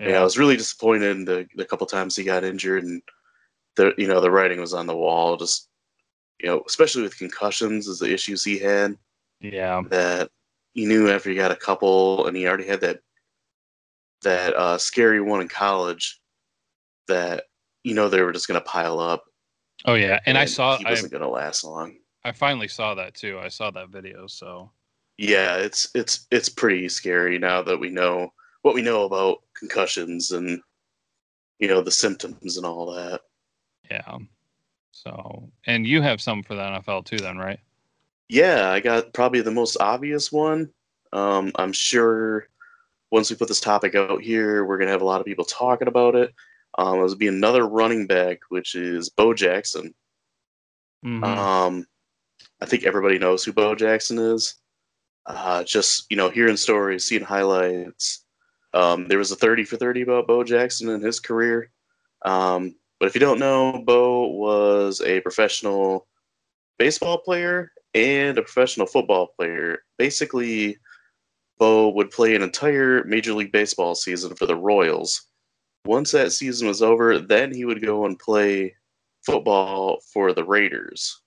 Yeah, 0.00 0.10
yeah 0.10 0.20
I 0.20 0.24
was 0.24 0.38
really 0.38 0.56
disappointed 0.56 1.16
in 1.16 1.24
the 1.24 1.46
the 1.56 1.64
couple 1.64 1.86
times 1.86 2.16
he 2.16 2.24
got 2.24 2.44
injured, 2.44 2.84
and 2.84 3.02
the 3.76 3.92
you 3.98 4.08
know 4.08 4.20
the 4.20 4.30
writing 4.30 4.60
was 4.60 4.74
on 4.74 4.86
the 4.86 4.96
wall. 4.96 5.36
Just 5.36 5.68
you 6.40 6.48
know, 6.48 6.62
especially 6.66 7.02
with 7.02 7.18
concussions, 7.18 7.86
is 7.86 7.98
the 7.98 8.12
issues 8.12 8.44
he 8.44 8.58
had. 8.58 8.96
Yeah, 9.40 9.82
that 9.90 10.30
he 10.76 10.84
knew 10.84 11.08
after 11.10 11.30
he 11.30 11.36
got 11.36 11.50
a 11.50 11.56
couple, 11.56 12.26
and 12.26 12.36
he 12.36 12.46
already 12.46 12.66
had 12.66 12.82
that 12.82 13.00
that 14.22 14.54
uh, 14.54 14.76
scary 14.76 15.22
one 15.22 15.40
in 15.40 15.48
college. 15.48 16.20
That 17.08 17.44
you 17.82 17.94
know 17.94 18.08
they 18.08 18.20
were 18.20 18.32
just 18.32 18.46
going 18.46 18.60
to 18.60 18.66
pile 18.66 19.00
up. 19.00 19.24
Oh 19.86 19.94
yeah, 19.94 20.20
and, 20.26 20.36
and 20.36 20.38
I 20.38 20.44
saw 20.44 20.76
he 20.76 20.84
wasn't 20.84 21.12
going 21.12 21.22
to 21.22 21.28
last 21.28 21.64
long. 21.64 21.96
I 22.24 22.32
finally 22.32 22.68
saw 22.68 22.94
that 22.94 23.14
too. 23.14 23.40
I 23.42 23.48
saw 23.48 23.70
that 23.70 23.88
video, 23.88 24.26
so 24.26 24.70
yeah, 25.16 25.56
it's 25.56 25.88
it's 25.94 26.26
it's 26.30 26.50
pretty 26.50 26.90
scary 26.90 27.38
now 27.38 27.62
that 27.62 27.80
we 27.80 27.88
know 27.88 28.30
what 28.60 28.74
we 28.74 28.82
know 28.82 29.04
about 29.04 29.38
concussions 29.58 30.32
and 30.32 30.60
you 31.58 31.68
know 31.68 31.80
the 31.80 31.90
symptoms 31.90 32.58
and 32.58 32.66
all 32.66 32.92
that. 32.92 33.22
Yeah. 33.90 34.18
So, 34.92 35.50
and 35.66 35.86
you 35.86 36.02
have 36.02 36.20
some 36.20 36.42
for 36.42 36.54
the 36.54 36.62
NFL 36.62 37.06
too, 37.06 37.18
then, 37.18 37.38
right? 37.38 37.60
Yeah, 38.28 38.70
I 38.70 38.80
got 38.80 39.12
probably 39.12 39.40
the 39.40 39.50
most 39.50 39.76
obvious 39.80 40.32
one. 40.32 40.70
Um, 41.12 41.52
I'm 41.56 41.72
sure 41.72 42.48
once 43.10 43.30
we 43.30 43.36
put 43.36 43.48
this 43.48 43.60
topic 43.60 43.94
out 43.94 44.20
here, 44.20 44.64
we're 44.64 44.78
gonna 44.78 44.90
have 44.90 45.02
a 45.02 45.06
lot 45.06 45.20
of 45.20 45.26
people 45.26 45.44
talking 45.44 45.88
about 45.88 46.14
it. 46.16 46.34
Um, 46.78 46.98
it 46.98 47.02
was 47.02 47.14
be 47.14 47.28
another 47.28 47.66
running 47.66 48.06
back, 48.06 48.40
which 48.48 48.74
is 48.74 49.08
Bo 49.08 49.32
Jackson. 49.32 49.94
Mhm. 51.04 51.24
Um, 51.24 51.86
I 52.60 52.66
think 52.66 52.84
everybody 52.84 53.18
knows 53.18 53.44
who 53.44 53.52
Bo 53.52 53.74
Jackson 53.74 54.18
is. 54.18 54.54
Uh, 55.26 55.64
just 55.64 56.06
you 56.10 56.16
know, 56.16 56.28
hearing 56.30 56.56
stories, 56.56 57.04
seeing 57.04 57.22
highlights. 57.22 58.24
Um, 58.74 59.08
there 59.08 59.18
was 59.18 59.30
a 59.32 59.36
30 59.36 59.64
for 59.64 59.76
30 59.76 60.02
about 60.02 60.26
Bo 60.26 60.44
Jackson 60.44 60.88
and 60.90 61.02
his 61.02 61.20
career. 61.20 61.70
Um, 62.24 62.74
but 62.98 63.06
if 63.06 63.14
you 63.14 63.20
don't 63.20 63.38
know, 63.38 63.82
Bo 63.84 64.28
was 64.28 65.00
a 65.00 65.20
professional 65.20 66.06
baseball 66.78 67.18
player 67.18 67.72
and 67.94 68.38
a 68.38 68.42
professional 68.42 68.86
football 68.86 69.28
player. 69.38 69.78
Basically, 69.98 70.78
Bo 71.58 71.88
would 71.90 72.10
play 72.10 72.34
an 72.34 72.42
entire 72.42 73.04
Major 73.04 73.32
League 73.32 73.52
Baseball 73.52 73.94
season 73.94 74.34
for 74.34 74.46
the 74.46 74.56
Royals. 74.56 75.28
Once 75.86 76.10
that 76.12 76.32
season 76.32 76.68
was 76.68 76.82
over, 76.82 77.18
then 77.18 77.54
he 77.54 77.64
would 77.64 77.80
go 77.80 78.04
and 78.04 78.18
play 78.18 78.74
football 79.24 80.00
for 80.12 80.32
the 80.32 80.44
Raiders. 80.44 81.22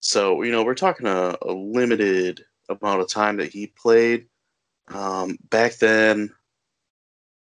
So, 0.00 0.42
you 0.42 0.50
know, 0.50 0.64
we're 0.64 0.74
talking 0.74 1.06
a, 1.06 1.36
a 1.42 1.52
limited 1.52 2.44
amount 2.68 3.00
of 3.00 3.08
time 3.08 3.36
that 3.36 3.52
he 3.52 3.68
played. 3.68 4.26
Um, 4.88 5.38
back 5.48 5.76
then, 5.76 6.34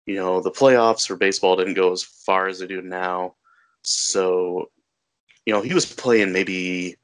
you 0.05 0.16
know, 0.16 0.41
the 0.41 0.51
playoffs 0.51 1.07
for 1.07 1.16
baseball 1.16 1.55
didn't 1.55 1.74
go 1.74 1.91
as 1.91 2.03
far 2.03 2.47
as 2.47 2.59
they 2.59 2.68
do 2.68 2.82
now. 2.82 3.36
So, 3.84 4.70
you 5.45 5.53
know, 5.53 5.62
he 5.62 5.74
was 5.74 5.91
playing 5.91 6.32
maybe 6.32 6.97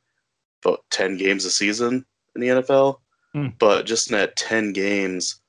about 0.63 0.83
10 0.91 1.17
games 1.17 1.45
a 1.45 1.51
season 1.51 2.05
in 2.35 2.41
the 2.41 2.47
NFL. 2.47 2.99
Hmm. 3.33 3.47
But 3.59 3.85
just 3.85 4.09
in 4.11 4.17
that 4.17 4.35
10 4.35 4.73
games, 4.73 5.41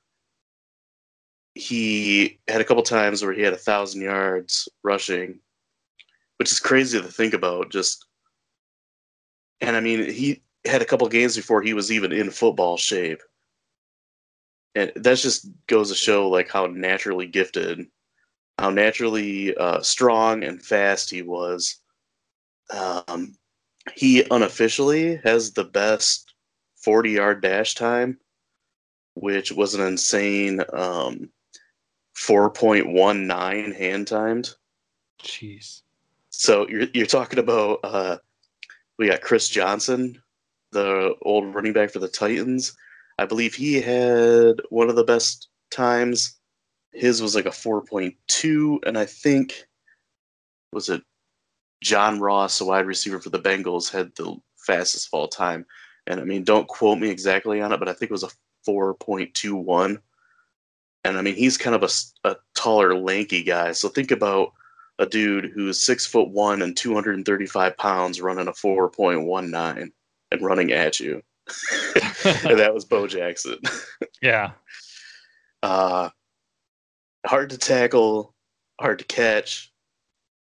he 1.55 2.39
had 2.47 2.61
a 2.61 2.63
couple 2.63 2.83
times 2.83 3.23
where 3.23 3.33
he 3.33 3.41
had 3.41 3.53
a 3.53 3.57
thousand 3.57 4.01
yards 4.01 4.69
rushing, 4.83 5.39
which 6.37 6.51
is 6.51 6.59
crazy 6.59 7.01
to 7.01 7.07
think 7.07 7.33
about. 7.33 7.71
Just, 7.71 8.05
and 9.61 9.75
I 9.75 9.79
mean, 9.79 10.09
he 10.09 10.41
had 10.65 10.81
a 10.81 10.85
couple 10.85 11.07
games 11.07 11.35
before 11.35 11.61
he 11.61 11.73
was 11.73 11.91
even 11.91 12.11
in 12.11 12.29
football 12.29 12.77
shape. 12.77 13.21
And 14.75 14.91
that 14.95 15.17
just 15.17 15.49
goes 15.67 15.89
to 15.89 15.95
show 15.95 16.29
like 16.29 16.49
how 16.49 16.67
naturally 16.67 17.25
gifted, 17.25 17.87
how 18.59 18.69
naturally 18.69 19.55
uh, 19.55 19.81
strong 19.81 20.43
and 20.43 20.61
fast 20.61 21.09
he 21.09 21.21
was. 21.21 21.81
Um, 22.71 23.35
he 23.95 24.25
unofficially 24.31 25.17
has 25.23 25.51
the 25.51 25.63
best 25.63 26.33
40 26.77 27.11
yard 27.11 27.41
dash 27.41 27.75
time, 27.75 28.19
which 29.15 29.51
was 29.51 29.75
an 29.75 29.81
insane 29.81 30.61
um, 30.73 31.29
4.19 32.15 33.75
hand 33.75 34.07
timed. 34.07 34.55
Jeez. 35.23 35.81
So 36.29 36.67
you're 36.69 36.87
you're 36.93 37.05
talking 37.05 37.39
about 37.39 37.79
uh, 37.83 38.17
we 38.97 39.07
got 39.07 39.21
Chris 39.21 39.49
Johnson, 39.49 40.21
the 40.71 41.15
old 41.21 41.53
running 41.53 41.73
back 41.73 41.91
for 41.91 41.99
the 41.99 42.07
Titans. 42.07 42.75
I 43.17 43.25
believe 43.25 43.53
he 43.53 43.81
had 43.81 44.61
one 44.69 44.89
of 44.89 44.95
the 44.95 45.03
best 45.03 45.49
times. 45.71 46.39
His 46.91 47.21
was 47.21 47.35
like 47.35 47.45
a 47.45 47.49
4.2, 47.49 48.79
and 48.85 48.97
I 48.97 49.05
think 49.05 49.67
was 50.71 50.89
it 50.89 51.03
John 51.81 52.19
Ross, 52.19 52.61
a 52.61 52.65
wide 52.65 52.85
receiver 52.85 53.19
for 53.19 53.29
the 53.29 53.39
Bengals, 53.39 53.91
had 53.91 54.13
the 54.15 54.35
fastest 54.57 55.07
of 55.07 55.17
all 55.17 55.27
time. 55.27 55.65
And 56.07 56.19
I 56.19 56.23
mean, 56.23 56.43
don't 56.43 56.67
quote 56.67 56.99
me 56.99 57.09
exactly 57.09 57.61
on 57.61 57.71
it, 57.71 57.79
but 57.79 57.87
I 57.87 57.93
think 57.93 58.11
it 58.11 58.13
was 58.13 58.23
a 58.23 58.31
4.21. 58.67 60.01
And 61.05 61.17
I 61.17 61.21
mean, 61.21 61.35
he's 61.35 61.57
kind 61.57 61.75
of 61.75 61.91
a 62.25 62.35
taller, 62.55 62.95
lanky 62.95 63.43
guy. 63.43 63.71
So 63.71 63.87
think 63.87 64.11
about 64.11 64.53
a 64.99 65.05
dude 65.05 65.45
who's 65.45 65.81
six 65.81 66.05
foot 66.05 66.29
one 66.29 66.61
and 66.61 66.75
235 66.75 67.77
pounds 67.77 68.21
running 68.21 68.47
a 68.47 68.51
4.19 68.51 69.91
and 70.31 70.41
running 70.41 70.71
at 70.73 70.99
you. 70.99 71.23
and 72.25 72.59
that 72.59 72.73
was 72.73 72.85
Bo 72.85 73.07
Jackson. 73.07 73.59
yeah. 74.21 74.51
Uh, 75.63 76.09
hard 77.25 77.51
to 77.51 77.57
tackle, 77.57 78.35
hard 78.79 78.99
to 78.99 79.05
catch. 79.05 79.71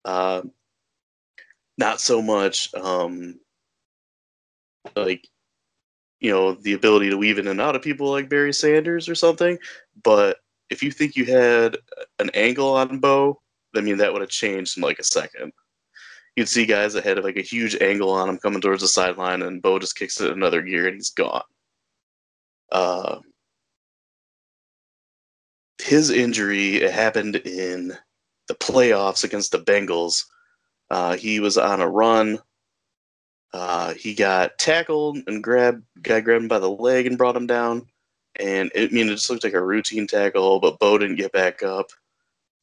Uh, 0.05 0.43
not 1.77 1.99
so 1.99 2.21
much 2.21 2.73
um, 2.75 3.39
like 4.95 5.27
you 6.19 6.31
know 6.31 6.53
the 6.53 6.73
ability 6.73 7.09
to 7.09 7.17
weave 7.17 7.37
in 7.37 7.47
and 7.47 7.61
out 7.61 7.75
of 7.75 7.81
people 7.81 8.09
like 8.09 8.29
Barry 8.29 8.53
Sanders 8.53 9.09
or 9.09 9.15
something. 9.15 9.57
But 10.03 10.37
if 10.69 10.81
you 10.81 10.91
think 10.91 11.15
you 11.15 11.25
had 11.25 11.77
an 12.19 12.29
angle 12.33 12.73
on 12.75 12.99
Bo, 12.99 13.41
I 13.75 13.81
mean 13.81 13.97
that 13.97 14.11
would 14.11 14.21
have 14.21 14.29
changed 14.29 14.77
in 14.77 14.83
like 14.83 14.99
a 14.99 15.03
second. 15.03 15.51
You'd 16.35 16.49
see 16.49 16.65
guys 16.65 16.93
that 16.93 17.03
had 17.03 17.23
like 17.23 17.37
a 17.37 17.41
huge 17.41 17.75
angle 17.81 18.09
on 18.09 18.29
him 18.29 18.37
coming 18.37 18.61
towards 18.61 18.81
the 18.81 18.87
sideline, 18.87 19.41
and 19.43 19.61
Bo 19.61 19.79
just 19.79 19.97
kicks 19.97 20.19
it 20.21 20.31
another 20.31 20.61
gear 20.61 20.87
and 20.87 20.95
he's 20.95 21.11
gone. 21.11 21.43
Uh, 22.71 23.19
his 25.81 26.09
injury 26.09 26.77
it 26.77 26.91
happened 26.91 27.35
in 27.35 27.93
the 28.47 28.55
playoffs 28.55 29.23
against 29.23 29.51
the 29.51 29.59
Bengals. 29.59 30.23
Uh, 30.93 31.15
he 31.15 31.39
was 31.39 31.57
on 31.57 31.81
a 31.81 31.89
run. 31.89 32.37
Uh, 33.51 33.95
he 33.95 34.13
got 34.13 34.59
tackled 34.59 35.17
and 35.25 35.43
grabbed, 35.43 35.83
guy 36.03 36.21
grabbed 36.21 36.43
him 36.43 36.47
by 36.47 36.59
the 36.59 36.69
leg 36.69 37.07
and 37.07 37.17
brought 37.17 37.35
him 37.35 37.47
down. 37.47 37.87
And 38.35 38.71
it, 38.75 38.91
I 38.91 38.93
mean, 38.93 39.07
it 39.07 39.13
just 39.13 39.27
looked 39.27 39.43
like 39.43 39.53
a 39.53 39.63
routine 39.63 40.05
tackle, 40.05 40.59
but 40.59 40.77
Bo 40.77 40.99
didn't 40.99 41.15
get 41.15 41.31
back 41.31 41.63
up. 41.63 41.87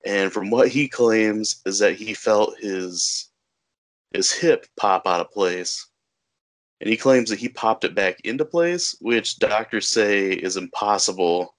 And 0.06 0.32
from 0.32 0.48
what 0.48 0.68
he 0.68 0.86
claims 0.86 1.60
is 1.66 1.80
that 1.80 1.96
he 1.96 2.14
felt 2.14 2.56
his 2.60 3.30
his 4.12 4.30
hip 4.30 4.64
pop 4.76 5.08
out 5.08 5.20
of 5.20 5.32
place. 5.32 5.88
And 6.80 6.88
he 6.88 6.96
claims 6.96 7.30
that 7.30 7.40
he 7.40 7.48
popped 7.48 7.82
it 7.82 7.96
back 7.96 8.20
into 8.20 8.44
place, 8.44 8.94
which 9.00 9.40
doctors 9.40 9.88
say 9.88 10.30
is 10.30 10.56
impossible. 10.56 11.56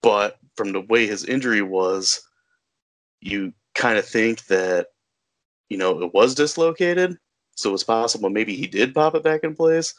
But 0.00 0.38
from 0.56 0.70
the 0.70 0.82
way 0.82 1.08
his 1.08 1.24
injury 1.24 1.62
was, 1.62 2.22
you 3.20 3.52
kind 3.74 3.98
of 3.98 4.06
think 4.06 4.46
that, 4.46 4.88
you 5.68 5.78
know, 5.78 6.02
it 6.02 6.14
was 6.14 6.34
dislocated. 6.34 7.16
So 7.54 7.72
it's 7.74 7.84
possible 7.84 8.30
maybe 8.30 8.56
he 8.56 8.66
did 8.66 8.94
pop 8.94 9.14
it 9.14 9.22
back 9.22 9.44
in 9.44 9.54
place. 9.54 9.94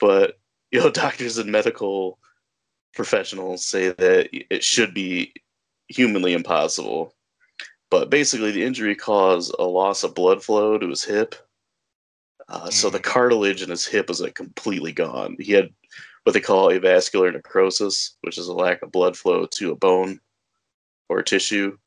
But, 0.00 0.38
you 0.70 0.80
know, 0.80 0.90
doctors 0.90 1.38
and 1.38 1.50
medical 1.50 2.18
professionals 2.94 3.64
say 3.64 3.90
that 3.90 4.28
it 4.32 4.62
should 4.62 4.92
be 4.92 5.32
humanly 5.88 6.34
impossible. 6.34 7.14
But 7.90 8.10
basically, 8.10 8.50
the 8.52 8.64
injury 8.64 8.94
caused 8.94 9.54
a 9.58 9.64
loss 9.64 10.04
of 10.04 10.14
blood 10.14 10.42
flow 10.44 10.76
to 10.76 10.88
his 10.88 11.04
hip. 11.04 11.34
Uh, 12.48 12.70
So 12.70 12.90
the 12.90 12.98
Mm. 12.98 13.04
cartilage 13.04 13.62
in 13.62 13.70
his 13.70 13.86
hip 13.86 14.08
was 14.08 14.20
like 14.20 14.34
completely 14.34 14.92
gone. 14.92 15.36
He 15.40 15.52
had 15.52 15.70
what 16.24 16.32
they 16.32 16.40
call 16.40 16.68
avascular 16.68 17.32
necrosis, 17.32 18.16
which 18.20 18.36
is 18.36 18.48
a 18.48 18.52
lack 18.52 18.82
of 18.82 18.92
blood 18.92 19.16
flow 19.16 19.46
to 19.46 19.72
a 19.72 19.76
bone 19.76 20.20
or 21.08 21.22
tissue. 21.22 21.78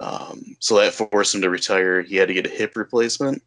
Um, 0.00 0.56
so 0.60 0.76
that 0.78 0.94
forced 0.94 1.34
him 1.34 1.42
to 1.42 1.50
retire. 1.50 2.02
He 2.02 2.16
had 2.16 2.28
to 2.28 2.34
get 2.34 2.46
a 2.46 2.50
hip 2.50 2.74
replacement, 2.76 3.42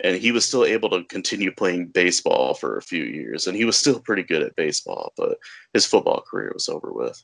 and 0.00 0.16
he 0.16 0.32
was 0.32 0.44
still 0.44 0.64
able 0.64 0.90
to 0.90 1.04
continue 1.04 1.52
playing 1.52 1.88
baseball 1.88 2.54
for 2.54 2.76
a 2.76 2.82
few 2.82 3.04
years. 3.04 3.46
And 3.46 3.56
he 3.56 3.64
was 3.64 3.76
still 3.76 4.00
pretty 4.00 4.24
good 4.24 4.42
at 4.42 4.56
baseball, 4.56 5.12
but 5.16 5.38
his 5.72 5.86
football 5.86 6.22
career 6.22 6.50
was 6.52 6.68
over 6.68 6.92
with. 6.92 7.22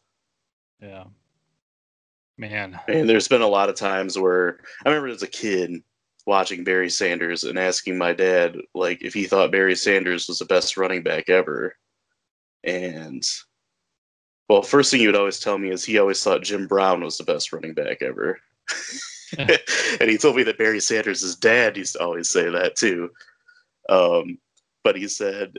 Yeah. 0.80 1.04
Man. 2.38 2.78
And 2.86 3.08
there's 3.08 3.28
been 3.28 3.42
a 3.42 3.48
lot 3.48 3.70
of 3.70 3.76
times 3.76 4.18
where 4.18 4.60
I 4.84 4.90
remember 4.90 5.08
as 5.08 5.22
a 5.22 5.26
kid 5.26 5.82
watching 6.26 6.64
Barry 6.64 6.90
Sanders 6.90 7.44
and 7.44 7.58
asking 7.58 7.96
my 7.96 8.12
dad 8.12 8.56
like 8.74 9.02
if 9.02 9.14
he 9.14 9.24
thought 9.24 9.52
Barry 9.52 9.74
Sanders 9.74 10.28
was 10.28 10.38
the 10.38 10.44
best 10.44 10.76
running 10.76 11.02
back 11.02 11.30
ever. 11.30 11.74
And 12.62 13.26
well, 14.48 14.62
first 14.62 14.90
thing 14.90 15.00
he 15.00 15.06
would 15.06 15.16
always 15.16 15.40
tell 15.40 15.58
me 15.58 15.70
is 15.70 15.84
he 15.84 15.98
always 15.98 16.22
thought 16.22 16.42
Jim 16.42 16.66
Brown 16.66 17.02
was 17.02 17.18
the 17.18 17.24
best 17.24 17.52
running 17.52 17.74
back 17.74 18.02
ever. 18.02 18.38
and 19.38 20.10
he 20.10 20.16
told 20.16 20.36
me 20.36 20.44
that 20.44 20.58
Barry 20.58 20.80
Sanders' 20.80 21.22
his 21.22 21.36
dad 21.36 21.76
used 21.76 21.94
to 21.94 22.02
always 22.02 22.28
say 22.28 22.48
that 22.48 22.76
too. 22.76 23.10
Um, 23.88 24.38
but 24.84 24.96
he 24.96 25.08
said 25.08 25.58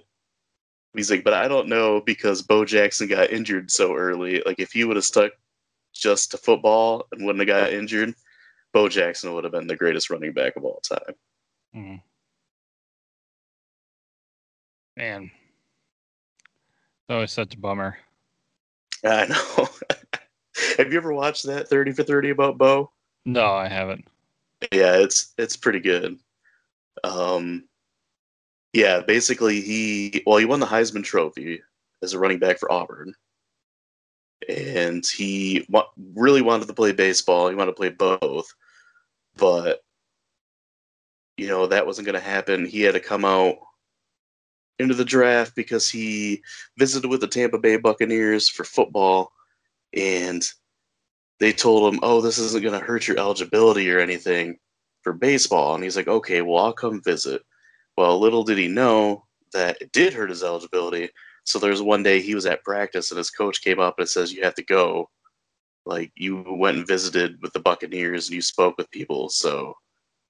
he's 0.95 1.11
like, 1.11 1.23
but 1.23 1.33
I 1.33 1.47
don't 1.47 1.67
know 1.67 2.01
because 2.01 2.41
Bo 2.41 2.65
Jackson 2.65 3.07
got 3.07 3.31
injured 3.31 3.71
so 3.71 3.95
early. 3.95 4.41
Like 4.45 4.59
if 4.59 4.71
he 4.71 4.83
would 4.83 4.95
have 4.95 5.05
stuck 5.05 5.31
just 5.93 6.31
to 6.31 6.37
football 6.37 7.07
and 7.11 7.25
wouldn't 7.25 7.47
have 7.47 7.59
got 7.59 7.73
injured, 7.73 8.13
Bo 8.73 8.87
Jackson 8.87 9.33
would 9.33 9.43
have 9.43 9.53
been 9.53 9.67
the 9.67 9.75
greatest 9.75 10.09
running 10.09 10.33
back 10.33 10.55
of 10.55 10.63
all 10.63 10.81
time. 10.81 11.15
Mm. 11.75 12.01
Man. 14.95 15.31
It's 16.43 17.13
always 17.13 17.31
such 17.31 17.53
a 17.55 17.59
bummer. 17.59 17.97
I 19.05 19.25
know. 19.27 19.67
Have 20.77 20.91
you 20.91 20.97
ever 20.97 21.13
watched 21.13 21.45
that 21.45 21.69
30 21.69 21.91
for 21.93 22.03
30 22.03 22.31
about 22.31 22.57
Bo? 22.57 22.91
No, 23.25 23.45
I 23.53 23.67
haven't. 23.67 24.05
Yeah, 24.71 24.97
it's 24.97 25.33
it's 25.37 25.55
pretty 25.57 25.79
good. 25.79 26.17
Um 27.03 27.67
yeah, 28.73 29.01
basically 29.01 29.61
he 29.61 30.23
well 30.25 30.37
he 30.37 30.45
won 30.45 30.59
the 30.59 30.65
Heisman 30.65 31.03
Trophy 31.03 31.61
as 32.01 32.13
a 32.13 32.19
running 32.19 32.39
back 32.39 32.57
for 32.59 32.71
Auburn. 32.71 33.13
and 34.49 35.05
he 35.05 35.65
wa- 35.69 35.87
really 36.15 36.41
wanted 36.41 36.67
to 36.67 36.73
play 36.73 36.91
baseball. 36.91 37.49
He 37.49 37.55
wanted 37.55 37.71
to 37.71 37.75
play 37.77 37.89
both, 37.89 38.47
but 39.35 39.81
you 41.37 41.47
know 41.47 41.67
that 41.67 41.85
wasn't 41.85 42.05
going 42.05 42.19
to 42.19 42.25
happen. 42.27 42.65
He 42.65 42.81
had 42.81 42.93
to 42.95 42.99
come 42.99 43.25
out 43.25 43.57
into 44.79 44.93
the 44.93 45.05
draft 45.05 45.55
because 45.55 45.89
he 45.89 46.41
visited 46.77 47.07
with 47.07 47.21
the 47.21 47.27
Tampa 47.27 47.57
Bay 47.57 47.77
Buccaneers 47.77 48.49
for 48.49 48.63
football, 48.63 49.31
and 49.93 50.47
they 51.39 51.53
told 51.53 51.93
him, 51.93 51.99
"Oh, 52.03 52.21
this 52.21 52.37
isn't 52.37 52.63
going 52.63 52.79
to 52.79 52.85
hurt 52.85 53.07
your 53.07 53.19
eligibility 53.19 53.89
or 53.91 53.99
anything 53.99 54.57
for 55.03 55.13
baseball." 55.13 55.75
And 55.75 55.83
he's 55.83 55.95
like, 55.95 56.07
"Okay, 56.07 56.41
well, 56.41 56.63
I'll 56.63 56.73
come 56.73 57.01
visit." 57.03 57.41
Well, 57.97 58.19
little 58.19 58.43
did 58.43 58.57
he 58.57 58.67
know 58.67 59.25
that 59.53 59.81
it 59.81 59.91
did 59.91 60.13
hurt 60.13 60.29
his 60.29 60.43
eligibility. 60.43 61.09
So 61.45 61.59
there's 61.59 61.81
one 61.81 62.03
day 62.03 62.21
he 62.21 62.35
was 62.35 62.45
at 62.45 62.63
practice 62.63 63.11
and 63.11 63.17
his 63.17 63.31
coach 63.31 63.63
came 63.63 63.79
up 63.79 63.99
and 63.99 64.09
says, 64.09 64.33
"You 64.33 64.43
have 64.43 64.55
to 64.55 64.63
go." 64.63 65.09
Like 65.85 66.11
you 66.15 66.43
went 66.47 66.77
and 66.77 66.87
visited 66.87 67.41
with 67.41 67.53
the 67.53 67.61
Buccaneers 67.61 68.27
and 68.27 68.35
you 68.35 68.41
spoke 68.41 68.77
with 68.77 68.91
people, 68.91 69.29
so 69.29 69.73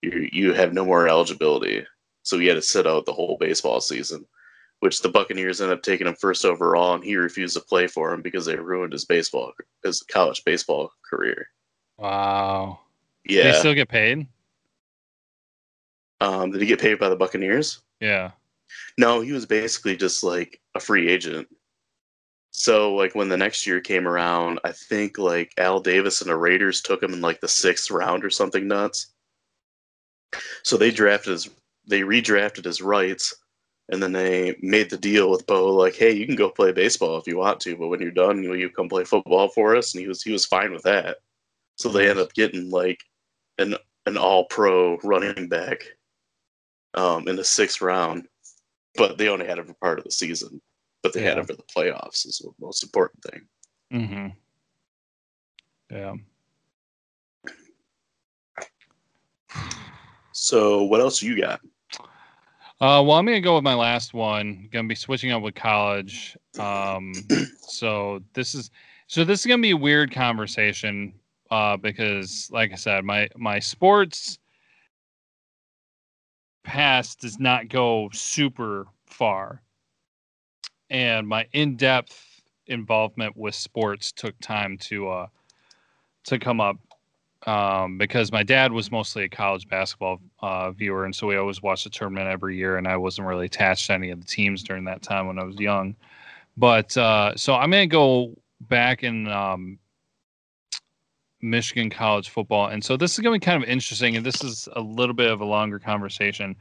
you 0.01 0.29
you 0.31 0.53
have 0.53 0.73
no 0.73 0.85
more 0.85 1.07
eligibility. 1.07 1.85
So 2.23 2.37
he 2.37 2.47
had 2.47 2.55
to 2.55 2.61
sit 2.61 2.85
out 2.87 3.05
the 3.05 3.13
whole 3.13 3.37
baseball 3.39 3.81
season, 3.81 4.25
which 4.79 5.01
the 5.01 5.09
Buccaneers 5.09 5.59
ended 5.59 5.77
up 5.77 5.83
taking 5.83 6.07
him 6.07 6.15
first 6.15 6.45
overall, 6.45 6.95
and 6.95 7.03
he 7.03 7.15
refused 7.15 7.55
to 7.55 7.61
play 7.61 7.87
for 7.87 8.13
him 8.13 8.21
because 8.21 8.45
they 8.45 8.55
ruined 8.55 8.93
his 8.93 9.05
baseball 9.05 9.51
his 9.83 10.03
college 10.03 10.43
baseball 10.45 10.91
career. 11.09 11.47
Wow. 11.97 12.79
Yeah. 13.25 13.43
Did 13.43 13.53
he 13.53 13.59
still 13.59 13.73
get 13.73 13.89
paid? 13.89 14.27
Um, 16.21 16.51
did 16.51 16.61
he 16.61 16.67
get 16.67 16.81
paid 16.81 16.99
by 16.99 17.09
the 17.09 17.15
Buccaneers? 17.15 17.81
Yeah. 17.99 18.31
No, 18.97 19.21
he 19.21 19.31
was 19.31 19.45
basically 19.45 19.95
just 19.95 20.23
like 20.23 20.59
a 20.75 20.79
free 20.79 21.09
agent. 21.09 21.47
So 22.51 22.93
like 22.95 23.13
when 23.13 23.29
the 23.29 23.37
next 23.37 23.67
year 23.67 23.79
came 23.79 24.07
around, 24.07 24.59
I 24.63 24.71
think 24.71 25.17
like 25.17 25.53
Al 25.57 25.79
Davis 25.79 26.21
and 26.21 26.29
the 26.29 26.35
Raiders 26.35 26.81
took 26.81 27.03
him 27.03 27.13
in 27.13 27.21
like 27.21 27.39
the 27.39 27.47
sixth 27.47 27.91
round 27.91 28.23
or 28.23 28.29
something 28.29 28.67
nuts. 28.67 29.13
So 30.63 30.77
they 30.77 30.91
drafted 30.91 31.33
his 31.33 31.49
they 31.87 32.01
redrafted 32.01 32.65
his 32.65 32.81
rights 32.81 33.33
and 33.89 34.03
then 34.03 34.11
they 34.11 34.57
made 34.61 34.89
the 34.89 34.97
deal 34.97 35.29
with 35.29 35.45
Bo 35.47 35.73
like, 35.73 35.95
hey, 35.95 36.11
you 36.11 36.25
can 36.25 36.35
go 36.35 36.49
play 36.49 36.71
baseball 36.71 37.17
if 37.17 37.27
you 37.27 37.37
want 37.37 37.59
to, 37.61 37.75
but 37.77 37.87
when 37.87 38.01
you're 38.01 38.11
done, 38.11 38.41
will 38.41 38.57
you 38.57 38.69
come 38.69 38.89
play 38.89 39.05
football 39.05 39.47
for 39.49 39.75
us? 39.75 39.93
And 39.93 40.01
he 40.01 40.07
was 40.07 40.21
he 40.21 40.31
was 40.31 40.45
fine 40.45 40.71
with 40.71 40.83
that. 40.83 41.17
So 41.77 41.89
they 41.89 42.09
ended 42.09 42.25
up 42.25 42.33
getting 42.33 42.69
like 42.69 43.03
an 43.57 43.75
an 44.05 44.17
all 44.17 44.45
pro 44.45 44.97
running 45.03 45.47
back 45.47 45.83
um, 46.93 47.27
in 47.27 47.35
the 47.35 47.43
sixth 47.43 47.81
round, 47.81 48.27
but 48.95 49.17
they 49.17 49.29
only 49.29 49.45
had 49.45 49.59
him 49.59 49.65
for 49.67 49.73
part 49.75 49.99
of 49.99 50.05
the 50.05 50.11
season. 50.11 50.61
But 51.03 51.13
they 51.13 51.21
had 51.21 51.35
Yeah. 51.35 51.41
him 51.41 51.45
for 51.45 51.53
the 51.53 51.63
playoffs 51.63 52.25
is 52.25 52.39
the 52.39 52.51
most 52.59 52.83
important 52.83 53.23
thing. 53.23 53.47
Mm-hmm. 53.93 54.27
Yeah. 55.95 56.15
So 60.31 60.83
what 60.83 60.99
else 61.01 61.21
you 61.21 61.39
got? 61.39 61.61
Uh, 62.79 63.01
well, 63.05 63.13
I'm 63.13 63.25
gonna 63.25 63.41
go 63.41 63.55
with 63.55 63.63
my 63.63 63.73
last 63.73 64.13
one. 64.13 64.69
Gonna 64.71 64.87
be 64.87 64.95
switching 64.95 65.31
up 65.31 65.41
with 65.41 65.55
college. 65.55 66.37
Um, 66.59 67.11
so 67.57 68.21
this 68.33 68.53
is 68.53 68.69
so 69.07 69.23
this 69.23 69.39
is 69.39 69.45
gonna 69.47 69.61
be 69.61 69.71
a 69.71 69.77
weird 69.77 70.11
conversation 70.11 71.13
uh, 71.49 71.77
because, 71.77 72.49
like 72.51 72.71
I 72.71 72.75
said, 72.75 73.03
my 73.03 73.29
my 73.35 73.57
sports 73.59 74.37
past 76.63 77.21
does 77.21 77.39
not 77.39 77.67
go 77.67 78.09
super 78.13 78.85
far, 79.07 79.63
and 80.89 81.27
my 81.27 81.47
in-depth 81.53 82.41
involvement 82.67 83.35
with 83.37 83.55
sports 83.55 84.11
took 84.11 84.37
time 84.39 84.77
to 84.77 85.09
uh, 85.09 85.27
to 86.25 86.39
come 86.39 86.61
up 86.61 86.77
um, 87.47 87.97
because 87.97 88.31
my 88.31 88.43
dad 88.43 88.73
was 88.73 88.91
mostly 88.91 89.23
a 89.23 89.29
college 89.29 89.67
basketball 89.69 90.19
uh, 90.41 90.71
viewer, 90.71 91.05
and 91.05 91.15
so 91.15 91.25
we 91.27 91.37
always 91.37 91.61
watched 91.63 91.85
the 91.85 91.89
tournament 91.89 92.27
every 92.27 92.57
year, 92.57 92.77
and 92.77 92.87
I 92.87 92.97
wasn't 92.97 93.27
really 93.27 93.45
attached 93.45 93.87
to 93.87 93.93
any 93.93 94.09
of 94.11 94.19
the 94.19 94.27
teams 94.27 94.63
during 94.63 94.83
that 94.83 95.01
time 95.01 95.27
when 95.27 95.39
I 95.39 95.43
was 95.43 95.57
young. 95.57 95.95
But 96.57 96.95
uh, 96.97 97.35
so 97.37 97.55
I'm 97.55 97.71
gonna 97.71 97.87
go 97.87 98.37
back 98.61 99.03
in 99.03 99.27
um, 99.29 99.79
Michigan 101.41 101.89
college 101.89 102.29
football, 102.29 102.67
and 102.67 102.83
so 102.83 102.97
this 102.97 103.13
is 103.13 103.19
gonna 103.19 103.35
be 103.35 103.39
kind 103.39 103.63
of 103.63 103.69
interesting, 103.69 104.17
and 104.17 104.25
this 104.25 104.43
is 104.43 104.67
a 104.75 104.81
little 104.81 105.15
bit 105.15 105.31
of 105.31 105.39
a 105.39 105.45
longer 105.45 105.79
conversation. 105.79 106.53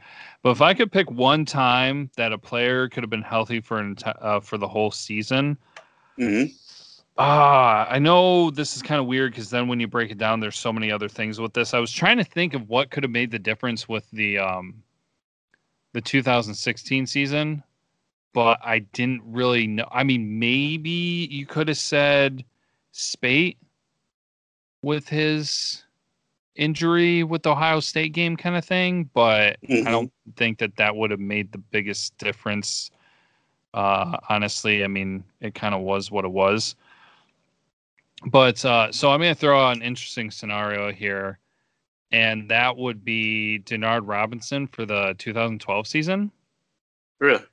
But 0.43 0.51
if 0.51 0.63
I 0.63 0.73
could 0.73 0.93
pick 0.93 1.11
one 1.11 1.45
time 1.45 2.11
that 2.17 2.33
a 2.33 2.39
player 2.39 2.89
could 2.89 3.03
have 3.03 3.11
been 3.11 3.23
healthy 3.23 3.61
for 3.61 3.79
an, 3.79 3.97
enti- 3.97 4.19
uh, 4.25 4.39
for 4.39 4.57
the 4.57 4.69
whole 4.69 4.93
season, 4.93 5.59
hmm 6.17 6.45
Ah, 7.19 7.87
I 7.89 7.99
know 7.99 8.51
this 8.51 8.77
is 8.77 8.83
kind 8.83 9.01
of 9.01 9.07
weird 9.07 9.33
because 9.33 9.49
then 9.49 9.69
when 9.69 9.81
you 9.81 9.87
break 9.87 10.11
it 10.11 10.19
down, 10.19 10.41
there's 10.41 10.59
so 10.59 10.73
many 10.73 10.91
other 10.93 11.09
things 11.09 11.41
with 11.41 11.55
this. 11.55 11.73
I 11.73 11.79
was 11.79 11.91
trying 11.93 12.19
to 12.19 12.25
think 12.25 12.53
of 12.53 12.69
what 12.69 12.91
could 12.91 13.05
have 13.05 13.11
made 13.11 13.31
the 13.31 13.39
difference 13.39 13.89
with 13.89 14.11
the 14.11 14.39
um 14.39 14.83
the 15.93 16.01
2016 16.03 17.07
season, 17.07 17.63
but 18.35 18.59
I 18.63 18.81
didn't 18.81 19.23
really 19.25 19.67
know. 19.67 19.89
I 19.91 20.05
mean, 20.05 20.39
maybe 20.39 20.91
you 21.31 21.47
could 21.47 21.69
have 21.69 21.79
said 21.79 22.45
Speight 22.93 23.57
with 24.83 25.09
his 25.09 25.85
injury 26.55 27.23
with 27.25 27.43
the 27.43 27.51
Ohio 27.51 27.81
State 27.81 28.13
game 28.13 28.37
kind 28.37 28.57
of 28.57 28.65
thing, 28.65 29.05
but 29.15 29.59
Mhm. 29.63 29.87
I 29.87 29.91
don't 29.91 30.13
think 30.37 30.59
that 30.59 30.77
that 30.77 30.97
would 30.97 31.11
have 31.11 31.21
made 31.21 31.51
the 31.53 31.59
biggest 31.59 32.17
difference. 32.19 32.91
Uh, 33.73 34.19
honestly, 34.29 34.85
I 34.85 34.87
mean, 34.87 35.25
it 35.41 35.55
kind 35.55 35.75
of 35.75 35.81
was 35.81 36.11
what 36.11 36.25
it 36.27 36.31
was. 36.31 36.77
But 38.25 38.65
uh, 38.65 38.93
so 38.93 39.11
I'm 39.11 39.21
going 39.21 39.35
to 39.35 39.39
throw 39.39 39.61
out 39.61 39.77
an 39.77 39.83
interesting 39.83 40.31
scenario 40.31 40.91
here, 40.93 41.39
and 42.11 42.51
that 42.51 42.77
would 42.77 43.05
be 43.05 43.61
Denard 43.65 44.03
Robinson 44.05 44.67
for 44.67 44.87
the 44.87 45.15
2012 45.19 45.87
season. 45.87 46.31
Really? 47.21 47.45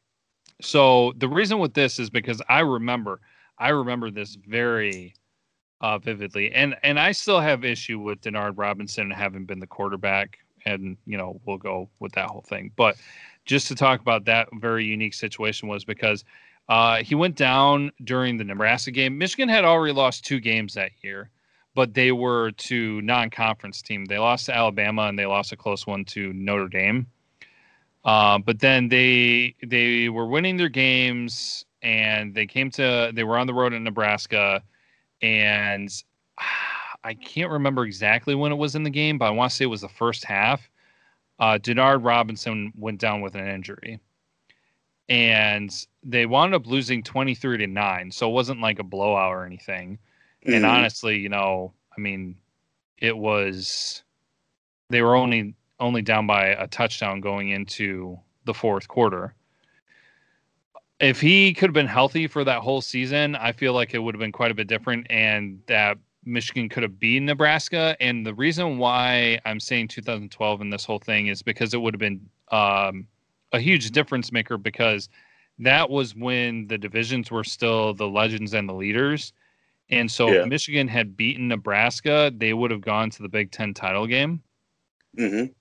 So 0.62 1.14
the 1.18 1.28
reason 1.28 1.60
with 1.60 1.74
this 1.74 2.00
is 2.00 2.10
because 2.10 2.42
I 2.48 2.60
remember, 2.62 3.20
I 3.58 3.70
remember 3.70 4.10
this 4.10 4.36
very 4.36 5.14
uh, 5.82 5.98
vividly, 5.98 6.54
and 6.54 6.76
and 6.84 6.98
I 7.00 7.12
still 7.12 7.42
have 7.42 7.66
issue 7.66 8.00
with 8.00 8.22
Denard 8.22 8.54
Robinson 8.56 9.12
having 9.12 9.46
been 9.46 9.60
the 9.60 9.68
quarterback, 9.68 10.38
and 10.66 10.96
you 11.06 11.18
know 11.18 11.42
we'll 11.46 11.58
go 11.58 11.90
with 12.00 12.14
that 12.14 12.30
whole 12.30 12.46
thing. 12.48 12.72
But 12.78 12.96
just 13.46 13.68
to 13.68 13.76
talk 13.76 14.00
about 14.00 14.24
that 14.26 14.48
very 14.54 14.86
unique 14.86 15.14
situation 15.14 15.68
was 15.68 15.84
because 15.84 16.24
uh, 16.70 16.98
he 16.98 17.16
went 17.16 17.36
down 17.36 17.92
during 18.04 18.38
the 18.38 18.44
Nebraska 18.44 18.92
game. 18.92 19.18
Michigan 19.18 19.50
had 19.50 19.66
already 19.66 19.94
lost 19.94 20.26
two 20.26 20.40
games 20.40 20.74
that 20.74 20.92
year, 21.02 21.30
but 21.76 21.94
they 21.94 22.12
were 22.12 22.52
to 22.52 23.02
non-conference 23.02 23.82
team. 23.82 24.06
They 24.06 24.18
lost 24.18 24.46
to 24.46 24.56
Alabama 24.56 25.04
and 25.04 25.20
they 25.20 25.26
lost 25.26 25.52
a 25.52 25.58
close 25.58 25.86
one 25.86 26.06
to 26.06 26.32
Notre 26.34 26.70
Dame. 26.70 27.08
Uh, 28.06 28.38
but 28.40 28.60
then 28.60 28.90
they 28.90 29.56
they 29.66 30.10
were 30.10 30.28
winning 30.28 30.58
their 30.58 30.70
games 30.70 31.66
and 31.82 32.34
they 32.34 32.46
came 32.46 32.70
to 32.72 33.12
they 33.14 33.24
were 33.24 33.38
on 33.38 33.48
the 33.48 33.54
road 33.54 33.74
in 33.74 33.84
Nebraska 33.84 34.62
and 35.22 35.90
I 37.06 37.14
can't 37.14 37.52
remember 37.52 37.84
exactly 37.84 38.34
when 38.34 38.54
it 38.54 38.56
was 38.56 38.76
in 38.76 38.84
the 38.84 38.90
game, 38.90 39.18
but 39.18 39.26
I 39.26 39.32
want 39.32 39.52
to 39.52 39.58
say 39.58 39.66
it 39.66 39.68
was 39.68 39.82
the 39.82 39.90
first 39.90 40.24
half. 40.24 40.70
Uh, 41.38 41.58
Denard 41.62 42.06
Robinson 42.06 42.72
went 42.78 43.02
down 43.02 43.20
with 43.20 43.36
an 43.36 43.46
injury, 43.46 44.00
and 45.10 45.74
they 46.04 46.26
wound 46.26 46.54
up 46.54 46.68
losing 46.68 47.04
twenty 47.04 47.36
three 47.36 47.58
to 47.58 47.68
nine. 47.68 48.12
So 48.12 48.30
it 48.30 48.34
wasn't 48.34 48.62
like 48.62 48.80
a 48.80 48.84
blowout 48.84 49.32
or 49.32 49.46
anything. 49.46 50.00
And 50.46 50.66
Mhm. 50.66 50.70
honestly, 50.70 51.18
you 51.20 51.30
know, 51.30 51.74
I 51.98 52.02
mean, 52.02 52.36
it 52.98 53.18
was 53.18 54.04
they 54.90 55.02
were 55.02 55.16
only 55.16 55.56
only 55.80 56.02
down 56.02 56.28
by 56.28 56.48
a 56.48 56.68
touchdown 56.68 57.20
going 57.22 57.50
into 57.50 58.20
the 58.46 58.54
fourth 58.54 58.88
quarter. 58.88 59.36
If 61.00 61.20
he 61.20 61.54
could 61.54 61.68
have 61.70 61.74
been 61.74 61.88
healthy 61.88 62.28
for 62.28 62.44
that 62.46 62.62
whole 62.62 62.82
season, 62.82 63.36
I 63.36 63.52
feel 63.52 63.74
like 63.74 63.94
it 63.94 64.00
would 64.00 64.16
have 64.16 64.20
been 64.20 64.32
quite 64.32 64.52
a 64.52 64.56
bit 64.56 64.68
different 64.68 65.08
and 65.10 65.60
that 65.68 65.98
Michigan 66.24 66.70
could 66.70 66.84
have 66.84 67.00
beaten 67.00 67.26
Nebraska. 67.26 67.98
And 68.00 68.26
the 68.26 68.34
reason 68.34 68.78
why 68.78 69.40
I'm 69.46 69.60
saying 69.60 69.90
2012 69.90 70.62
in 70.62 70.70
this 70.70 70.86
whole 70.86 71.00
thing 71.00 71.28
is 71.28 71.42
because 71.42 71.74
it 71.74 71.82
would 71.82 71.94
have 71.94 72.00
been 72.00 72.30
um, 72.52 73.08
a 73.54 73.60
huge 73.60 73.92
difference 73.92 74.32
maker 74.32 74.58
because 74.58 75.08
that 75.60 75.90
was 75.90 76.16
when 76.16 76.68
the 76.68 76.78
divisions 76.78 77.32
were 77.32 77.44
still 77.44 77.94
the 77.94 78.08
legends 78.08 78.54
and 78.54 78.68
the 78.68 78.74
leaders. 78.74 79.32
And 79.90 80.12
so 80.12 80.28
Yeah. 80.30 80.42
if 80.42 80.48
Michigan 80.48 80.88
had 80.88 81.16
beaten 81.16 81.48
Nebraska, 81.48 82.34
they 82.36 82.54
would 82.54 82.72
have 82.72 82.82
gone 82.82 83.10
to 83.12 83.22
the 83.22 83.30
Big 83.30 83.52
Ten 83.52 83.74
title 83.74 84.08
game. 84.08 84.42
Mhm. 85.18 85.54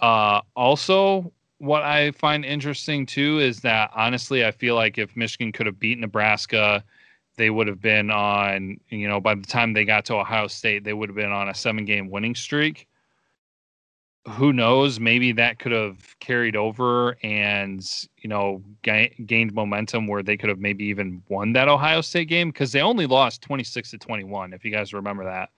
Uh, 0.00 0.40
also, 0.56 1.32
what 1.58 1.82
I 1.82 2.10
find 2.10 2.44
interesting 2.44 3.06
too 3.06 3.38
is 3.38 3.60
that 3.60 3.90
honestly, 3.94 4.44
I 4.44 4.50
feel 4.50 4.74
like 4.74 4.98
if 4.98 5.16
Michigan 5.16 5.52
could 5.52 5.66
have 5.66 5.78
beat 5.78 5.98
Nebraska, 5.98 6.84
they 7.36 7.50
would 7.50 7.68
have 7.68 7.80
been 7.80 8.10
on, 8.10 8.80
you 8.88 9.06
know, 9.06 9.20
by 9.20 9.34
the 9.36 9.46
time 9.46 9.72
they 9.72 9.84
got 9.84 10.04
to 10.06 10.16
Ohio 10.16 10.48
State, 10.48 10.82
they 10.82 10.92
would 10.92 11.08
have 11.08 11.16
been 11.16 11.30
on 11.30 11.48
a 11.48 11.54
seven 11.54 11.84
game 11.84 12.10
winning 12.10 12.34
streak. 12.34 12.88
Who 14.28 14.52
knows? 14.52 15.00
Maybe 15.00 15.32
that 15.32 15.58
could 15.58 15.72
have 15.72 16.18
carried 16.20 16.54
over 16.54 17.16
and 17.24 17.84
you 18.18 18.28
know 18.28 18.62
ga- 18.82 19.14
gained 19.26 19.52
momentum 19.52 20.06
where 20.06 20.22
they 20.22 20.36
could 20.36 20.48
have 20.48 20.60
maybe 20.60 20.84
even 20.84 21.22
won 21.28 21.52
that 21.54 21.68
Ohio 21.68 22.00
State 22.00 22.28
game 22.28 22.50
because 22.50 22.70
they 22.70 22.80
only 22.80 23.06
lost 23.06 23.42
twenty 23.42 23.64
six 23.64 23.90
to 23.90 23.98
twenty 23.98 24.24
one. 24.24 24.52
If 24.52 24.64
you 24.64 24.70
guys 24.70 24.94
remember 24.94 25.24
that, 25.24 25.50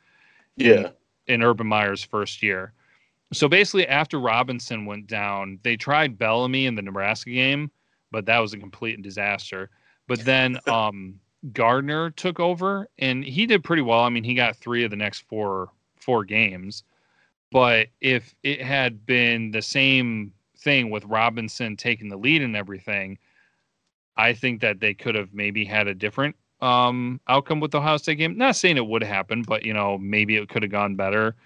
yeah, 0.57 0.91
in, 1.27 1.35
in 1.35 1.43
Urban 1.43 1.67
Meyer's 1.67 2.03
first 2.03 2.43
year. 2.43 2.73
So 3.33 3.49
basically, 3.49 3.87
after 3.87 4.21
Robinson 4.21 4.87
went 4.87 5.09
down, 5.09 5.59
they 5.63 5.77
tried 5.77 6.19
Bellomy 6.19 6.67
in 6.67 6.75
the 6.75 6.83
Nebraska 6.83 7.31
game, 7.31 7.71
but 8.11 8.27
that 8.27 8.39
was 8.39 8.55
a 8.55 8.59
complete 8.59 9.03
disaster. 9.03 9.71
But 10.07 10.21
then 10.21 10.59
um, 10.69 11.19
Gardner 11.53 12.11
took 12.11 12.41
over, 12.41 12.89
and 12.99 13.25
he 13.25 13.45
did 13.47 13.65
pretty 13.65 13.83
well. 13.83 14.01
I 14.01 14.09
mean, 14.09 14.25
he 14.25 14.35
got 14.35 14.57
three 14.57 14.85
of 14.85 14.91
the 14.91 14.97
next 14.97 15.21
four 15.29 15.71
four 15.97 16.25
games. 16.25 16.85
But 17.55 17.91
if 18.01 18.35
it 18.43 18.61
had 18.61 19.07
been 19.07 19.53
the 19.53 19.63
same 19.63 20.33
thing 20.59 20.91
with 20.91 21.05
Robinson 21.05 21.77
taking 21.77 22.09
the 22.09 22.17
lead 22.17 22.43
and 22.43 22.57
everything, 22.57 23.17
I 24.17 24.33
think 24.33 24.61
that 24.63 24.81
they 24.81 24.93
could 24.93 25.15
have 25.15 25.33
maybe 25.33 25.65
had 25.65 25.87
a 25.87 25.95
different 25.95 26.35
um, 26.61 27.21
outcome 27.29 27.61
with 27.61 27.71
the 27.71 27.79
Ohio 27.79 27.97
State 27.99 28.17
game. 28.17 28.37
Not 28.37 28.57
saying 28.57 28.77
it 28.77 28.85
would 28.85 29.05
happen, 29.05 29.43
but 29.43 29.65
you 29.65 29.73
know 29.73 29.97
maybe 29.99 30.35
it 30.37 30.49
could 30.49 30.65
have 30.65 30.73
gone 30.73 30.97
better, 30.97 31.37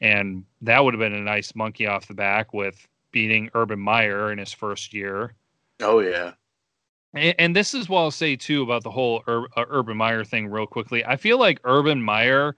and 0.00 0.42
that 0.62 0.82
would 0.82 0.94
have 0.94 1.00
been 1.00 1.12
a 1.12 1.20
nice 1.20 1.54
monkey 1.54 1.86
off 1.86 2.08
the 2.08 2.14
back 2.14 2.54
with 2.54 2.88
beating 3.12 3.50
Urban 3.52 3.78
Meyer 3.78 4.32
in 4.32 4.38
his 4.38 4.54
first 4.54 4.94
year. 4.94 5.34
Oh 5.80 6.00
yeah. 6.00 6.32
And, 7.12 7.34
and 7.38 7.56
this 7.56 7.74
is 7.74 7.90
what 7.90 8.00
I'll 8.00 8.10
say 8.10 8.36
too 8.36 8.62
about 8.62 8.84
the 8.84 8.90
whole 8.90 9.22
Ur- 9.28 9.48
uh, 9.54 9.66
Urban 9.68 9.98
Meyer 9.98 10.24
thing, 10.24 10.48
real 10.48 10.66
quickly. 10.66 11.04
I 11.04 11.16
feel 11.16 11.38
like 11.38 11.60
Urban 11.64 12.02
Meyer 12.02 12.56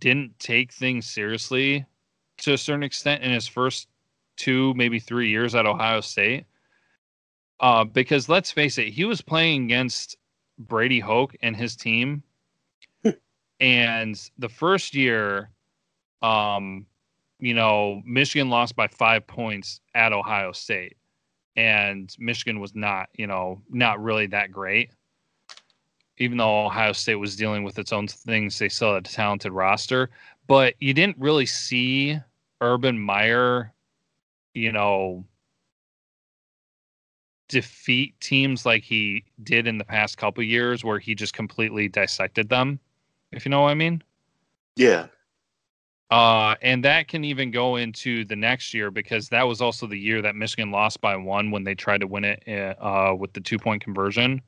didn't 0.00 0.36
take 0.40 0.72
things 0.72 1.06
seriously 1.06 1.86
to 2.38 2.52
a 2.52 2.58
certain 2.58 2.82
extent 2.82 3.22
in 3.22 3.30
his 3.30 3.46
first 3.46 3.88
two, 4.36 4.72
maybe 4.74 4.98
three 4.98 5.28
years 5.28 5.54
at 5.54 5.66
Ohio 5.66 6.00
State. 6.00 6.46
Uh, 7.60 7.84
because 7.84 8.28
let's 8.28 8.50
face 8.50 8.78
it, 8.78 8.88
he 8.88 9.04
was 9.04 9.20
playing 9.20 9.64
against 9.64 10.16
Brady 10.58 11.00
Hoke 11.00 11.34
and 11.42 11.56
his 11.56 11.76
team. 11.76 12.22
and 13.60 14.30
the 14.38 14.48
first 14.48 14.94
year, 14.94 15.50
um, 16.22 16.86
you 17.40 17.54
know, 17.54 18.02
Michigan 18.04 18.48
lost 18.48 18.76
by 18.76 18.86
five 18.86 19.26
points 19.26 19.80
at 19.94 20.12
Ohio 20.12 20.52
State. 20.52 20.96
And 21.56 22.14
Michigan 22.18 22.60
was 22.60 22.74
not, 22.74 23.08
you 23.14 23.26
know, 23.26 23.60
not 23.68 24.00
really 24.00 24.26
that 24.28 24.52
great. 24.52 24.90
Even 26.18 26.38
though 26.38 26.66
Ohio 26.66 26.92
State 26.92 27.16
was 27.16 27.36
dealing 27.36 27.64
with 27.64 27.78
its 27.78 27.92
own 27.92 28.06
things, 28.06 28.58
they 28.58 28.68
still 28.68 28.94
had 28.94 29.06
a 29.06 29.10
talented 29.10 29.52
roster. 29.52 30.10
But 30.48 30.74
you 30.80 30.94
didn't 30.94 31.18
really 31.18 31.46
see 31.46 32.18
Urban 32.60 32.98
Meyer, 32.98 33.72
you 34.54 34.72
know, 34.72 35.24
defeat 37.48 38.18
teams 38.20 38.66
like 38.66 38.82
he 38.82 39.24
did 39.42 39.66
in 39.66 39.78
the 39.78 39.84
past 39.84 40.18
couple 40.18 40.42
years 40.42 40.84
where 40.84 40.98
he 40.98 41.14
just 41.14 41.34
completely 41.34 41.88
dissected 41.88 42.48
them, 42.48 42.80
if 43.30 43.44
you 43.44 43.50
know 43.50 43.62
what 43.62 43.70
I 43.70 43.74
mean. 43.74 44.02
Yeah. 44.76 45.06
Uh, 46.10 46.54
and 46.62 46.82
that 46.84 47.08
can 47.08 47.24
even 47.24 47.50
go 47.50 47.76
into 47.76 48.24
the 48.24 48.36
next 48.36 48.72
year 48.72 48.90
because 48.90 49.28
that 49.28 49.42
was 49.42 49.60
also 49.60 49.86
the 49.86 49.98
year 49.98 50.22
that 50.22 50.34
Michigan 50.34 50.70
lost 50.70 51.00
by 51.02 51.14
one 51.14 51.50
when 51.50 51.64
they 51.64 51.74
tried 51.74 52.00
to 52.00 52.06
win 52.06 52.24
it 52.24 52.42
uh, 52.80 53.14
with 53.18 53.32
the 53.34 53.40
two 53.40 53.58
point 53.58 53.82
conversion. 53.82 54.40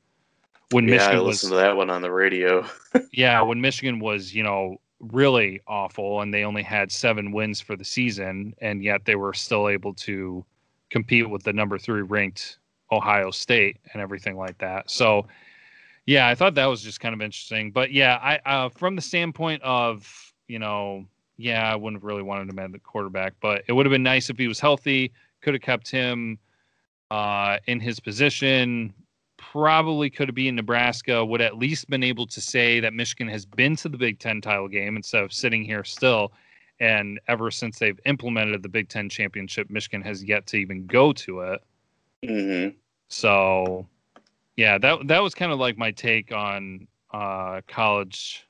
When 0.71 0.87
yeah, 0.87 0.95
Michigan 0.95 1.17
I 1.17 1.19
listened 1.19 1.51
was, 1.51 1.59
to 1.59 1.63
that 1.63 1.75
one 1.75 1.91
on 1.91 2.01
the 2.01 2.11
radio. 2.11 2.65
yeah, 3.11 3.41
when 3.41 3.61
Michigan 3.61 3.99
was, 3.99 4.33
you 4.33 4.41
know, 4.41 4.79
really 5.01 5.59
awful 5.67 6.21
and 6.21 6.33
they 6.33 6.43
only 6.43 6.63
had 6.63 6.91
seven 6.91 7.31
wins 7.31 7.59
for 7.59 7.75
the 7.75 7.83
season 7.83 8.53
and 8.61 8.83
yet 8.83 9.03
they 9.05 9.15
were 9.15 9.33
still 9.33 9.67
able 9.67 9.93
to 9.93 10.45
compete 10.89 11.29
with 11.29 11.43
the 11.43 11.53
number 11.53 11.77
three 11.77 12.01
ranked 12.01 12.59
ohio 12.91 13.31
state 13.31 13.77
and 13.93 14.01
everything 14.01 14.37
like 14.37 14.57
that. 14.59 14.89
So 14.89 15.27
yeah 16.05 16.27
i 16.27 16.35
thought 16.35 16.55
that 16.55 16.65
was 16.65 16.81
just 16.81 16.99
kind 16.99 17.13
of 17.13 17.21
interesting. 17.21 17.71
But 17.71 17.91
yeah 17.91 18.17
i 18.21 18.39
uh, 18.49 18.69
from 18.69 18.95
the 18.95 19.01
standpoint 19.01 19.61
of 19.63 20.33
you 20.47 20.59
know 20.59 21.05
yeah 21.37 21.71
i 21.71 21.75
wouldn't 21.75 22.01
have 22.01 22.07
really 22.07 22.23
wanted 22.23 22.49
him 22.49 22.59
at 22.59 22.71
the 22.71 22.79
quarterback 22.79 23.33
but 23.41 23.63
it 23.67 23.73
would 23.73 23.85
have 23.85 23.91
been 23.91 24.03
nice 24.03 24.29
if 24.29 24.37
he 24.37 24.47
was 24.47 24.59
healthy 24.59 25.11
could 25.41 25.53
have 25.53 25.61
kept 25.61 25.89
him 25.89 26.37
uh, 27.09 27.57
in 27.67 27.79
his 27.79 27.99
position 27.99 28.93
probably 29.51 30.09
could 30.09 30.29
have 30.29 30.35
been 30.35 30.47
in 30.47 30.55
Nebraska, 30.55 31.25
would 31.25 31.41
at 31.41 31.57
least 31.57 31.89
been 31.89 32.03
able 32.03 32.25
to 32.25 32.39
say 32.39 32.79
that 32.79 32.93
Michigan 32.93 33.27
has 33.27 33.45
been 33.45 33.75
to 33.75 33.89
the 33.89 33.97
Big 33.97 34.17
Ten 34.17 34.39
title 34.39 34.69
game 34.69 34.95
instead 34.95 35.23
of 35.23 35.33
sitting 35.33 35.65
here 35.65 35.83
still. 35.83 36.31
And 36.79 37.19
ever 37.27 37.51
since 37.51 37.77
they've 37.77 37.99
implemented 38.05 38.63
the 38.63 38.69
Big 38.69 38.87
Ten 38.87 39.09
championship, 39.09 39.69
Michigan 39.69 40.01
has 40.03 40.23
yet 40.23 40.47
to 40.47 40.57
even 40.57 40.85
go 40.85 41.11
to 41.13 41.41
it. 41.41 41.61
Mm-hmm. 42.23 42.77
So, 43.09 43.87
yeah, 44.55 44.77
that 44.77 45.07
that 45.07 45.21
was 45.21 45.35
kind 45.35 45.51
of 45.51 45.59
like 45.59 45.77
my 45.77 45.91
take 45.91 46.31
on 46.31 46.87
uh, 47.13 47.59
college 47.67 48.47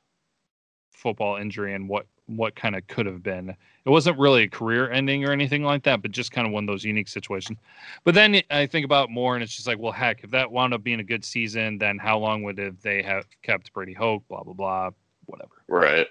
football 0.92 1.38
injury 1.38 1.74
and 1.74 1.90
what 1.90 2.06
what 2.38 2.56
kind 2.56 2.76
of 2.76 2.86
could 2.88 3.06
have 3.06 3.24
been. 3.24 3.50
It 3.50 3.90
wasn't 3.90 4.20
really 4.20 4.44
a 4.44 4.50
career 4.50 4.92
ending 4.92 5.26
or 5.26 5.32
anything 5.32 5.64
like 5.64 5.84
that, 5.84 6.02
but 6.02 6.12
just 6.12 6.32
kind 6.32 6.46
of 6.46 6.54
one 6.54 6.64
of 6.64 6.68
those 6.68 6.84
unique 6.84 7.08
situations. 7.08 7.58
But 8.04 8.14
then 8.14 8.42
I 8.50 8.68
think 8.68 8.86
about 8.86 9.10
more, 9.10 9.36
and 9.36 9.44
it's 9.44 9.56
just 9.56 9.68
like, 9.68 9.80
well, 9.80 9.92
heck, 9.92 10.24
if 10.24 10.32
that 10.32 10.52
wound 10.52 10.74
up 10.74 10.84
being 10.84 11.00
a 11.00 11.04
good 11.04 11.26
season, 11.26 11.78
then 11.78 11.98
how 11.98 12.20
long 12.20 12.44
would 12.44 12.58
have 12.58 12.82
they 12.82 13.02
have 13.02 13.26
kept 13.42 13.74
Brady 13.74 13.94
Hoke? 13.94 14.24
Blah 14.28 14.44
blah 14.44 14.54
blah, 14.54 14.90
whatever. 15.26 15.64
Right. 15.68 16.08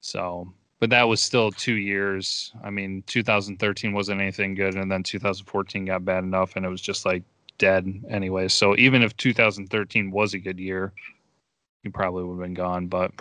So, 0.00 0.52
but 0.80 0.90
that 0.90 1.04
was 1.04 1.22
still 1.22 1.50
two 1.52 1.74
years. 1.74 2.52
I 2.64 2.70
mean, 2.70 3.04
2013 3.06 3.92
wasn't 3.92 4.20
anything 4.20 4.54
good, 4.54 4.74
and 4.74 4.90
then 4.90 5.02
2014 5.02 5.84
got 5.84 6.04
bad 6.04 6.24
enough, 6.24 6.56
and 6.56 6.64
it 6.64 6.70
was 6.70 6.80
just 6.80 7.04
like 7.04 7.22
dead 7.58 7.86
anyway. 8.08 8.48
So 8.48 8.76
even 8.76 9.02
if 9.02 9.16
2013 9.16 10.10
was 10.10 10.34
a 10.34 10.38
good 10.38 10.58
year, 10.58 10.92
he 11.82 11.88
probably 11.90 12.24
would 12.24 12.34
have 12.34 12.42
been 12.42 12.54
gone. 12.54 12.88
But 12.88 13.12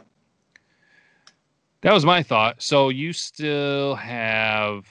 that 1.81 1.93
was 1.93 2.05
my 2.05 2.23
thought. 2.23 2.61
So 2.61 2.89
you 2.89 3.13
still 3.13 3.95
have 3.95 4.85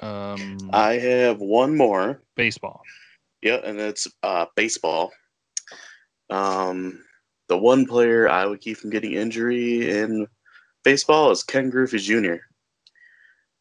um 0.00 0.58
I 0.72 0.94
have 0.94 1.40
one 1.40 1.76
more. 1.76 2.20
Baseball. 2.34 2.82
Yeah, 3.42 3.60
and 3.64 3.78
it's 3.78 4.08
uh 4.22 4.46
baseball. 4.56 5.12
Um 6.30 7.02
the 7.48 7.56
one 7.56 7.86
player 7.86 8.28
I 8.28 8.46
would 8.46 8.60
keep 8.60 8.76
from 8.76 8.90
getting 8.90 9.12
injury 9.12 9.90
in 9.90 10.26
baseball 10.84 11.30
is 11.30 11.42
Ken 11.42 11.70
Griffey 11.70 11.98
Jr. 11.98 12.36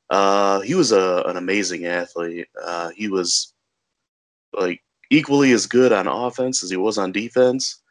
Uh 0.09 0.61
he 0.61 0.75
was 0.75 0.91
a 0.91 1.23
an 1.27 1.37
amazing 1.37 1.85
athlete. 1.85 2.47
Uh 2.61 2.89
he 2.89 3.07
was 3.07 3.53
like 4.53 4.81
equally 5.11 5.51
as 5.51 5.67
good 5.67 5.91
on 5.91 6.07
offense 6.07 6.63
as 6.63 6.69
he 6.69 6.77
was 6.77 6.97
on 6.97 7.11
defense. 7.11 7.81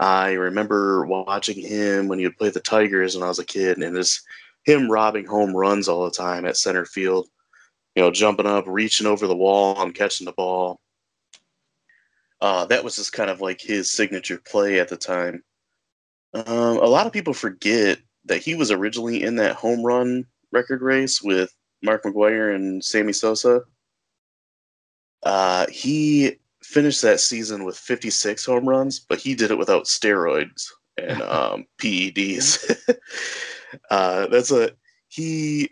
I 0.00 0.32
remember 0.32 1.04
watching 1.04 1.60
him 1.60 2.08
when 2.08 2.18
he 2.18 2.24
would 2.24 2.38
play 2.38 2.48
the 2.48 2.58
Tigers 2.58 3.14
when 3.14 3.22
I 3.22 3.28
was 3.28 3.38
a 3.38 3.44
kid, 3.44 3.76
and 3.76 3.94
just 3.94 4.22
him 4.64 4.90
robbing 4.90 5.26
home 5.26 5.54
runs 5.54 5.88
all 5.88 6.06
the 6.06 6.10
time 6.10 6.46
at 6.46 6.56
center 6.56 6.86
field. 6.86 7.28
You 7.94 8.02
know, 8.02 8.10
jumping 8.10 8.46
up, 8.46 8.64
reaching 8.66 9.06
over 9.06 9.26
the 9.26 9.36
wall, 9.36 9.80
and 9.80 9.94
catching 9.94 10.24
the 10.24 10.32
ball. 10.32 10.80
Uh, 12.40 12.64
that 12.66 12.82
was 12.82 12.96
just 12.96 13.12
kind 13.12 13.28
of 13.28 13.42
like 13.42 13.60
his 13.60 13.90
signature 13.90 14.38
play 14.38 14.80
at 14.80 14.88
the 14.88 14.96
time. 14.96 15.44
Um, 16.32 16.78
a 16.78 16.86
lot 16.86 17.06
of 17.06 17.12
people 17.12 17.34
forget 17.34 17.98
that 18.24 18.42
he 18.42 18.54
was 18.54 18.70
originally 18.70 19.22
in 19.22 19.36
that 19.36 19.56
home 19.56 19.84
run 19.84 20.24
record 20.50 20.80
race 20.80 21.20
with 21.20 21.54
Mark 21.82 22.04
McGwire 22.04 22.54
and 22.54 22.82
Sammy 22.82 23.12
Sosa. 23.12 23.62
Uh, 25.22 25.66
he 25.68 26.39
finished 26.70 27.02
that 27.02 27.20
season 27.20 27.64
with 27.64 27.76
56 27.76 28.44
home 28.44 28.68
runs, 28.68 29.00
but 29.00 29.18
he 29.18 29.34
did 29.34 29.50
it 29.50 29.58
without 29.58 29.84
steroids 29.84 30.68
and 30.96 31.20
um, 31.22 31.66
PEDs. 31.78 32.96
uh, 33.90 34.26
that's 34.28 34.50
a 34.50 34.70
he. 35.08 35.70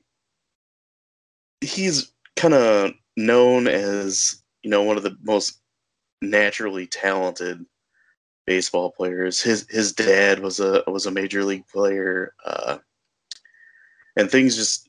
He's 1.60 2.12
kind 2.36 2.54
of 2.54 2.92
known 3.16 3.66
as 3.66 4.42
you 4.62 4.70
know 4.70 4.82
one 4.82 4.96
of 4.96 5.02
the 5.02 5.16
most 5.22 5.60
naturally 6.22 6.86
talented 6.86 7.64
baseball 8.46 8.90
players. 8.90 9.40
His 9.40 9.66
his 9.68 9.92
dad 9.92 10.40
was 10.40 10.60
a 10.60 10.82
was 10.86 11.06
a 11.06 11.10
major 11.10 11.44
league 11.44 11.66
player, 11.66 12.34
uh, 12.44 12.78
and 14.16 14.30
things 14.30 14.56
just 14.56 14.88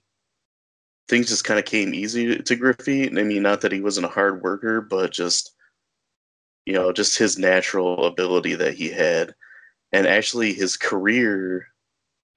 things 1.07 1.28
just 1.28 1.43
kind 1.43 1.60
of 1.60 1.66
came 1.66 1.93
easy 1.93 2.38
to 2.38 2.55
Griffey. 2.55 3.07
I 3.07 3.24
mean, 3.24 3.41
not 3.41 3.62
that 3.62 3.72
he 3.72 3.82
wasn't 3.82 4.05
a 4.05 4.10
hard 4.10 4.43
worker, 4.43 4.80
but 4.80 5.12
just 5.12 5.55
you 6.70 6.76
know, 6.76 6.94
just 6.94 7.18
his 7.18 7.40
natural 7.40 8.06
ability 8.06 8.54
that 8.54 8.76
he 8.76 8.90
had. 8.90 9.34
And 9.92 10.06
actually, 10.06 10.54
his 10.54 10.78
career 10.78 11.66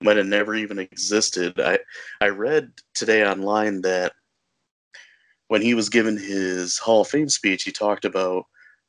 might 0.01 0.17
have 0.17 0.25
never 0.25 0.55
even 0.55 0.79
existed. 0.79 1.61
I, 1.61 1.81
I 2.19 2.29
read 2.29 2.73
today 2.95 3.27
online 3.27 3.83
that 3.83 4.15
when 5.49 5.61
he 5.61 5.75
was 5.75 5.91
given 5.91 6.17
his 6.17 6.79
Hall 6.79 7.03
of 7.03 7.09
Fame 7.09 7.29
speech, 7.29 7.65
he 7.65 7.73
talked 7.73 8.07
about 8.07 8.47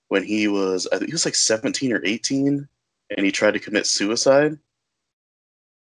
when 0.08 0.24
he 0.24 0.48
was, 0.48 0.88
I 0.94 0.98
think 0.98 1.10
he 1.10 1.14
was 1.14 1.26
like 1.26 1.36
17 1.36 1.92
or 1.92 2.00
18, 2.06 2.66
and 3.18 3.26
he 3.26 3.32
tried 3.34 3.56
to 3.56 3.60
commit 3.60 3.86
suicide. 3.86 4.58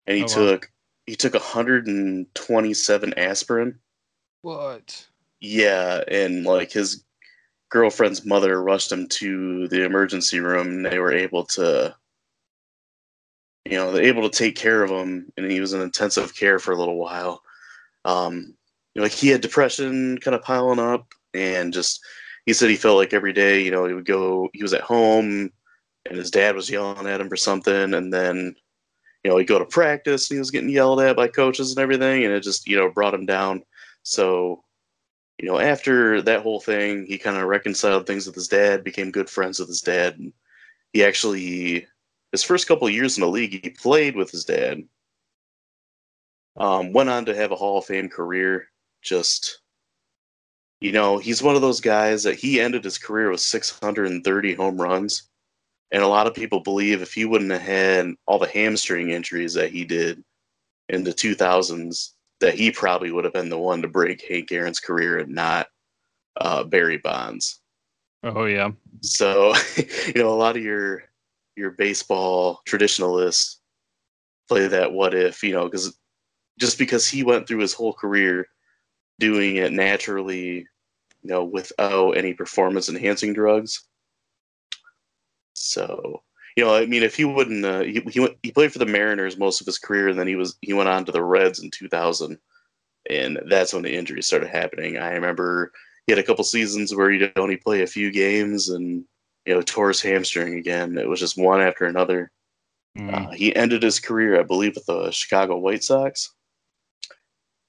And 0.07 0.17
he 0.17 0.23
oh, 0.23 0.29
took 0.29 0.63
wow. 0.63 0.69
he 1.07 1.17
took 1.17 1.35
127 1.35 3.15
aspirin. 3.19 3.81
What? 4.43 5.05
Yeah, 5.41 6.05
and 6.07 6.45
like 6.45 6.71
his 6.71 7.03
girlfriend's 7.71 8.25
mother 8.25 8.63
rushed 8.63 8.91
him 8.91 9.07
to 9.09 9.69
the 9.69 9.85
emergency 9.85 10.41
room 10.41 10.83
they 10.83 10.99
were 10.99 11.13
able 11.13 11.45
to 11.45 11.95
you 13.71 13.77
know, 13.77 13.93
they're 13.93 14.05
able 14.05 14.29
to 14.29 14.37
take 14.37 14.57
care 14.57 14.83
of 14.83 14.91
him 14.91 15.31
and 15.37 15.51
he 15.51 15.61
was 15.61 15.75
in 15.75 15.83
intensive 15.83 16.35
care 16.35 16.59
for 16.59 16.73
a 16.73 16.77
little 16.77 16.97
while. 16.97 17.43
Um, 18.05 18.55
you 18.95 19.01
know, 19.01 19.03
like 19.03 19.13
he 19.13 19.29
had 19.29 19.43
depression 19.43 20.19
kind 20.19 20.35
of 20.35 20.43
piling 20.43 20.79
up 20.79 21.13
and 21.35 21.73
just 21.73 22.01
he 22.47 22.55
said 22.55 22.71
he 22.71 22.77
felt 22.77 22.97
like 22.97 23.13
every 23.13 23.33
day, 23.33 23.63
you 23.63 23.71
know, 23.71 23.85
he 23.85 23.93
would 23.93 24.07
go 24.07 24.49
he 24.55 24.63
was 24.63 24.73
at 24.73 24.81
home 24.81 25.51
and 26.09 26.19
his 26.19 26.31
dad 26.31 26.55
was 26.55 26.71
yelling 26.71 27.07
at 27.07 27.21
him 27.21 27.29
for 27.29 27.37
something 27.37 27.95
and 27.95 28.13
then 28.13 28.55
you 29.23 29.31
know, 29.31 29.37
he'd 29.37 29.49
go 29.49 29.59
to 29.59 29.67
practice 29.67 30.31
and 30.31 30.37
he 30.37 30.39
was 30.39 30.51
getting 30.51 30.71
yelled 30.71 31.01
at 31.01 31.17
by 31.17 31.29
coaches 31.29 31.71
and 31.71 31.81
everything 31.81 32.25
and 32.25 32.33
it 32.33 32.43
just, 32.43 32.67
you 32.67 32.77
know, 32.77 32.89
brought 32.89 33.15
him 33.15 33.27
down. 33.27 33.63
So 34.03 34.65
you 35.39 35.49
know, 35.49 35.59
after 35.59 36.21
that 36.23 36.43
whole 36.43 36.61
thing, 36.61 37.07
he 37.07 37.17
kind 37.17 37.37
of 37.37 37.45
reconciled 37.45 38.07
things 38.07 38.27
with 38.27 38.35
his 38.35 38.49
dad, 38.49 38.83
became 38.83 39.13
good 39.13 39.31
friends 39.31 39.61
with 39.61 39.69
his 39.69 39.81
dad. 39.81 40.19
And 40.19 40.33
he 40.93 41.05
actually, 41.05 41.87
his 42.33 42.43
first 42.43 42.67
couple 42.67 42.91
years 42.91 43.17
in 43.17 43.21
the 43.23 43.29
league, 43.29 43.63
he 43.63 43.71
played 43.71 44.17
with 44.17 44.31
his 44.31 44.45
dad. 44.45 44.83
Um, 46.57 46.93
went 46.93 47.09
on 47.09 47.25
to 47.27 47.37
have 47.37 47.53
a 47.53 47.57
Hall 47.57 47.79
of 47.79 47.85
Fame 47.85 48.09
career. 48.09 48.69
Just, 49.01 49.61
you 50.81 50.91
know, 50.91 51.19
he's 51.19 51.41
one 51.41 51.55
of 51.55 51.63
those 51.63 51.81
guys 51.81 52.25
that 52.25 52.35
he 52.35 52.61
ended 52.61 52.83
his 52.83 52.99
career 52.99 53.31
with 53.31 53.41
630 53.41 54.55
home 54.55 54.81
runs. 54.81 55.29
And 55.93 56.03
a 56.03 56.09
lot 56.09 56.27
of 56.27 56.35
people 56.35 56.61
believe 56.61 57.01
if 57.01 57.15
he 57.15 57.25
wouldn't 57.25 57.53
have 57.53 57.63
had 57.63 58.13
all 58.27 58.41
the 58.41 58.49
hamstring 58.49 59.11
injuries 59.11 59.55
that 59.55 59.71
he 59.71 59.85
did 59.85 60.25
in 60.89 61.05
the 61.05 61.13
2000s, 61.13 62.11
that 62.41 62.55
he 62.55 62.71
probably 62.71 63.11
would 63.11 63.25
have 63.25 63.33
been 63.33 63.49
the 63.49 63.59
one 63.59 63.83
to 63.83 63.89
break 63.89 64.25
Hank 64.29 64.53
Aaron's 64.53 64.81
career 64.81 65.19
and 65.19 65.35
not 65.35 65.69
uh, 66.41 66.65
Barry 66.65 66.99
Bonds. 66.99 67.61
Oh 68.23 68.45
yeah. 68.45 68.71
So, 69.01 69.55
you 70.07 70.23
know, 70.23 70.33
a 70.33 70.37
lot 70.37 70.57
of 70.57 70.63
your 70.63 71.05
your 71.57 71.73
baseball 71.73 72.61
traditionalists 72.65 73.61
play 74.49 74.67
that 74.69 74.93
what 74.93 75.15
if, 75.15 75.43
you 75.43 75.53
know, 75.53 75.65
because 75.65 75.99
just 76.59 76.79
because 76.79 77.09
he 77.09 77.23
went 77.23 77.47
through 77.47 77.59
his 77.59 77.75
whole 77.75 77.93
career 77.93 78.49
doing 79.19 79.57
it 79.57 79.73
naturally, 79.73 80.67
you 81.23 81.31
know, 81.31 81.45
without 81.45 82.13
any 82.13 82.33
performance 82.33 82.89
enhancing 82.89 83.33
drugs. 83.33 83.85
So, 85.55 86.23
you 86.59 86.65
know, 86.65 86.75
I 86.75 86.87
mean, 86.87 87.05
if 87.05 87.15
he 87.15 87.25
wouldn't, 87.25 87.65
uh, 87.65 87.83
he 87.83 88.01
he, 88.11 88.19
went, 88.19 88.37
he 88.43 88.51
played 88.51 88.73
for 88.73 88.81
the 88.81 88.85
Mariners 88.85 89.39
most 89.39 89.61
of 89.61 89.67
his 89.67 89.79
career, 89.79 90.09
and 90.09 90.19
then 90.19 90.27
he 90.27 90.35
was 90.35 90.57
he 90.61 90.73
went 90.73 90.89
on 90.89 91.05
to 91.05 91.13
the 91.13 91.23
Reds 91.23 91.61
in 91.61 91.71
2000, 91.71 92.37
and 93.09 93.39
that's 93.49 93.73
when 93.73 93.85
the 93.85 93.95
injuries 93.95 94.27
started 94.27 94.49
happening. 94.49 94.99
I 94.99 95.13
remember 95.13 95.71
he 96.05 96.13
had 96.13 96.19
a 96.19 96.25
couple 96.25 96.43
seasons 96.43 96.93
where 96.93 97.13
he'd 97.13 97.31
only 97.37 97.59
play 97.59 97.83
a 97.83 97.87
few 97.87 98.11
games, 98.11 98.71
and 98.71 99.05
you 99.47 99.55
know, 99.55 99.63
tore 99.63 99.87
his 99.87 100.03
hamstring 100.03 100.55
again. 100.55 100.99
It 100.99 101.09
was 101.09 101.21
just 101.21 101.39
one 101.39 101.61
after 101.61 101.85
another. 101.85 102.33
Mm. 102.99 103.15
Uh, 103.15 103.31
he 103.31 103.55
ended 103.55 103.85
his 103.85 104.01
career, 104.01 104.41
I 104.41 104.43
believe, 104.43 104.75
with 104.75 104.87
the 104.87 105.13
Chicago 105.13 105.59
White 105.59 105.85
Sox, 105.85 106.35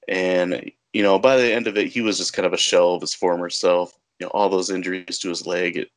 and 0.07 0.71
you 0.93 1.03
know, 1.03 1.19
by 1.19 1.37
the 1.37 1.53
end 1.53 1.67
of 1.67 1.77
it, 1.77 1.89
he 1.89 2.01
was 2.01 2.17
just 2.17 2.33
kind 2.33 2.47
of 2.47 2.53
a 2.53 2.57
shell 2.57 2.95
of 2.95 3.01
his 3.01 3.13
former 3.13 3.51
self. 3.51 3.93
You 4.19 4.25
know, 4.25 4.31
all 4.31 4.49
those 4.49 4.71
injuries 4.71 5.19
to 5.19 5.29
his 5.29 5.45
leg, 5.45 5.77
it 5.77 5.89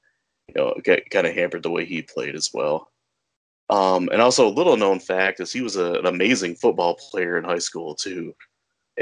you 0.48 0.54
know, 0.56 0.74
kind 1.10 1.26
of 1.26 1.34
hampered 1.34 1.62
the 1.62 1.70
way 1.70 1.84
he 1.84 2.02
played 2.02 2.34
as 2.34 2.50
well. 2.52 2.90
Um, 3.70 4.08
and 4.12 4.20
also, 4.20 4.46
a 4.46 4.50
little 4.50 4.76
known 4.76 5.00
fact 5.00 5.40
is 5.40 5.52
he 5.52 5.62
was 5.62 5.76
a, 5.76 5.94
an 5.94 6.06
amazing 6.06 6.56
football 6.56 6.98
player 7.10 7.38
in 7.38 7.44
high 7.44 7.58
school 7.58 7.94
too. 7.94 8.34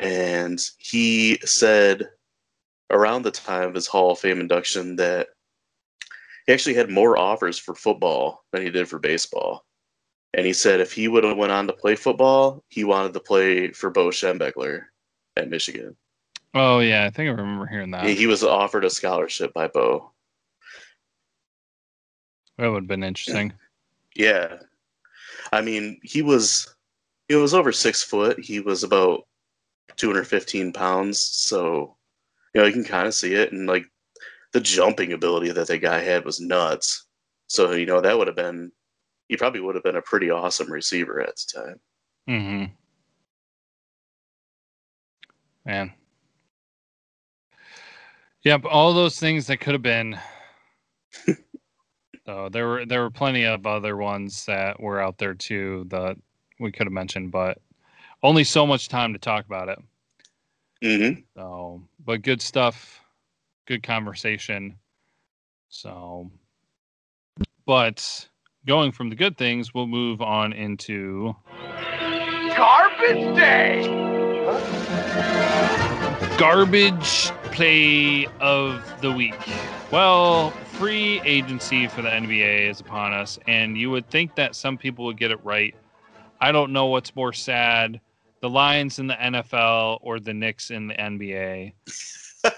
And 0.01 0.61
he 0.79 1.39
said 1.45 2.09
around 2.91 3.23
the 3.23 3.31
time 3.31 3.69
of 3.69 3.75
his 3.75 3.87
Hall 3.87 4.13
of 4.13 4.19
Fame 4.19 4.41
induction 4.41 4.97
that 4.97 5.29
he 6.47 6.53
actually 6.53 6.75
had 6.75 6.91
more 6.91 7.19
offers 7.19 7.59
for 7.59 7.75
football 7.75 8.45
than 8.53 8.63
he 8.63 8.71
did 8.71 8.89
for 8.89 8.99
baseball. 8.99 9.65
And 10.35 10.47
he 10.47 10.53
said 10.53 10.81
if 10.81 10.93
he 10.93 11.09
would 11.09 11.25
have 11.25 11.37
went 11.37 11.53
on 11.53 11.67
to 11.67 11.73
play 11.73 11.97
football, 11.97 12.63
he 12.69 12.85
wanted 12.85 13.13
to 13.15 13.21
play 13.21 13.73
for 13.73 13.91
Bo 13.91 14.09
Schembechler 14.09 14.83
at 15.37 15.51
Michigan. 15.51 15.97
Oh 16.55 16.81
yeah, 16.81 17.05
I 17.05 17.11
think 17.11 17.29
I 17.29 17.33
remember 17.33 17.67
hearing 17.67 17.91
that. 17.93 18.05
He 18.07 18.27
was 18.27 18.45
offered 18.45 18.85
a 18.85 18.91
scholarship 18.91 19.53
by 19.53 19.69
Bo. 19.69 20.13
That 22.61 22.71
would 22.71 22.83
have 22.83 22.89
been 22.89 23.03
interesting. 23.03 23.55
Yeah. 24.15 24.57
I 25.51 25.63
mean, 25.63 25.99
he 26.03 26.21
was 26.21 26.75
he 27.27 27.35
was 27.35 27.55
over 27.55 27.73
six 27.73 28.03
foot. 28.03 28.39
He 28.39 28.61
was 28.61 28.85
about 28.85 29.27
215 29.97 30.75
pounds. 30.75 31.19
So, 31.19 31.97
you 32.55 32.61
know, 32.61 32.67
you 32.67 32.73
can 32.75 32.85
kind 32.85 33.07
of 33.07 33.15
see 33.15 33.33
it. 33.33 33.53
And 33.53 33.67
like 33.67 33.87
the 34.53 34.61
jumping 34.61 35.15
ability 35.15 35.53
that 35.53 35.69
that 35.69 35.79
guy 35.79 36.01
had 36.01 36.27
was 36.27 36.39
nuts. 36.39 37.07
So, 37.47 37.73
you 37.73 37.87
know, 37.87 38.03
that 38.03 38.19
would 38.19 38.27
have 38.27 38.37
been, 38.37 38.71
he 39.29 39.39
probably 39.39 39.61
would 39.61 39.75
have 39.75 39.85
been 39.85 39.97
a 39.97 40.03
pretty 40.03 40.31
awesome 40.31 40.71
receiver 40.71 41.23
at 41.23 41.37
the 41.37 41.63
time. 41.63 41.81
Mm-hmm. 42.29 42.65
Man. 45.65 45.93
Yep, 48.45 48.67
all 48.67 48.93
those 48.93 49.19
things 49.19 49.47
that 49.47 49.61
could 49.61 49.73
have 49.73 49.83
been 49.83 50.19
So 52.31 52.49
there 52.49 52.69
were 52.69 52.87
there 52.87 53.03
were 53.03 53.11
plenty 53.11 53.43
of 53.43 53.67
other 53.67 53.97
ones 53.97 54.45
that 54.45 54.79
were 54.79 55.01
out 55.01 55.19
there 55.19 55.35
too 55.35 55.85
that 55.89 56.17
we 56.61 56.71
could 56.71 56.87
have 56.87 56.93
mentioned, 56.93 57.33
but 57.33 57.59
only 58.23 58.45
so 58.45 58.65
much 58.65 58.89
time 58.89 59.13
to 59.15 59.19
talk 59.19 59.47
about 59.47 59.69
it. 59.69 59.79
Mm-hmm. 60.81 61.23
So, 61.35 61.83
but 62.05 62.23
good 62.23 62.41
stuff, 62.41 63.01
good 63.67 63.83
conversation. 63.83 64.77
So, 65.71 66.31
but 67.67 68.29
going 68.65 68.93
from 68.93 69.11
the 69.11 69.17
good 69.17 69.37
things, 69.37 69.75
we'll 69.75 69.89
move 69.89 70.23
on 70.23 70.53
into 70.53 71.35
garbage 72.57 73.35
day. 73.35 73.89
Garbage 76.39 77.33
play 77.53 78.27
of 78.41 78.83
the 79.01 79.13
week. 79.13 79.35
Well, 79.91 80.51
free 80.51 81.21
agency 81.25 81.87
for 81.89 82.03
the 82.03 82.09
NBA 82.09 82.71
is 82.71 82.81
upon 82.81 83.13
us, 83.13 83.39
and 83.47 83.77
you 83.77 83.91
would 83.91 84.09
think 84.11 84.35
that 84.37 84.55
some 84.55 84.79
people 84.79 85.05
would 85.07 85.19
get 85.19 85.31
it 85.31 85.45
right. 85.45 85.75
I 86.41 86.53
don't 86.53 86.73
know 86.73 86.87
what's 86.87 87.15
more 87.15 87.33
sad 87.33 88.01
the 88.41 88.49
Lions 88.49 88.99
in 88.99 89.07
the 89.07 89.15
NFL 89.15 89.99
or 90.01 90.19
the 90.19 90.33
Knicks 90.33 90.71
in 90.71 90.87
the 90.89 90.95
NBA. 90.95 91.73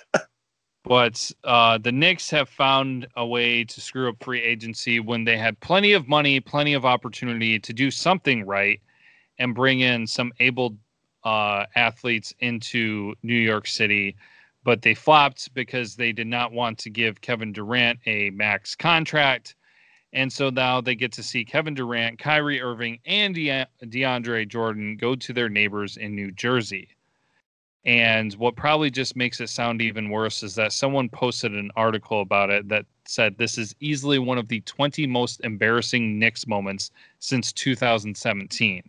but 0.84 1.30
uh, 1.44 1.78
the 1.78 1.92
Knicks 1.92 2.30
have 2.30 2.48
found 2.48 3.06
a 3.16 3.26
way 3.26 3.64
to 3.64 3.80
screw 3.80 4.08
up 4.08 4.22
free 4.22 4.40
agency 4.40 5.00
when 5.00 5.24
they 5.24 5.36
had 5.36 5.58
plenty 5.60 5.92
of 5.92 6.08
money, 6.08 6.38
plenty 6.40 6.74
of 6.74 6.84
opportunity 6.84 7.58
to 7.58 7.72
do 7.72 7.90
something 7.90 8.46
right 8.46 8.80
and 9.38 9.54
bring 9.54 9.80
in 9.80 10.06
some 10.06 10.32
able 10.38 10.76
uh, 11.24 11.64
athletes 11.74 12.32
into 12.40 13.14
New 13.22 13.34
York 13.34 13.66
City 13.66 14.16
but 14.64 14.82
they 14.82 14.94
flopped 14.94 15.52
because 15.54 15.96
they 15.96 16.12
did 16.12 16.26
not 16.26 16.52
want 16.52 16.78
to 16.78 16.90
give 16.90 17.20
Kevin 17.20 17.52
Durant 17.52 17.98
a 18.06 18.30
max 18.30 18.74
contract. 18.74 19.54
And 20.12 20.32
so 20.32 20.50
now 20.50 20.80
they 20.80 20.94
get 20.94 21.12
to 21.12 21.22
see 21.22 21.44
Kevin 21.44 21.74
Durant, 21.74 22.18
Kyrie 22.18 22.60
Irving, 22.60 22.98
and 23.06 23.34
De- 23.34 23.66
DeAndre 23.84 24.46
Jordan 24.46 24.96
go 24.96 25.14
to 25.16 25.32
their 25.32 25.48
neighbors 25.48 25.96
in 25.96 26.14
New 26.14 26.30
Jersey. 26.30 26.88
And 27.84 28.32
what 28.34 28.54
probably 28.54 28.90
just 28.90 29.16
makes 29.16 29.40
it 29.40 29.48
sound 29.48 29.82
even 29.82 30.10
worse 30.10 30.44
is 30.44 30.54
that 30.54 30.72
someone 30.72 31.08
posted 31.08 31.52
an 31.52 31.72
article 31.74 32.20
about 32.20 32.50
it 32.50 32.68
that 32.68 32.86
said 33.06 33.36
this 33.36 33.58
is 33.58 33.74
easily 33.80 34.20
one 34.20 34.38
of 34.38 34.46
the 34.46 34.60
20 34.60 35.06
most 35.08 35.40
embarrassing 35.42 36.18
Knicks 36.18 36.46
moments 36.46 36.92
since 37.18 37.52
2017 37.52 38.88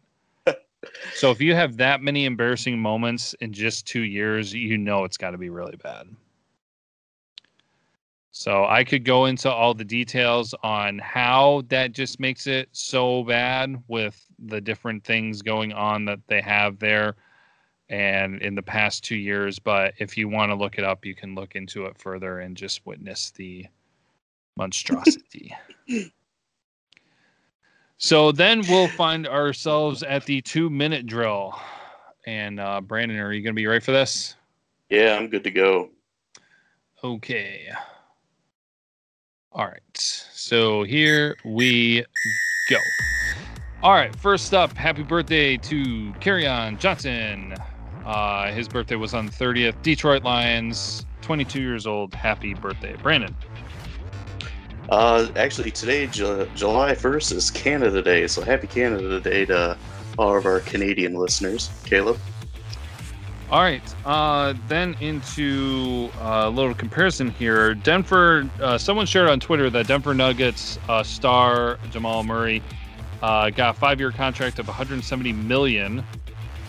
so 1.13 1.31
if 1.31 1.41
you 1.41 1.55
have 1.55 1.77
that 1.77 2.01
many 2.01 2.25
embarrassing 2.25 2.79
moments 2.79 3.34
in 3.41 3.53
just 3.53 3.88
two 3.88 4.01
years, 4.01 4.53
you 4.53 4.77
know 4.77 5.03
it's 5.03 5.17
got 5.17 5.31
to 5.31 5.38
be 5.38 5.49
really 5.49 5.75
bad. 5.77 6.07
So 8.36 8.65
I 8.65 8.84
could 8.84 9.05
go 9.05 9.25
into 9.25 9.51
all 9.51 9.75
the 9.75 9.84
details 9.84 10.55
on 10.63 10.97
how 10.97 11.61
that 11.67 11.91
just 11.91 12.19
makes 12.19 12.47
it 12.47 12.67
so 12.71 13.23
bad 13.23 13.81
with 13.88 14.25
the 14.39 14.59
different 14.59 15.03
things 15.03 15.43
going 15.43 15.71
on 15.71 16.05
that 16.05 16.19
they 16.27 16.41
have 16.41 16.79
there 16.79 17.15
and 17.89 18.41
in 18.41 18.55
the 18.55 18.63
past 18.63 19.03
two 19.03 19.15
years. 19.15 19.59
But 19.59 19.93
if 19.99 20.17
you 20.17 20.27
want 20.27 20.51
to 20.51 20.55
look 20.55 20.79
it 20.79 20.84
up, 20.84 21.05
you 21.05 21.13
can 21.13 21.36
look 21.36 21.55
into 21.55 21.86
it 21.86 21.99
further 21.99 22.39
and 22.39 22.57
just 22.57 22.84
witness 22.88 23.29
the 23.29 23.67
monstrosity. 24.57 25.55
So 27.98 28.32
then 28.32 28.62
we'll 28.68 28.88
find 28.89 29.28
ourselves 29.28 30.04
at 30.04 30.26
the 30.26 30.41
two 30.41 30.70
minute 30.70 31.06
drill. 31.06 31.58
And 32.26 32.60
uh, 32.60 32.82
Brandon, 32.82 33.20
are 33.20 33.34
you 33.34 33.41
going 33.41 33.54
to 33.54 33.60
be 33.60 33.68
ready 33.68 33.84
for 33.84 33.91
this? 33.91 34.36
Yeah, 34.89 35.16
I'm 35.16 35.30
good 35.30 35.44
to 35.44 35.52
go. 35.52 35.89
Okay. 37.04 37.70
All 39.52 39.66
right. 39.66 39.82
So 39.98 40.84
here 40.84 41.36
we 41.46 42.06
go. 42.70 42.78
All 43.82 43.91
right. 43.91 44.16
First 44.16 44.54
up, 44.54 44.76
happy 44.76 45.04
birthday 45.04 45.58
to 45.58 46.14
Kerryon 46.22 46.80
Johnson. 46.80 47.54
Uh, 48.06 48.52
his 48.52 48.68
birthday 48.68 48.96
was 48.96 49.14
on 49.14 49.26
the 49.26 49.32
30th. 49.32 49.82
Detroit 49.82 50.24
Lions, 50.24 51.06
22 51.22 51.62
years 51.62 51.86
old. 51.86 52.14
Happy 52.14 52.54
birthday, 52.54 52.96
Brandon. 53.02 53.36
Uh, 54.94 55.28
actually, 55.38 55.72
today, 55.72 56.06
Ju- 56.06 56.48
July 56.54 56.94
1st, 56.94 57.32
is 57.32 57.50
Canada 57.50 58.00
Day, 58.00 58.28
so 58.28 58.44
happy 58.44 58.68
Canada 58.68 59.20
Day 59.20 59.44
to 59.44 59.76
all 60.20 60.38
of 60.38 60.46
our 60.46 60.60
Canadian 60.60 61.16
listeners. 61.16 61.72
Caleb? 61.84 62.20
All 63.50 63.62
right. 63.64 63.82
Uh, 64.06 64.54
then 64.68 64.96
into 65.02 66.12
uh, 66.22 66.44
a 66.46 66.50
little 66.52 66.76
comparison 66.76 67.32
here. 67.32 67.74
Denver, 67.74 68.48
uh, 68.62 68.78
someone 68.78 69.08
shared 69.08 69.30
on 69.30 69.39
Twitter 69.39 69.72
that 69.72 69.88
Denver 69.88 70.14
Nuggets 70.14 70.78
uh, 70.88 71.02
star 71.02 71.80
Jamal 71.89 72.24
Murray 72.24 72.62
uh, 73.24 73.50
got 73.50 73.76
a 73.76 73.80
five-year 73.80 74.12
contract 74.12 74.60
of 74.60 74.68
170 74.68 75.34
million 75.34 76.04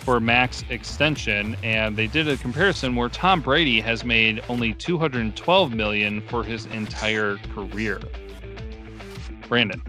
for 0.05 0.21
max 0.21 0.65
extension, 0.69 1.57
and 1.63 1.97
they 1.97 2.07
did 2.07 2.29
a 2.29 2.37
comparison 2.37 2.95
where 2.95 3.09
Tom 3.09 3.41
Brady 3.41 3.81
has 3.81 4.05
made 4.05 4.43
only 4.49 4.75
212 4.75 5.73
million 5.73 6.21
for 6.29 6.45
his 6.45 6.67
entire 6.67 7.39
career. 7.55 8.01
Brandon. 9.49 9.83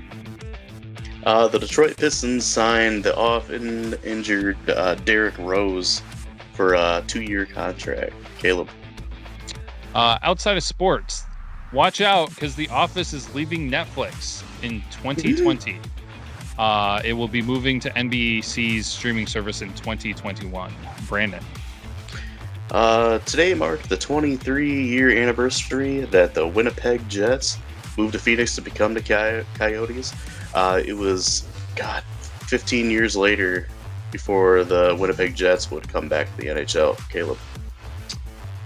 Uh, 1.25 1.47
the 1.47 1.59
Detroit 1.59 1.97
Pistons 1.97 2.45
signed 2.45 3.03
the 3.03 3.15
often 3.17 3.95
injured 4.03 4.57
uh, 4.69 4.95
Derrick 4.95 5.37
Rose 5.37 6.01
for 6.53 6.75
a 6.75 7.03
two-year 7.07 7.45
contract. 7.45 8.13
Caleb. 8.37 8.69
Uh, 9.93 10.19
outside 10.21 10.55
of 10.55 10.63
sports, 10.63 11.23
watch 11.73 11.99
out 11.99 12.29
because 12.29 12.55
The 12.55 12.69
Office 12.69 13.11
is 13.11 13.33
leaving 13.33 13.69
Netflix 13.69 14.43
in 14.63 14.81
2020. 14.91 15.79
Uh, 16.57 17.01
it 17.03 17.13
will 17.13 17.27
be 17.27 17.41
moving 17.41 17.79
to 17.81 17.89
NBC's 17.91 18.85
streaming 18.85 19.27
service 19.27 19.61
in 19.61 19.69
2021. 19.73 20.73
Brandon. 21.07 21.43
Uh, 22.71 23.19
today 23.19 23.53
marked 23.53 23.89
the 23.89 23.97
23 23.97 24.85
year 24.85 25.11
anniversary 25.11 26.01
that 26.01 26.33
the 26.33 26.47
Winnipeg 26.47 27.07
Jets 27.07 27.57
moved 27.97 28.13
to 28.13 28.19
Phoenix 28.19 28.55
to 28.55 28.61
become 28.61 28.93
the 28.93 29.01
Coy- 29.01 29.45
Coyotes. 29.55 30.13
Uh, 30.53 30.81
it 30.85 30.93
was, 30.93 31.47
God, 31.75 32.03
15 32.47 32.89
years 32.89 33.15
later 33.15 33.67
before 34.11 34.63
the 34.63 34.95
Winnipeg 34.99 35.35
Jets 35.35 35.69
would 35.71 35.87
come 35.89 36.07
back 36.07 36.29
to 36.31 36.37
the 36.37 36.47
NHL. 36.47 36.97
Caleb. 37.09 37.37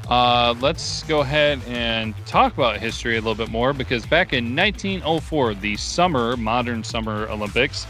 Uh, 0.10 0.56
let's 0.60 1.04
go 1.04 1.20
ahead 1.20 1.62
and 1.68 2.16
talk 2.26 2.54
about 2.56 2.78
history 2.78 3.18
a 3.18 3.22
little 3.22 3.36
bit 3.36 3.52
more 3.52 3.74
because 3.74 4.04
back 4.08 4.34
in 4.34 4.56
1904, 4.56 5.54
the 5.54 5.78
summer, 5.78 6.36
modern 6.36 6.84
summer 6.84 7.30
Olympics, 7.30 7.86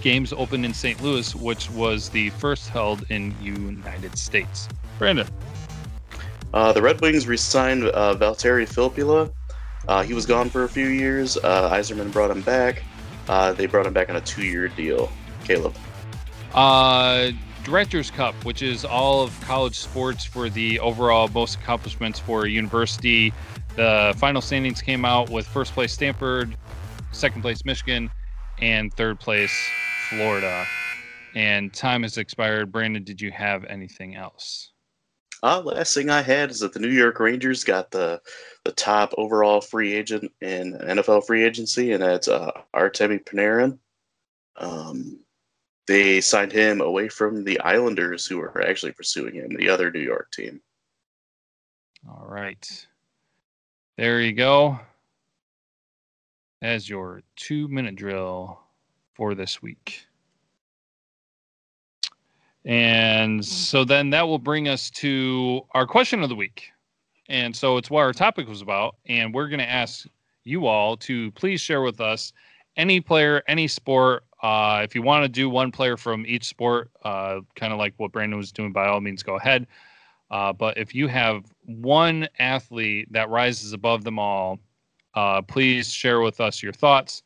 games 0.00 0.32
opened 0.32 0.64
in 0.64 0.72
St. 0.72 1.02
Louis, 1.02 1.34
which 1.36 1.70
was 1.70 2.08
the 2.08 2.30
first 2.30 2.70
held 2.70 3.04
in 3.10 3.34
United 3.42 4.16
States. 4.16 4.66
Brandon. 4.98 5.28
Uh, 6.54 6.72
the 6.72 6.80
Red 6.80 6.98
Wings 7.02 7.26
re-signed 7.26 7.84
uh, 7.84 8.14
Valtteri 8.14 8.66
Filppula. 8.66 9.30
Uh, 9.86 10.02
he 10.02 10.14
was 10.14 10.24
gone 10.24 10.48
for 10.48 10.64
a 10.64 10.68
few 10.68 10.86
years. 10.86 11.36
Uh, 11.36 11.70
Yzerman 11.70 12.12
brought 12.12 12.30
him 12.30 12.40
back. 12.40 12.82
Uh, 13.28 13.52
they 13.52 13.66
brought 13.66 13.86
him 13.86 13.92
back 13.92 14.08
on 14.08 14.16
a 14.16 14.20
two-year 14.22 14.68
deal. 14.68 15.12
Caleb. 15.44 15.74
Directors 17.64 18.10
Cup, 18.10 18.34
which 18.44 18.62
is 18.62 18.84
all 18.84 19.22
of 19.22 19.38
college 19.40 19.78
sports 19.78 20.24
for 20.24 20.50
the 20.50 20.78
overall 20.80 21.28
most 21.28 21.56
accomplishments 21.56 22.18
for 22.18 22.44
a 22.44 22.50
university. 22.50 23.32
The 23.76 24.14
final 24.18 24.42
standings 24.42 24.82
came 24.82 25.04
out 25.04 25.30
with 25.30 25.46
first 25.46 25.72
place 25.72 25.92
Stanford, 25.92 26.56
second 27.12 27.40
place 27.42 27.64
Michigan, 27.64 28.10
and 28.60 28.92
third 28.92 29.18
place 29.18 29.52
Florida. 30.10 30.66
And 31.34 31.72
time 31.72 32.02
has 32.02 32.18
expired. 32.18 32.70
Brandon, 32.70 33.02
did 33.02 33.20
you 33.20 33.30
have 33.32 33.64
anything 33.64 34.14
else? 34.14 34.70
Uh, 35.42 35.60
last 35.60 35.94
thing 35.94 36.10
I 36.10 36.22
had 36.22 36.50
is 36.50 36.60
that 36.60 36.72
the 36.72 36.80
New 36.80 36.88
York 36.88 37.18
Rangers 37.18 37.64
got 37.64 37.90
the 37.90 38.20
the 38.64 38.72
top 38.72 39.12
overall 39.18 39.60
free 39.60 39.92
agent 39.92 40.30
in 40.40 40.74
NFL 40.74 41.26
free 41.26 41.44
agency, 41.44 41.92
and 41.92 42.02
that's 42.02 42.28
uh, 42.28 42.50
Artemi 42.74 43.22
Panarin. 43.24 43.78
Um, 44.56 45.23
they 45.86 46.20
signed 46.20 46.52
him 46.52 46.80
away 46.80 47.08
from 47.08 47.44
the 47.44 47.60
Islanders, 47.60 48.26
who 48.26 48.38
were 48.38 48.66
actually 48.66 48.92
pursuing 48.92 49.34
him, 49.34 49.54
the 49.56 49.68
other 49.68 49.90
New 49.90 50.00
York 50.00 50.30
team. 50.32 50.60
All 52.08 52.26
right. 52.26 52.86
There 53.96 54.20
you 54.20 54.32
go. 54.32 54.78
As 56.62 56.88
your 56.88 57.22
two 57.36 57.68
minute 57.68 57.96
drill 57.96 58.58
for 59.14 59.34
this 59.34 59.62
week. 59.62 60.06
And 62.64 63.44
so 63.44 63.84
then 63.84 64.10
that 64.10 64.26
will 64.26 64.38
bring 64.38 64.68
us 64.68 64.88
to 64.90 65.62
our 65.72 65.86
question 65.86 66.22
of 66.22 66.30
the 66.30 66.34
week. 66.34 66.70
And 67.28 67.54
so 67.54 67.76
it's 67.76 67.90
what 67.90 68.00
our 68.00 68.12
topic 68.12 68.48
was 68.48 68.62
about. 68.62 68.96
And 69.06 69.34
we're 69.34 69.48
going 69.48 69.60
to 69.60 69.70
ask 69.70 70.06
you 70.44 70.66
all 70.66 70.96
to 70.98 71.30
please 71.32 71.60
share 71.60 71.82
with 71.82 72.00
us 72.00 72.32
any 72.76 73.00
player, 73.00 73.42
any 73.48 73.68
sport. 73.68 74.24
Uh, 74.44 74.82
if 74.84 74.94
you 74.94 75.00
want 75.00 75.24
to 75.24 75.28
do 75.28 75.48
one 75.48 75.72
player 75.72 75.96
from 75.96 76.26
each 76.26 76.44
sport, 76.44 76.90
uh, 77.02 77.40
kind 77.56 77.72
of 77.72 77.78
like 77.78 77.94
what 77.96 78.12
Brandon 78.12 78.36
was 78.36 78.52
doing, 78.52 78.72
by 78.72 78.86
all 78.86 79.00
means, 79.00 79.22
go 79.22 79.36
ahead. 79.36 79.66
Uh, 80.30 80.52
but 80.52 80.76
if 80.76 80.94
you 80.94 81.08
have 81.08 81.46
one 81.64 82.28
athlete 82.38 83.10
that 83.10 83.30
rises 83.30 83.72
above 83.72 84.04
them 84.04 84.18
all, 84.18 84.58
uh, 85.14 85.40
please 85.40 85.90
share 85.90 86.20
with 86.20 86.42
us 86.42 86.62
your 86.62 86.74
thoughts 86.74 87.22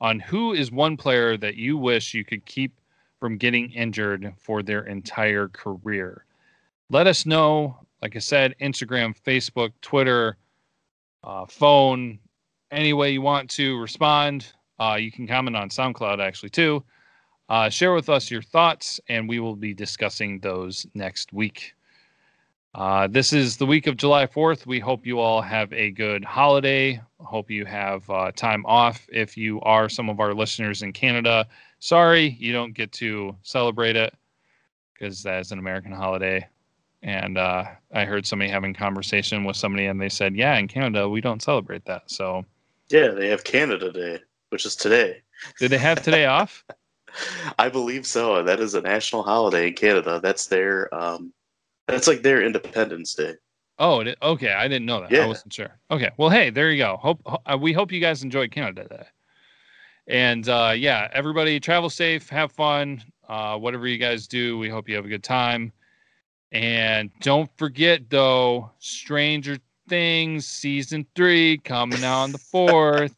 on 0.00 0.18
who 0.18 0.54
is 0.54 0.72
one 0.72 0.96
player 0.96 1.36
that 1.36 1.54
you 1.54 1.76
wish 1.76 2.14
you 2.14 2.24
could 2.24 2.44
keep 2.46 2.72
from 3.20 3.36
getting 3.36 3.70
injured 3.70 4.34
for 4.36 4.60
their 4.60 4.86
entire 4.86 5.46
career. 5.46 6.24
Let 6.90 7.06
us 7.06 7.26
know. 7.26 7.78
Like 8.02 8.16
I 8.16 8.18
said, 8.18 8.56
Instagram, 8.60 9.16
Facebook, 9.16 9.70
Twitter, 9.82 10.36
uh, 11.22 11.46
phone, 11.46 12.18
any 12.72 12.92
way 12.92 13.12
you 13.12 13.22
want 13.22 13.50
to 13.50 13.78
respond. 13.78 14.52
Uh, 14.78 14.96
you 15.00 15.10
can 15.10 15.26
comment 15.26 15.56
on 15.56 15.68
SoundCloud 15.68 16.20
actually 16.20 16.50
too. 16.50 16.84
Uh, 17.48 17.68
share 17.68 17.94
with 17.94 18.08
us 18.08 18.30
your 18.30 18.42
thoughts, 18.42 19.00
and 19.08 19.28
we 19.28 19.38
will 19.38 19.54
be 19.54 19.72
discussing 19.72 20.40
those 20.40 20.86
next 20.94 21.32
week. 21.32 21.74
Uh, 22.74 23.06
this 23.06 23.32
is 23.32 23.56
the 23.56 23.64
week 23.64 23.86
of 23.86 23.96
July 23.96 24.26
4th. 24.26 24.66
We 24.66 24.78
hope 24.78 25.06
you 25.06 25.18
all 25.18 25.40
have 25.40 25.72
a 25.72 25.90
good 25.92 26.24
holiday. 26.24 27.00
Hope 27.20 27.50
you 27.50 27.64
have 27.64 28.08
uh, 28.10 28.32
time 28.32 28.66
off. 28.66 29.06
If 29.10 29.34
you 29.36 29.60
are 29.62 29.88
some 29.88 30.10
of 30.10 30.20
our 30.20 30.34
listeners 30.34 30.82
in 30.82 30.92
Canada, 30.92 31.46
sorry 31.78 32.36
you 32.38 32.52
don't 32.52 32.74
get 32.74 32.92
to 32.92 33.34
celebrate 33.42 33.96
it 33.96 34.14
because 34.92 35.22
that 35.22 35.40
is 35.40 35.52
an 35.52 35.58
American 35.58 35.92
holiday. 35.92 36.46
And 37.02 37.38
uh, 37.38 37.64
I 37.94 38.04
heard 38.04 38.26
somebody 38.26 38.50
having 38.50 38.74
conversation 38.74 39.44
with 39.44 39.56
somebody, 39.56 39.86
and 39.86 40.00
they 40.00 40.08
said, 40.08 40.34
"Yeah, 40.34 40.56
in 40.56 40.66
Canada 40.66 41.08
we 41.08 41.20
don't 41.20 41.42
celebrate 41.42 41.84
that." 41.84 42.10
So, 42.10 42.44
yeah, 42.90 43.08
they 43.08 43.28
have 43.28 43.44
Canada 43.44 43.92
Day, 43.92 44.20
which 44.50 44.66
is 44.66 44.76
today. 44.76 45.22
Did 45.58 45.70
they 45.70 45.78
have 45.78 46.02
today 46.02 46.26
off? 46.26 46.64
I 47.58 47.68
believe 47.68 48.06
so. 48.06 48.42
That 48.42 48.60
is 48.60 48.74
a 48.74 48.80
national 48.80 49.22
holiday 49.22 49.68
in 49.68 49.74
Canada. 49.74 50.20
That's 50.22 50.46
their 50.46 50.92
um, 50.94 51.32
that's 51.86 52.06
like 52.06 52.22
their 52.22 52.42
Independence 52.42 53.14
Day. 53.14 53.34
Oh, 53.78 54.04
okay. 54.22 54.52
I 54.52 54.68
didn't 54.68 54.86
know 54.86 55.00
that. 55.00 55.10
Yeah. 55.10 55.24
I 55.24 55.26
wasn't 55.26 55.52
sure. 55.52 55.78
Okay. 55.90 56.10
Well, 56.16 56.30
hey, 56.30 56.50
there 56.50 56.70
you 56.70 56.78
go. 56.78 56.96
Hope 56.96 57.20
uh, 57.24 57.58
we 57.60 57.72
hope 57.72 57.92
you 57.92 58.00
guys 58.00 58.22
enjoyed 58.22 58.50
Canada 58.50 58.86
Day. 58.88 59.06
And 60.08 60.48
uh, 60.48 60.72
yeah, 60.76 61.08
everybody 61.12 61.60
travel 61.60 61.90
safe, 61.90 62.28
have 62.30 62.52
fun. 62.52 63.02
Uh, 63.28 63.58
whatever 63.58 63.86
you 63.86 63.98
guys 63.98 64.26
do, 64.26 64.56
we 64.56 64.68
hope 64.68 64.88
you 64.88 64.94
have 64.94 65.04
a 65.04 65.08
good 65.08 65.24
time. 65.24 65.72
And 66.52 67.10
don't 67.20 67.50
forget 67.56 68.08
though, 68.08 68.70
Stranger 68.78 69.58
Things 69.88 70.46
season 70.46 71.06
three 71.14 71.58
coming 71.58 72.02
out 72.02 72.22
on 72.22 72.32
the 72.32 72.38
fourth. 72.52 73.14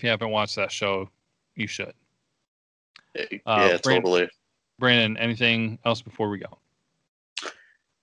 If 0.00 0.04
you 0.04 0.08
haven't 0.08 0.30
watched 0.30 0.56
that 0.56 0.72
show, 0.72 1.10
you 1.56 1.66
should. 1.66 1.92
Uh, 3.14 3.22
yeah, 3.22 3.76
Brandon, 3.82 3.82
totally. 3.82 4.28
Brandon, 4.78 5.18
anything 5.18 5.78
else 5.84 6.00
before 6.00 6.30
we 6.30 6.38
go? 6.38 6.58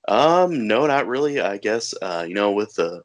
Um, 0.07 0.67
no, 0.67 0.85
not 0.85 1.07
really. 1.07 1.41
I 1.41 1.57
guess 1.57 1.95
uh, 1.99 2.23
you 2.27 2.35
know, 2.35 2.51
with 2.51 2.75
the 2.75 3.01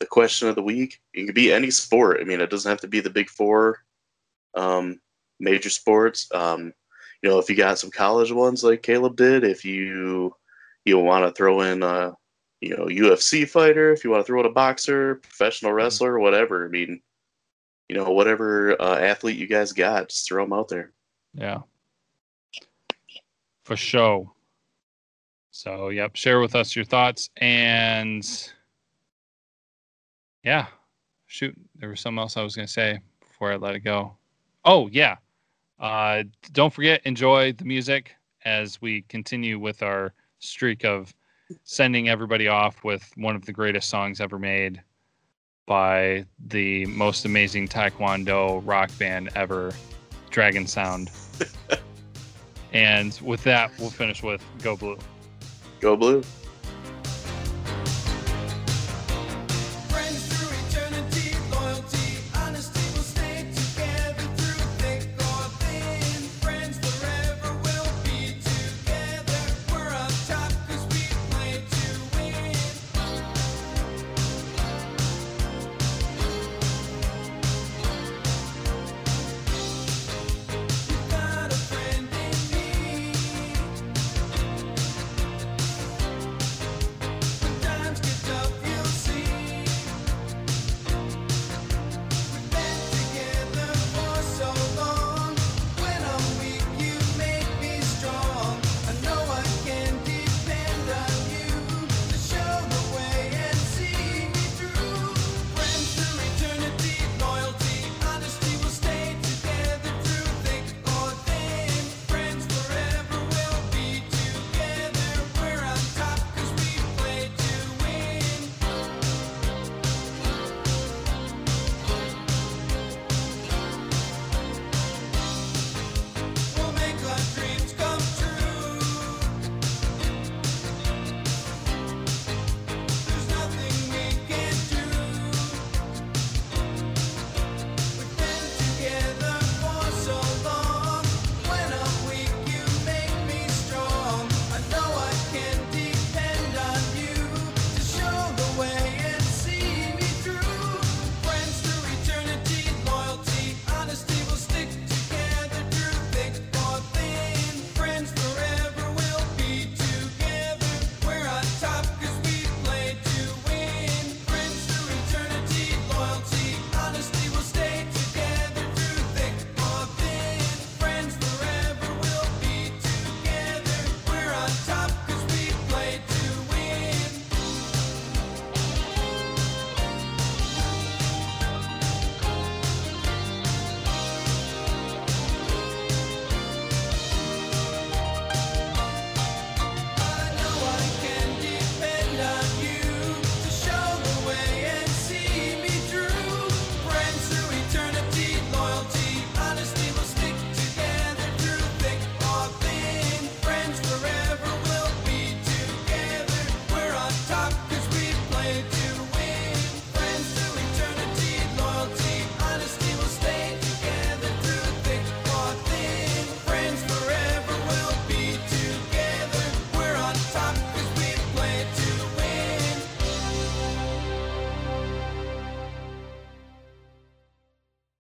the 0.00 0.06
question 0.06 0.48
of 0.48 0.54
the 0.54 0.62
week, 0.62 1.02
it 1.12 1.26
could 1.26 1.34
be 1.34 1.52
any 1.52 1.70
sport. 1.70 2.18
I 2.18 2.24
mean, 2.24 2.40
it 2.40 2.48
doesn't 2.48 2.70
have 2.70 2.80
to 2.80 2.88
be 2.88 3.00
the 3.00 3.10
big 3.10 3.28
four 3.28 3.84
um, 4.54 5.00
major 5.38 5.68
sports. 5.68 6.26
Um, 6.32 6.72
you 7.22 7.28
know, 7.28 7.38
if 7.38 7.50
you 7.50 7.56
got 7.56 7.78
some 7.78 7.90
college 7.90 8.32
ones 8.32 8.64
like 8.64 8.82
Caleb 8.82 9.16
did, 9.16 9.44
if 9.44 9.66
you 9.66 10.34
you 10.86 10.98
want 10.98 11.26
to 11.26 11.32
throw 11.32 11.60
in 11.60 11.82
a 11.82 12.14
you 12.62 12.74
know 12.74 12.86
UFC 12.86 13.46
fighter, 13.46 13.92
if 13.92 14.02
you 14.02 14.08
want 14.08 14.22
to 14.22 14.26
throw 14.26 14.40
in 14.40 14.46
a 14.46 14.50
boxer, 14.50 15.16
professional 15.16 15.72
mm-hmm. 15.72 15.76
wrestler, 15.76 16.18
whatever. 16.18 16.64
I 16.64 16.68
mean, 16.68 17.02
you 17.88 17.96
know, 17.96 18.10
whatever 18.10 18.80
uh, 18.80 18.98
athlete 18.98 19.36
you 19.36 19.46
guys 19.46 19.72
got, 19.72 20.08
just 20.08 20.28
throw 20.28 20.44
them 20.44 20.52
out 20.52 20.68
there. 20.68 20.92
Yeah, 21.34 21.60
for 23.64 23.76
sure. 23.76 24.30
So, 25.50 25.90
yep, 25.90 26.16
share 26.16 26.40
with 26.40 26.56
us 26.56 26.74
your 26.74 26.84
thoughts 26.84 27.30
and 27.36 28.28
yeah, 30.42 30.66
shoot, 31.26 31.56
there 31.76 31.88
was 31.88 32.00
something 32.00 32.18
else 32.18 32.36
I 32.36 32.42
was 32.42 32.54
going 32.54 32.66
to 32.66 32.72
say 32.72 33.00
before 33.20 33.52
I 33.52 33.56
let 33.56 33.74
it 33.74 33.80
go. 33.80 34.16
Oh, 34.64 34.88
yeah. 34.88 35.16
Uh, 35.78 36.24
don't 36.52 36.72
forget, 36.72 37.00
enjoy 37.04 37.52
the 37.52 37.64
music 37.64 38.14
as 38.44 38.80
we 38.80 39.02
continue 39.02 39.58
with 39.58 39.82
our 39.82 40.12
streak 40.38 40.84
of 40.84 41.14
sending 41.64 42.08
everybody 42.08 42.48
off 42.48 42.84
with 42.84 43.10
one 43.16 43.34
of 43.36 43.44
the 43.44 43.52
greatest 43.52 43.88
songs 43.88 44.20
ever 44.20 44.38
made 44.38 44.82
by 45.66 46.24
the 46.46 46.86
most 46.86 47.24
amazing 47.24 47.68
taekwondo 47.68 48.62
rock 48.64 48.90
band 48.98 49.30
ever, 49.34 49.72
Dragon 50.30 50.66
Sound. 50.66 51.10
and 52.72 53.18
with 53.22 53.42
that, 53.44 53.70
we'll 53.78 53.90
finish 53.90 54.22
with 54.22 54.42
Go 54.62 54.76
Blue. 54.76 54.98
Go 55.80 55.96
Blue. 55.96 56.22